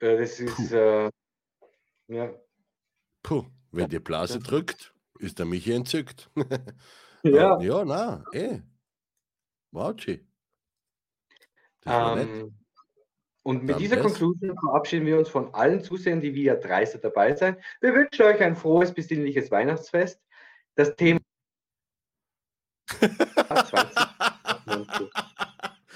Äh, 0.00 0.18
das 0.18 0.38
ist, 0.40 0.72
äh, 0.72 1.10
ja. 2.08 2.34
Puh, 3.22 3.46
wenn 3.72 3.88
die 3.88 3.98
Blase 3.98 4.38
drückt, 4.38 4.94
ist 5.18 5.38
der 5.38 5.46
Michi 5.46 5.72
entzückt. 5.72 6.30
Ja, 7.24 7.58
ja, 7.60 7.84
na, 7.84 8.24
eh. 8.32 8.60
Wautschi. 9.72 10.24
Das 11.80 11.92
war 11.92 12.14
nett. 12.14 12.28
ähm, 12.28 12.56
und 13.42 13.64
mit 13.64 13.70
Dann 13.70 13.78
dieser 13.80 13.96
das. 13.96 14.04
Conclusion 14.04 14.56
verabschieden 14.56 15.04
wir 15.04 15.18
uns 15.18 15.28
von 15.28 15.52
allen 15.52 15.82
Zusehern, 15.82 16.20
die 16.20 16.32
via 16.32 16.54
Dreister 16.54 16.98
dabei 16.98 17.34
sein. 17.34 17.56
Wir 17.80 17.92
wünschen 17.92 18.22
euch 18.22 18.40
ein 18.40 18.54
frohes, 18.54 18.94
besinnliches 18.94 19.50
Weihnachtsfest. 19.50 20.22
Das 20.76 20.94
Thema 20.94 21.18
20. 22.88 23.96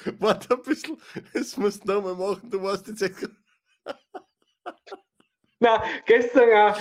Warte 0.19 0.55
ein 0.55 0.63
bisschen, 0.63 1.01
das 1.33 1.57
musst 1.57 1.87
du 1.87 1.93
nochmal 1.93 2.15
machen, 2.15 2.51
du 2.51 2.63
warst 2.63 2.89
jetzt 2.89 3.03
echt. 3.03 3.29
Na, 5.61 5.83
gestern, 6.07 6.49
äh, 6.49 6.75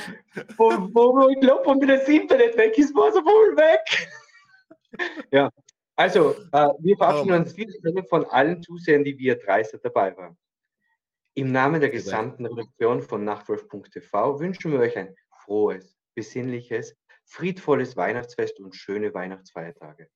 wo, 0.57 0.71
wo 0.93 1.13
wir 1.13 1.39
glaubt 1.39 1.67
und 1.67 1.81
wieder 1.81 1.97
das 1.97 2.07
Internet 2.07 2.57
weg 2.57 2.77
ist, 2.77 2.95
war 2.95 3.11
so 3.11 3.19
wohl 3.19 3.55
weg. 3.55 4.09
ja, 5.31 5.51
also, 5.95 6.31
äh, 6.51 6.69
wir 6.79 6.97
verabschieden 6.97 7.33
Oh. 7.33 7.37
uns 7.37 7.51
Stelle 7.51 8.03
von 8.09 8.25
allen 8.25 8.61
Zusehern, 8.63 9.03
die 9.03 9.17
via 9.17 9.35
Dreister 9.35 9.77
dabei 9.77 10.17
waren. 10.17 10.35
Im 11.35 11.51
Namen 11.51 11.79
der 11.79 11.89
gesamten 11.89 12.45
Redaktion 12.45 13.01
von 13.01 13.23
Nachtwolf.tv 13.23 14.39
wünschen 14.39 14.71
wir 14.71 14.79
euch 14.79 14.97
ein 14.97 15.15
frohes, 15.43 15.95
besinnliches, 16.15 16.95
friedvolles 17.23 17.95
Weihnachtsfest 17.95 18.59
und 18.59 18.75
schöne 18.75 19.13
Weihnachtsfeiertage. 19.13 20.09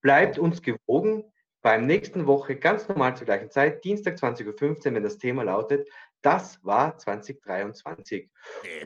Bleibt 0.00 0.38
uns 0.38 0.62
gewogen. 0.62 1.24
Beim 1.62 1.86
nächsten 1.86 2.26
Woche 2.26 2.56
ganz 2.56 2.88
normal 2.88 3.16
zur 3.16 3.26
gleichen 3.26 3.50
Zeit, 3.50 3.84
Dienstag 3.84 4.16
20.15 4.16 4.88
Uhr, 4.88 4.94
wenn 4.94 5.02
das 5.02 5.18
Thema 5.18 5.42
lautet, 5.42 5.88
das 6.22 6.64
war 6.64 6.96
2023. 6.96 8.30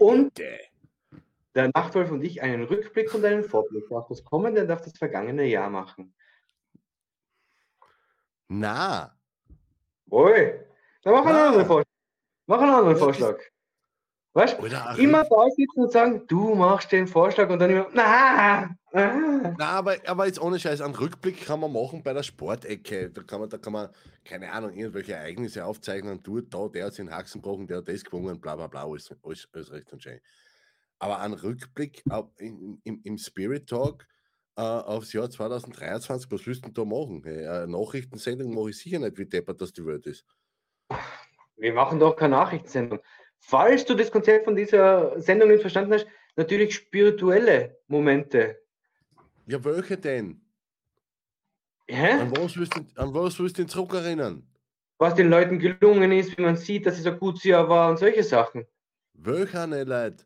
Und 0.00 0.42
der 1.54 1.70
Nachtwolf 1.74 2.10
und 2.10 2.22
ich 2.22 2.42
einen 2.42 2.64
Rückblick 2.64 3.14
und 3.14 3.24
einen 3.24 3.44
Vorblick 3.44 3.90
auf 3.92 4.08
das 4.08 4.24
kommende 4.24 4.62
und 4.62 4.70
auf 4.70 4.82
das 4.82 4.98
vergangene 4.98 5.44
Jahr 5.44 5.70
machen. 5.70 6.14
Na, 8.48 9.16
Oi, 10.10 10.60
dann 11.02 11.12
mach 11.12 11.26
einen 11.26 11.38
anderen 11.38 11.66
Vorschlag. 11.66 11.92
Mach 12.46 12.60
einen 12.60 12.70
anderen 12.70 12.96
Vorschlag. 12.96 13.42
Weißt 14.36 14.58
du, 14.58 14.66
immer 15.00 15.22
da 15.22 15.46
sitzen 15.56 15.80
und 15.80 15.92
sagen, 15.92 16.26
du 16.26 16.56
machst 16.56 16.90
den 16.90 17.06
Vorschlag 17.06 17.48
und 17.50 17.60
dann 17.60 17.70
immer, 17.70 17.86
na, 17.92 18.02
ah. 18.04 18.68
Na, 18.92 19.68
aber, 19.68 19.96
aber 20.06 20.26
jetzt 20.26 20.40
ohne 20.40 20.58
Scheiß, 20.58 20.80
einen 20.80 20.96
Rückblick 20.96 21.46
kann 21.46 21.60
man 21.60 21.72
machen 21.72 22.02
bei 22.02 22.12
der 22.12 22.24
Sportecke. 22.24 23.10
Da 23.10 23.22
kann 23.22 23.40
man, 23.40 23.48
da 23.48 23.58
kann 23.58 23.72
man, 23.72 23.90
keine 24.24 24.50
Ahnung, 24.50 24.72
irgendwelche 24.72 25.12
Ereignisse 25.12 25.64
aufzeichnen. 25.64 26.20
Du, 26.22 26.40
da, 26.40 26.66
der 26.66 26.86
hat 26.86 26.94
sich 26.94 27.04
den 27.04 27.14
Haxen 27.14 27.42
gebrochen, 27.42 27.68
der 27.68 27.78
hat 27.78 27.88
das 27.88 28.02
gewonnen, 28.02 28.40
bla 28.40 28.56
bla 28.56 28.66
bla, 28.66 28.84
alles, 28.84 29.14
alles, 29.22 29.48
alles 29.52 29.70
recht 29.70 29.92
und 29.92 30.02
schön. 30.02 30.18
Aber 30.98 31.20
einen 31.20 31.34
Rückblick 31.34 32.02
auf, 32.10 32.26
in, 32.38 32.80
im, 32.82 33.00
im 33.04 33.18
Spirit 33.18 33.68
Talk 33.68 34.04
äh, 34.56 34.62
aufs 34.62 35.12
Jahr 35.12 35.30
2023, 35.30 36.30
was 36.32 36.44
willst 36.44 36.64
du 36.64 36.70
denn 36.70 36.74
da 36.74 36.84
machen? 36.84 37.22
Hey, 37.24 37.46
eine 37.46 37.68
Nachrichtensendung 37.68 38.52
mache 38.52 38.70
ich 38.70 38.78
sicher 38.78 38.98
nicht, 38.98 39.16
wie 39.16 39.26
deppert 39.26 39.60
das 39.60 39.72
die 39.72 39.86
Welt 39.86 40.06
ist. 40.06 40.24
Wir 41.56 41.72
machen 41.72 42.00
doch 42.00 42.16
keine 42.16 42.34
Nachrichtensendung. 42.36 42.98
Falls 43.46 43.84
du 43.84 43.94
das 43.94 44.10
Konzept 44.10 44.46
von 44.46 44.56
dieser 44.56 45.20
Sendung 45.20 45.50
nicht 45.50 45.60
verstanden 45.60 45.92
hast, 45.92 46.06
natürlich 46.34 46.74
spirituelle 46.74 47.76
Momente. 47.88 48.58
Ja, 49.46 49.62
welche 49.62 49.98
denn? 49.98 50.40
Hä? 51.86 52.12
An 52.12 52.34
was 52.34 52.56
willst 52.56 52.74
du, 52.74 52.80
an 52.96 53.12
was 53.12 53.38
willst 53.38 53.58
du 53.58 53.66
zurückerinnern? 53.66 54.42
Was 54.96 55.14
den 55.14 55.28
Leuten 55.28 55.58
gelungen 55.58 56.10
ist, 56.12 56.38
wie 56.38 56.42
man 56.42 56.56
sieht, 56.56 56.86
dass 56.86 56.98
es 56.98 57.04
ein 57.06 57.18
gutes 57.18 57.44
Jahr 57.44 57.68
war 57.68 57.90
und 57.90 57.98
solche 57.98 58.22
Sachen. 58.22 58.64
Welche 59.12 59.68
nicht, 59.68 59.88
Leute? 59.88 60.24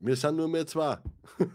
Wir 0.00 0.16
sind 0.16 0.36
nur 0.36 0.48
mehr 0.48 0.66
zwei. 0.66 0.98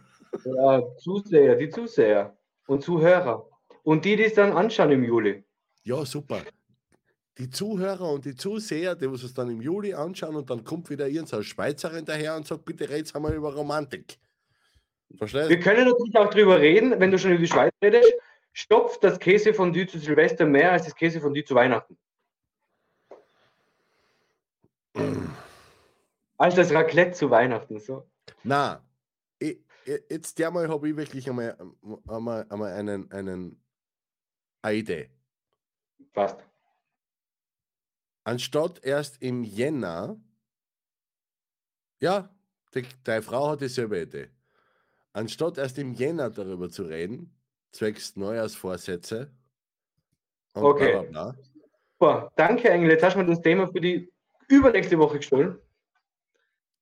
Ja, 0.46 0.82
Zuseher, 0.98 1.56
die 1.58 1.70
Zuseher 1.70 2.36
und 2.66 2.84
Zuhörer. 2.84 3.48
Und 3.84 4.04
die, 4.04 4.16
die 4.16 4.24
es 4.24 4.34
dann 4.34 4.52
anschauen 4.52 4.90
im 4.90 5.04
Juli. 5.04 5.44
Ja, 5.84 6.04
super. 6.06 6.42
Die 7.38 7.50
Zuhörer 7.50 8.12
und 8.12 8.26
die 8.26 8.36
Zuseher, 8.36 8.96
die 8.96 9.12
was 9.12 9.24
es 9.24 9.34
dann 9.34 9.50
im 9.50 9.62
Juli 9.62 9.94
anschauen 9.94 10.36
und 10.36 10.50
dann 10.50 10.64
kommt 10.64 10.90
wieder 10.90 11.08
irgendein 11.08 11.44
Schweizerin 11.44 12.06
daher 12.06 12.36
und 12.36 12.46
sagt, 12.46 12.66
bitte 12.66 12.90
red's 12.90 13.16
einmal 13.16 13.34
über 13.34 13.54
Romantik. 13.54 14.20
Verstehst 15.18 15.50
Wir 15.50 15.60
können 15.60 15.86
natürlich 15.88 16.16
auch 16.16 16.30
drüber 16.30 16.60
reden, 16.60 17.00
wenn 17.00 17.12
du 17.12 17.18
schon 17.18 17.32
über 17.32 17.42
die 17.42 17.48
Schweiz 17.48 17.74
redest. 17.84 18.14
Stopft 18.52 19.04
das 19.04 19.20
Käsefondue 19.20 19.88
zu 19.88 19.98
Silvester 19.98 20.46
mehr 20.46 20.72
als 20.72 20.86
das 20.86 20.96
Käsefondue 20.96 21.44
zu 21.44 21.56
Weihnachten. 21.56 21.98
als 26.38 26.56
das 26.56 26.72
Raclette 26.72 27.14
zu 27.14 27.32
Weihnachten. 27.32 27.80
So. 27.80 28.08
Na, 28.44 28.84
ich, 29.40 29.60
jetzt 30.10 30.38
dermal 30.38 30.70
habe 30.70 30.90
ich 30.90 30.96
wirklich 30.96 31.28
einmal, 31.28 31.58
einmal, 32.08 32.46
einmal 32.50 32.74
einen, 32.74 33.12
einen 33.12 33.64
eine 34.64 34.78
Idee. 34.78 35.10
Passt. 36.14 36.38
Anstatt 38.24 38.84
erst 38.84 39.22
im 39.22 39.44
Jänner, 39.44 40.18
ja, 42.00 42.30
die, 42.74 42.86
deine 43.04 43.22
Frau 43.22 43.52
hat 43.52 43.62
dieselbe 43.62 44.02
Idee. 44.02 44.30
Anstatt 45.12 45.58
erst 45.58 45.78
im 45.78 45.94
Jänner 45.94 46.30
darüber 46.30 46.70
zu 46.70 46.84
reden, 46.84 47.36
zwecks 47.72 48.16
Neujahrsvorsätze. 48.16 49.32
Und 50.54 50.64
okay. 50.64 50.92
Bla 50.92 51.02
bla 51.02 51.32
bla. 51.32 51.36
Boah, 52.00 52.32
danke, 52.36 52.70
Engel. 52.70 52.92
Jetzt 52.92 53.04
hast 53.04 53.16
du 53.16 53.20
mir 53.20 53.26
das 53.26 53.42
Thema 53.42 53.68
für 53.68 53.82
die 53.82 54.12
übernächste 54.48 54.98
Woche 54.98 55.18
gestohlen. 55.18 55.58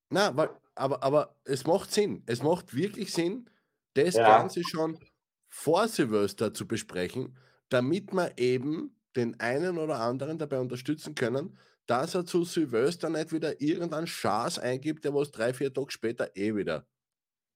Na, 0.09 0.35
weil, 0.35 0.49
aber, 0.75 1.03
aber 1.03 1.35
es 1.43 1.65
macht 1.65 1.91
Sinn. 1.91 2.23
Es 2.25 2.41
macht 2.41 2.75
wirklich 2.75 3.13
Sinn, 3.13 3.49
das 3.93 4.15
ja. 4.15 4.37
Ganze 4.37 4.63
schon 4.63 4.99
vor 5.47 5.87
Silvester 5.87 6.53
zu 6.53 6.67
besprechen, 6.67 7.37
damit 7.69 8.13
wir 8.13 8.37
eben 8.37 8.95
den 9.15 9.39
einen 9.39 9.77
oder 9.77 9.99
anderen 9.99 10.37
dabei 10.37 10.59
unterstützen 10.59 11.15
können, 11.15 11.57
dass 11.85 12.15
er 12.15 12.25
zu 12.25 12.43
Silvester 12.43 13.09
nicht 13.09 13.33
wieder 13.33 13.59
irgendeinen 13.61 14.07
Schaß 14.07 14.59
eingibt, 14.59 15.03
der 15.03 15.13
was 15.13 15.31
drei, 15.31 15.53
vier 15.53 15.73
Tage 15.73 15.91
später 15.91 16.29
eh 16.35 16.55
wieder. 16.55 16.85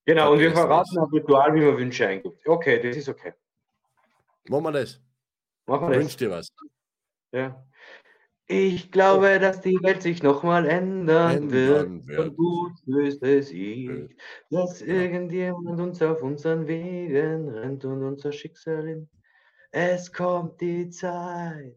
Genau, 0.05 0.33
und 0.33 0.39
wir 0.39 0.51
verraten 0.51 0.99
ein 0.99 1.09
Ritual, 1.11 1.55
wie 1.55 1.61
man 1.61 1.77
Wünsche 1.77 2.07
eingibt. 2.07 2.47
Okay, 2.47 2.81
das 2.81 2.97
ist 2.97 3.09
okay. 3.09 3.33
Machen 4.47 4.63
wir 4.63 4.71
das. 4.71 5.01
Machen 5.65 5.89
wir 5.89 5.99
Wünsch 5.99 6.15
dir 6.15 6.29
was. 6.29 6.49
Ja. 7.31 7.65
Ich 8.47 8.91
glaube, 8.91 9.39
dass 9.39 9.61
die 9.61 9.79
Welt 9.81 10.03
sich 10.03 10.21
nochmal 10.21 10.67
ändern, 10.67 11.49
ändern 11.49 12.07
wird. 12.07 12.19
Und 12.19 12.37
gut 12.37 12.73
löste 12.85 13.41
sich, 13.41 13.89
dass 14.51 14.81
ja. 14.81 14.87
irgendjemand 14.87 15.79
uns 15.79 15.99
auf 16.03 16.21
unseren 16.21 16.67
Wegen 16.67 17.49
rennt 17.49 17.83
und 17.85 18.03
unser 18.03 18.31
Schicksal 18.31 18.87
in. 18.87 19.09
Es 19.77 20.09
kommt 20.13 20.61
die 20.61 20.89
Zeit. 20.89 21.75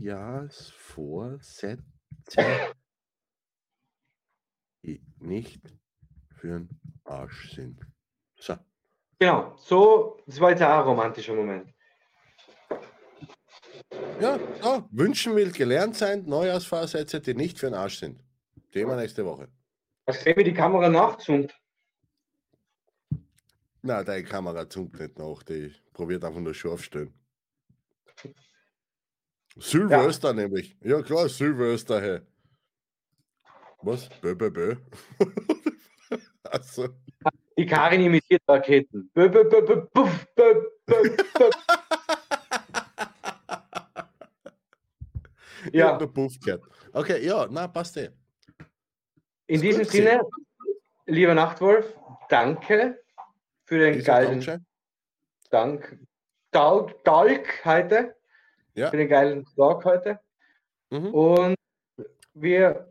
Jahresvorsätze, 0.00 1.84
die 4.82 5.00
nicht 5.20 5.62
für 6.34 6.58
den 6.58 6.68
Arsch 7.04 7.54
sind. 7.54 7.86
So. 8.40 8.56
Genau, 9.20 9.54
so, 9.58 10.20
das 10.26 10.40
war 10.40 10.50
jetzt 10.50 10.64
auch 10.64 10.80
ein 10.80 10.88
romantischer 10.88 11.34
Moment. 11.34 11.72
Ja, 14.20 14.40
so, 14.60 14.88
wünschen 14.90 15.36
will 15.36 15.52
gelernt 15.52 15.94
sein, 15.94 16.24
Neujahrsvorsätze, 16.26 17.20
die 17.20 17.34
nicht 17.34 17.60
für 17.60 17.66
den 17.66 17.74
Arsch 17.74 18.00
sind. 18.00 18.24
Thema 18.72 18.96
nächste 18.96 19.24
Woche. 19.24 19.46
Was 20.06 20.20
sehen 20.24 20.36
wir 20.36 20.42
die 20.42 20.52
Kamera 20.52 20.88
nachzoomt? 20.88 21.54
Na, 23.88 24.04
deine 24.04 24.22
Kamera 24.22 24.68
zoomt 24.68 25.00
nicht 25.00 25.18
nach, 25.18 25.42
die 25.44 25.74
probiert 25.94 26.22
einfach 26.22 26.40
nur 26.40 26.52
scharf 26.52 26.82
stellen. 26.84 27.14
Silvester 29.56 30.28
ja. 30.28 30.34
nämlich. 30.34 30.76
Ja 30.82 31.00
klar, 31.00 31.26
Silvester, 31.30 31.98
hey. 31.98 32.20
Was? 33.80 34.10
Bö, 34.20 34.34
bö, 34.34 34.50
bö. 34.50 34.76
also. 36.42 36.88
Die 37.56 37.64
Karin 37.64 38.02
imitiert 38.02 38.42
Raketen. 38.46 39.10
Bö, 39.14 39.30
bö, 39.30 39.44
bö, 39.44 39.62
bö, 39.62 39.86
bö, 39.94 40.04
bö, 40.36 40.68
bö. 40.84 41.50
ja. 45.72 45.96
Der 45.96 46.08
Puff 46.08 46.38
gehört. 46.40 46.62
Okay, 46.92 47.24
ja, 47.24 47.46
na, 47.46 47.68
passt 47.68 47.96
eh. 47.96 48.10
In 49.46 49.62
diesem 49.62 49.84
Sinne, 49.86 50.20
lieber 51.06 51.34
Nachtwolf, 51.34 51.86
danke 52.28 52.98
für 53.68 53.78
den 53.78 54.02
geilen. 54.02 54.66
Dank. 55.50 55.98
Dalk, 56.50 57.04
Dalk 57.04 57.64
heute. 57.66 58.16
Ja. 58.74 58.90
Für 58.90 58.96
den 58.96 59.08
geilen 59.08 59.44
Talk 59.56 59.84
heute. 59.84 60.18
Mhm. 60.90 61.12
Und 61.12 61.54
wir 62.32 62.90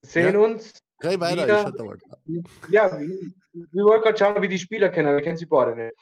sehen 0.00 0.34
ja. 0.34 0.40
uns. 0.40 0.72
Geh 1.00 1.20
weiter, 1.20 1.44
wieder. 1.44 2.04
ich 2.26 2.70
Ja, 2.70 2.98
wir 2.98 3.84
wollen 3.84 4.00
gerade 4.00 4.16
schauen, 4.16 4.40
wie 4.40 4.48
die 4.48 4.58
Spieler 4.58 4.88
kennen. 4.88 5.14
Wir 5.14 5.22
kennen 5.22 5.36
sie 5.36 5.44
beide 5.44 5.76
nicht. 5.76 5.94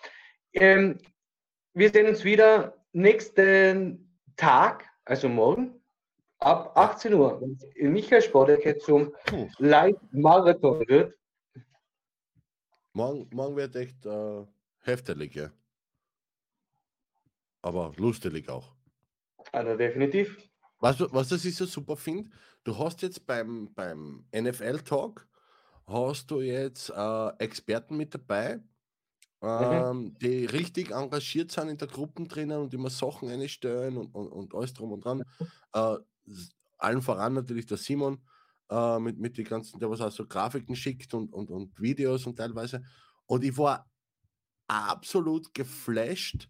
Ähm, 0.53 0.99
wir 1.75 1.91
sehen 1.91 2.07
uns 2.07 2.23
wieder 2.23 2.77
nächsten 2.93 4.21
Tag 4.37 4.89
also 5.05 5.29
morgen, 5.29 5.83
ab 6.39 6.77
18 6.77 7.15
Uhr, 7.15 7.41
wenn 7.41 7.55
es 7.55 7.65
in 7.75 7.93
Michael 7.93 8.23
Sportecke 8.23 8.79
zum 8.79 9.13
Live-Marathon 9.59 10.87
wird. 10.87 11.15
Morgen, 12.95 13.29
morgen 13.35 13.57
wird 13.57 13.77
echt 13.77 14.07
äh, 14.07 14.47
heftig, 14.81 15.35
ja. 15.35 15.53
Aber 17.61 17.93
lustig 17.97 18.49
auch. 18.49 18.77
Also 19.53 19.77
definitiv. 19.79 20.37
Weißt 20.81 21.01
du, 21.01 21.13
was 21.13 21.31
ich 21.33 21.57
so 21.57 21.65
super 21.67 21.97
finde? 21.97 22.31
Du 22.65 22.77
hast 22.79 23.03
jetzt 23.03 23.27
beim, 23.27 23.73
beim 23.75 24.27
NFL-Talk 24.33 25.29
hast 25.87 26.31
du 26.31 26.41
jetzt 26.41 26.91
äh, 26.91 27.29
Experten 27.39 27.97
mit 27.97 28.15
dabei, 28.15 28.61
Mhm. 29.59 29.93
ähm, 29.93 30.17
die 30.21 30.47
richtig 30.47 30.93
engagiert 30.93 31.53
sind 31.53 31.69
in 31.71 31.79
der 31.79 31.89
Gruppe 31.89 32.25
drinnen 32.29 32.61
und 32.61 32.75
immer 32.75 32.91
Sachen 32.91 33.31
einstellen 33.31 33.97
und, 33.99 34.15
und, 34.15 34.29
und 34.29 34.55
alles 34.55 34.75
drum 34.75 34.93
und 34.93 35.05
dran. 35.05 35.25
Äh, 35.75 35.97
allen 36.79 37.03
voran 37.03 37.35
natürlich 37.35 37.67
der 37.67 37.79
Simon 37.79 38.27
äh, 38.71 38.99
mit, 38.99 39.19
mit 39.19 39.39
den 39.39 39.45
ganzen, 39.45 39.79
der 39.79 39.91
was 39.91 40.01
auch 40.01 40.11
so 40.11 40.27
Grafiken 40.27 40.77
schickt 40.77 41.15
und, 41.15 41.33
und, 41.33 41.51
und 41.51 41.81
Videos 41.81 42.27
und 42.27 42.37
teilweise. 42.37 42.83
Und 43.27 43.45
ich 43.45 43.57
war 43.57 43.87
absolut 44.69 45.53
geflasht 45.55 46.49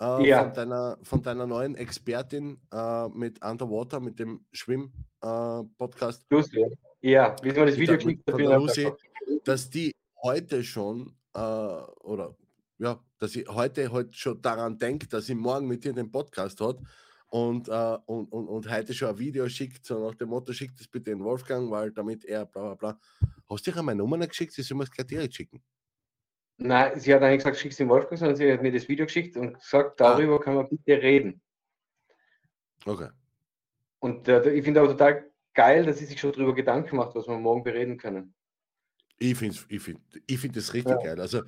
äh, 0.00 0.28
ja. 0.28 0.44
von, 0.44 0.54
deiner, 0.54 0.98
von 1.02 1.22
deiner 1.22 1.46
neuen 1.46 1.74
Expertin 1.74 2.60
äh, 2.72 3.08
mit 3.08 3.44
Underwater, 3.44 4.00
mit 4.00 4.18
dem 4.18 4.44
Schwimm-Podcast. 4.52 6.26
Äh, 6.30 6.70
ja, 7.02 7.36
wie 7.42 7.52
man 7.52 7.66
das 7.66 7.76
Video 7.76 7.96
klickt, 7.96 8.28
dass 9.44 9.70
die 9.70 9.92
heute 10.22 10.62
schon 10.62 11.16
äh, 11.34 11.40
oder 11.40 12.36
ja, 12.78 12.98
dass 13.18 13.36
ich 13.36 13.46
heute 13.48 13.92
halt 13.92 14.14
schon 14.14 14.40
daran 14.40 14.78
denke, 14.78 15.06
dass 15.06 15.28
ich 15.28 15.36
morgen 15.36 15.66
mit 15.66 15.84
dir 15.84 15.92
den 15.92 16.10
Podcast 16.10 16.60
hat 16.60 16.78
und, 17.30 17.68
äh, 17.68 17.98
und, 18.06 18.30
und, 18.32 18.48
und 18.48 18.70
heute 18.70 18.92
schon 18.92 19.08
ein 19.08 19.18
Video 19.18 19.48
schickt, 19.48 19.86
so 19.86 20.06
nach 20.06 20.14
dem 20.16 20.28
Motto, 20.28 20.52
schickt 20.52 20.80
es 20.80 20.88
bitte 20.88 21.10
den 21.12 21.24
Wolfgang, 21.24 21.70
weil 21.70 21.92
damit 21.92 22.24
er 22.24 22.44
bla 22.44 22.74
bla 22.74 22.74
bla. 22.74 23.00
Hast 23.48 23.66
du 23.66 23.72
dir 23.72 23.82
meine 23.82 23.98
Nummer 23.98 24.16
nicht 24.16 24.30
geschickt? 24.30 24.52
Sie 24.52 24.62
soll 24.62 24.76
mir 24.76 24.84
es 24.84 24.90
gleich 24.90 25.06
direkt 25.06 25.34
schicken. 25.34 25.62
Nein, 26.58 27.00
sie 27.00 27.14
hat 27.14 27.22
eigentlich 27.22 27.38
gesagt, 27.38 27.56
schick 27.56 27.70
es 27.70 27.78
dem 27.78 27.88
Wolfgang, 27.88 28.18
sondern 28.18 28.36
sie 28.36 28.52
hat 28.52 28.60
mir 28.60 28.70
das 28.70 28.86
Video 28.86 29.06
geschickt 29.06 29.36
und 29.36 29.54
gesagt, 29.54 30.00
ah. 30.02 30.12
darüber 30.12 30.36
ah. 30.36 30.38
kann 30.42 30.56
man 30.56 30.68
bitte 30.68 31.00
reden. 31.00 31.40
Okay. 32.84 33.08
Und 34.00 34.28
äh, 34.28 34.50
ich 34.50 34.64
finde 34.64 34.80
aber 34.80 34.90
total 34.90 35.30
geil, 35.54 35.86
dass 35.86 35.98
sie 35.98 36.06
sich 36.06 36.20
schon 36.20 36.32
darüber 36.32 36.54
Gedanken 36.54 36.96
macht, 36.96 37.14
was 37.14 37.26
wir 37.26 37.38
morgen 37.38 37.62
bereden 37.62 37.96
können. 37.96 38.34
Ich 39.18 39.36
finde 39.36 39.56
ich 39.68 39.82
find, 39.82 40.00
ich 40.26 40.38
find 40.38 40.56
das 40.56 40.74
richtig 40.74 40.96
ja. 40.96 41.02
geil. 41.02 41.20
Also 41.20 41.42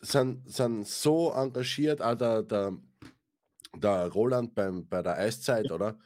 sind, 0.00 0.48
sind 0.48 0.86
so 0.86 1.32
engagiert, 1.32 2.02
auch 2.02 2.16
der, 2.16 2.42
der, 2.42 2.76
der 3.76 4.08
Roland 4.08 4.54
beim, 4.54 4.86
bei 4.88 5.02
der 5.02 5.18
Eiszeit, 5.18 5.70
oder? 5.70 5.98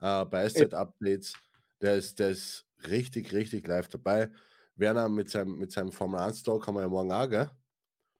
Äh, 0.00 0.24
bei 0.26 0.44
Eiszeit-Updates, 0.44 1.34
der 1.80 1.96
ist, 1.96 2.18
der 2.18 2.30
ist 2.30 2.66
richtig, 2.88 3.32
richtig 3.32 3.66
live 3.66 3.88
dabei. 3.88 4.30
Werner 4.76 5.08
mit 5.08 5.30
seinem, 5.30 5.58
mit 5.58 5.72
seinem 5.72 5.92
Formel 5.92 6.20
1-Talk 6.20 6.66
haben 6.66 6.74
wir 6.74 6.82
ja 6.82 6.88
morgen 6.88 7.12
auch, 7.12 7.28
gell? 7.28 7.50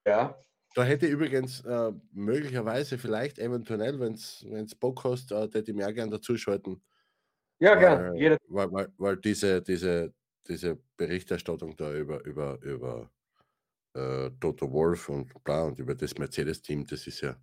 Ja. 0.07 0.39
Da 0.75 0.83
hätte 0.83 1.07
übrigens 1.07 1.61
äh, 1.65 1.93
möglicherweise, 2.13 2.99
vielleicht 2.99 3.39
eventuell, 3.39 4.01
wenn 4.01 4.15
es 4.15 4.75
Bock 4.75 5.05
hast, 5.05 5.31
äh, 5.31 5.43
hätte 5.43 5.71
ich 5.71 5.77
mehr 5.77 5.93
gerne 5.93 6.13
dazuschalten. 6.13 6.83
Ja, 7.61 7.77
gerne. 7.77 8.39
Weil, 8.49 8.73
weil, 8.73 8.89
weil 8.97 9.17
diese, 9.17 9.63
diese, 9.63 10.13
diese 10.49 10.79
Berichterstattung 10.97 11.77
da 11.77 11.93
über, 11.95 12.25
über, 12.25 12.61
über 12.63 13.11
äh, 13.95 14.31
Toto 14.41 14.71
Wolf 14.73 15.09
und 15.09 15.33
bla 15.45 15.63
und 15.65 15.79
über 15.79 15.95
das 15.95 16.19
Mercedes-Team, 16.19 16.87
das 16.87 17.07
ist 17.07 17.21
ja, 17.21 17.37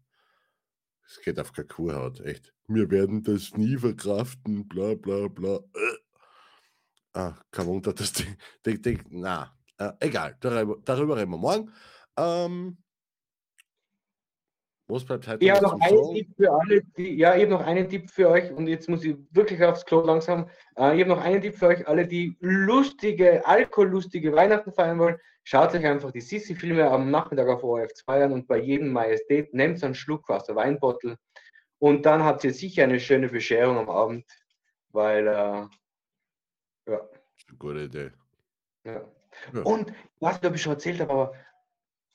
es 1.12 1.22
geht 1.22 1.40
auf 1.40 1.52
keine 1.52 1.68
Kurhaut, 1.68 2.22
echt. 2.22 2.54
Wir 2.68 2.90
werden 2.90 3.22
das 3.24 3.56
nie 3.56 3.78
verkraften, 3.78 4.68
bla 4.68 4.96
bla 4.96 5.28
bla. 5.28 5.58
Äh. 5.58 5.98
Ah, 7.14 7.36
kein 7.52 7.68
Wunder, 7.68 7.94
dass 7.94 8.14
die, 8.14 8.26
die, 8.66 8.82
die 8.82 9.00
na, 9.10 9.54
äh, 9.78 9.92
egal, 10.00 10.38
darüber, 10.40 10.78
darüber 10.86 11.18
reden 11.18 11.32
wir 11.32 11.38
morgen. 11.38 11.72
Ähm, 12.16 12.78
was 14.92 15.06
bleibt 15.06 15.28
heute? 15.28 15.44
Ich 15.44 15.52
habe 15.52 15.64
noch 15.64 15.80
einen 15.80 16.14
Tipp 16.14 16.28
für 16.38 16.52
alle, 16.52 16.82
die, 16.98 17.16
ja, 17.16 17.36
ich 17.36 17.44
habe 17.44 17.52
noch 17.52 17.66
einen 17.66 17.90
Tipp 17.90 18.10
für 18.10 18.30
euch 18.30 18.52
und 18.52 18.68
jetzt 18.68 18.90
muss 18.90 19.04
ich 19.04 19.16
wirklich 19.32 19.64
aufs 19.64 19.86
Klo 19.86 20.02
langsam. 20.02 20.50
Äh, 20.78 20.96
ich 20.96 21.02
habe 21.02 21.08
noch 21.08 21.22
einen 21.22 21.42
Tipp 21.42 21.56
für 21.56 21.68
euch, 21.68 21.88
alle, 21.88 22.08
die 22.08 22.38
lustige, 22.40 23.46
alkohollustige 23.46 24.34
Weihnachten 24.34 24.72
feiern 24.72 25.00
wollen. 25.00 25.18
Schaut 25.44 25.74
euch 25.74 25.86
einfach 25.86 26.12
die 26.12 26.22
Sissi-Filme 26.22 26.90
am 26.90 27.10
Nachmittag 27.10 27.48
auf 27.48 27.64
ORF2 27.64 28.26
an 28.26 28.32
und 28.34 28.48
bei 28.48 28.58
jedem 28.58 28.90
Majestät 28.90 29.54
nehmt 29.54 29.84
einen 29.84 29.96
Schluck 29.96 30.30
aus 30.30 30.46
der 30.46 30.56
Weinbottel 30.56 31.18
und 31.80 32.06
dann 32.06 32.24
habt 32.24 32.44
ihr 32.44 32.54
sicher 32.54 32.84
eine 32.84 33.00
schöne 33.00 33.30
Bescherung 33.30 33.78
am 33.78 33.90
Abend 33.90 34.26
weil 34.94 35.28
äh, 35.28 35.68
ja. 36.92 37.10
Gute 37.58 37.84
Idee. 37.84 38.12
Ja. 38.84 39.02
ja. 39.54 39.62
Und, 39.62 39.90
ich 39.90 40.22
weiß 40.22 40.36
nicht, 40.36 40.46
ob 40.46 40.56
ich 40.56 40.62
schon 40.62 40.74
erzählt 40.74 41.00
habe, 41.02 41.12
aber 41.12 41.34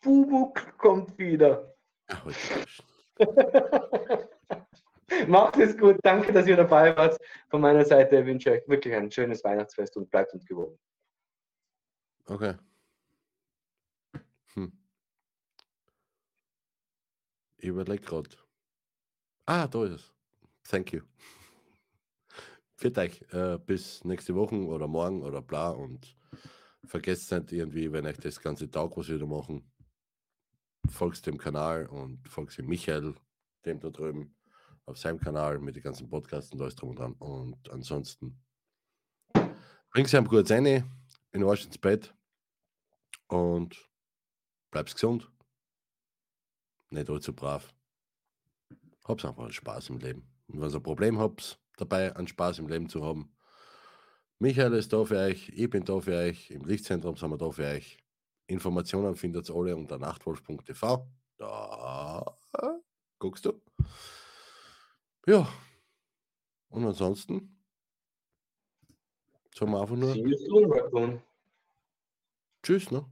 Bubuk 0.01 0.77
kommt 0.79 1.19
wieder. 1.19 1.76
Macht 5.29 5.57
es 5.57 5.77
gut. 5.77 5.99
Danke, 6.03 6.33
dass 6.33 6.47
ihr 6.47 6.57
dabei 6.57 6.97
wart. 6.97 7.19
Von 7.49 7.61
meiner 7.61 7.85
Seite 7.85 8.25
wünsche 8.25 8.51
ich 8.51 8.63
euch 8.63 8.69
wirklich 8.69 8.95
ein 8.95 9.11
schönes 9.11 9.43
Weihnachtsfest 9.45 9.97
und 9.97 10.11
bleibt 10.11 10.33
uns 10.35 10.45
gewogen. 10.45 10.79
Okay. 12.27 12.55
Hm. 14.55 14.73
Ich 17.59 17.69
überlege 17.69 18.05
gerade. 18.05 18.31
Ah, 19.47 19.67
da 19.67 19.85
ist 19.85 19.93
es. 19.93 20.15
Thank 20.69 20.93
you. 20.93 21.03
Für 22.75 22.95
euch. 22.97 23.23
Äh, 23.33 23.59
bis 23.59 24.05
nächste 24.05 24.35
Woche 24.35 24.57
oder 24.57 24.87
morgen 24.87 25.23
oder 25.23 25.41
bla 25.41 25.71
und 25.71 26.17
vergesst 26.85 27.33
nicht 27.33 27.53
irgendwie, 27.53 27.91
wenn 27.93 28.07
euch 28.07 28.19
das 28.19 28.41
ganze 28.41 28.71
Tag 28.71 28.97
was 28.97 29.09
wieder 29.09 29.27
machen, 29.27 29.65
folgst 30.91 31.27
dem 31.27 31.39
Kanal 31.39 31.87
und 31.87 32.27
folgst 32.29 32.59
dem 32.59 32.67
Michael, 32.67 33.15
dem 33.65 33.81
da 33.81 33.91
drüben, 33.91 34.35
auf 34.87 34.99
seinem 34.99 35.19
Kanal 35.19 35.59
mit 35.59 35.77
den 35.77 35.83
ganzen 35.83 36.09
Podcasts 36.09 36.53
und 36.53 36.61
alles 36.61 36.77
drum 36.77 36.91
und 36.91 36.99
dran. 36.99 37.13
Und 37.15 37.71
ansonsten 37.71 38.41
bringt 39.91 40.09
sie 40.09 40.17
einem 40.17 40.29
kurz 40.29 40.51
eine 40.51 40.89
in 41.33 41.45
Arsch 41.45 41.65
ins 41.65 41.79
Bett 41.79 42.15
und 43.29 43.89
bleibst 44.71 44.95
gesund. 44.95 45.31
Nicht 46.91 47.11
allzu 47.11 47.33
brav. 47.33 47.75
Hab's 49.05 49.25
einfach 49.25 49.51
Spaß 49.51 49.91
im 49.91 49.99
Leben. 49.99 50.29
Und 50.49 50.61
wenn 50.61 50.71
ihr 50.71 50.77
ein 50.77 50.83
Problem 50.83 51.19
habt, 51.19 51.59
dabei 51.77 52.15
einen 52.15 52.29
Spaß 52.29 52.61
im 52.61 52.69
Leben 52.69 52.89
zu 52.89 53.05
haben, 53.05 53.37
Michael 54.39 54.75
ist 54.75 54.93
da 54.93 55.05
für 55.05 55.19
euch, 55.19 55.49
ich 55.49 55.71
bin 55.71 55.85
da 55.85 55.99
für 55.99 56.17
euch, 56.17 56.51
im 56.51 56.65
Lichtzentrum 56.65 57.17
sind 57.17 57.31
wir 57.31 57.39
da 57.39 57.51
für 57.51 57.65
euch. 57.65 57.99
Informationen 58.47 59.17
findet 59.17 59.49
ihr 59.49 59.55
alle 59.57 59.77
unter 59.77 59.99
nachtwolf.tv. 59.99 61.07
Da 61.39 62.37
guckst 63.19 63.45
du. 63.45 63.61
Ja. 65.27 65.49
Und 66.69 66.85
ansonsten 66.85 67.63
sagen 69.55 69.73
wir 69.73 69.81
einfach 69.81 69.97
nur. 69.97 71.23
Tschüss, 72.63 72.91
ne? 72.91 73.05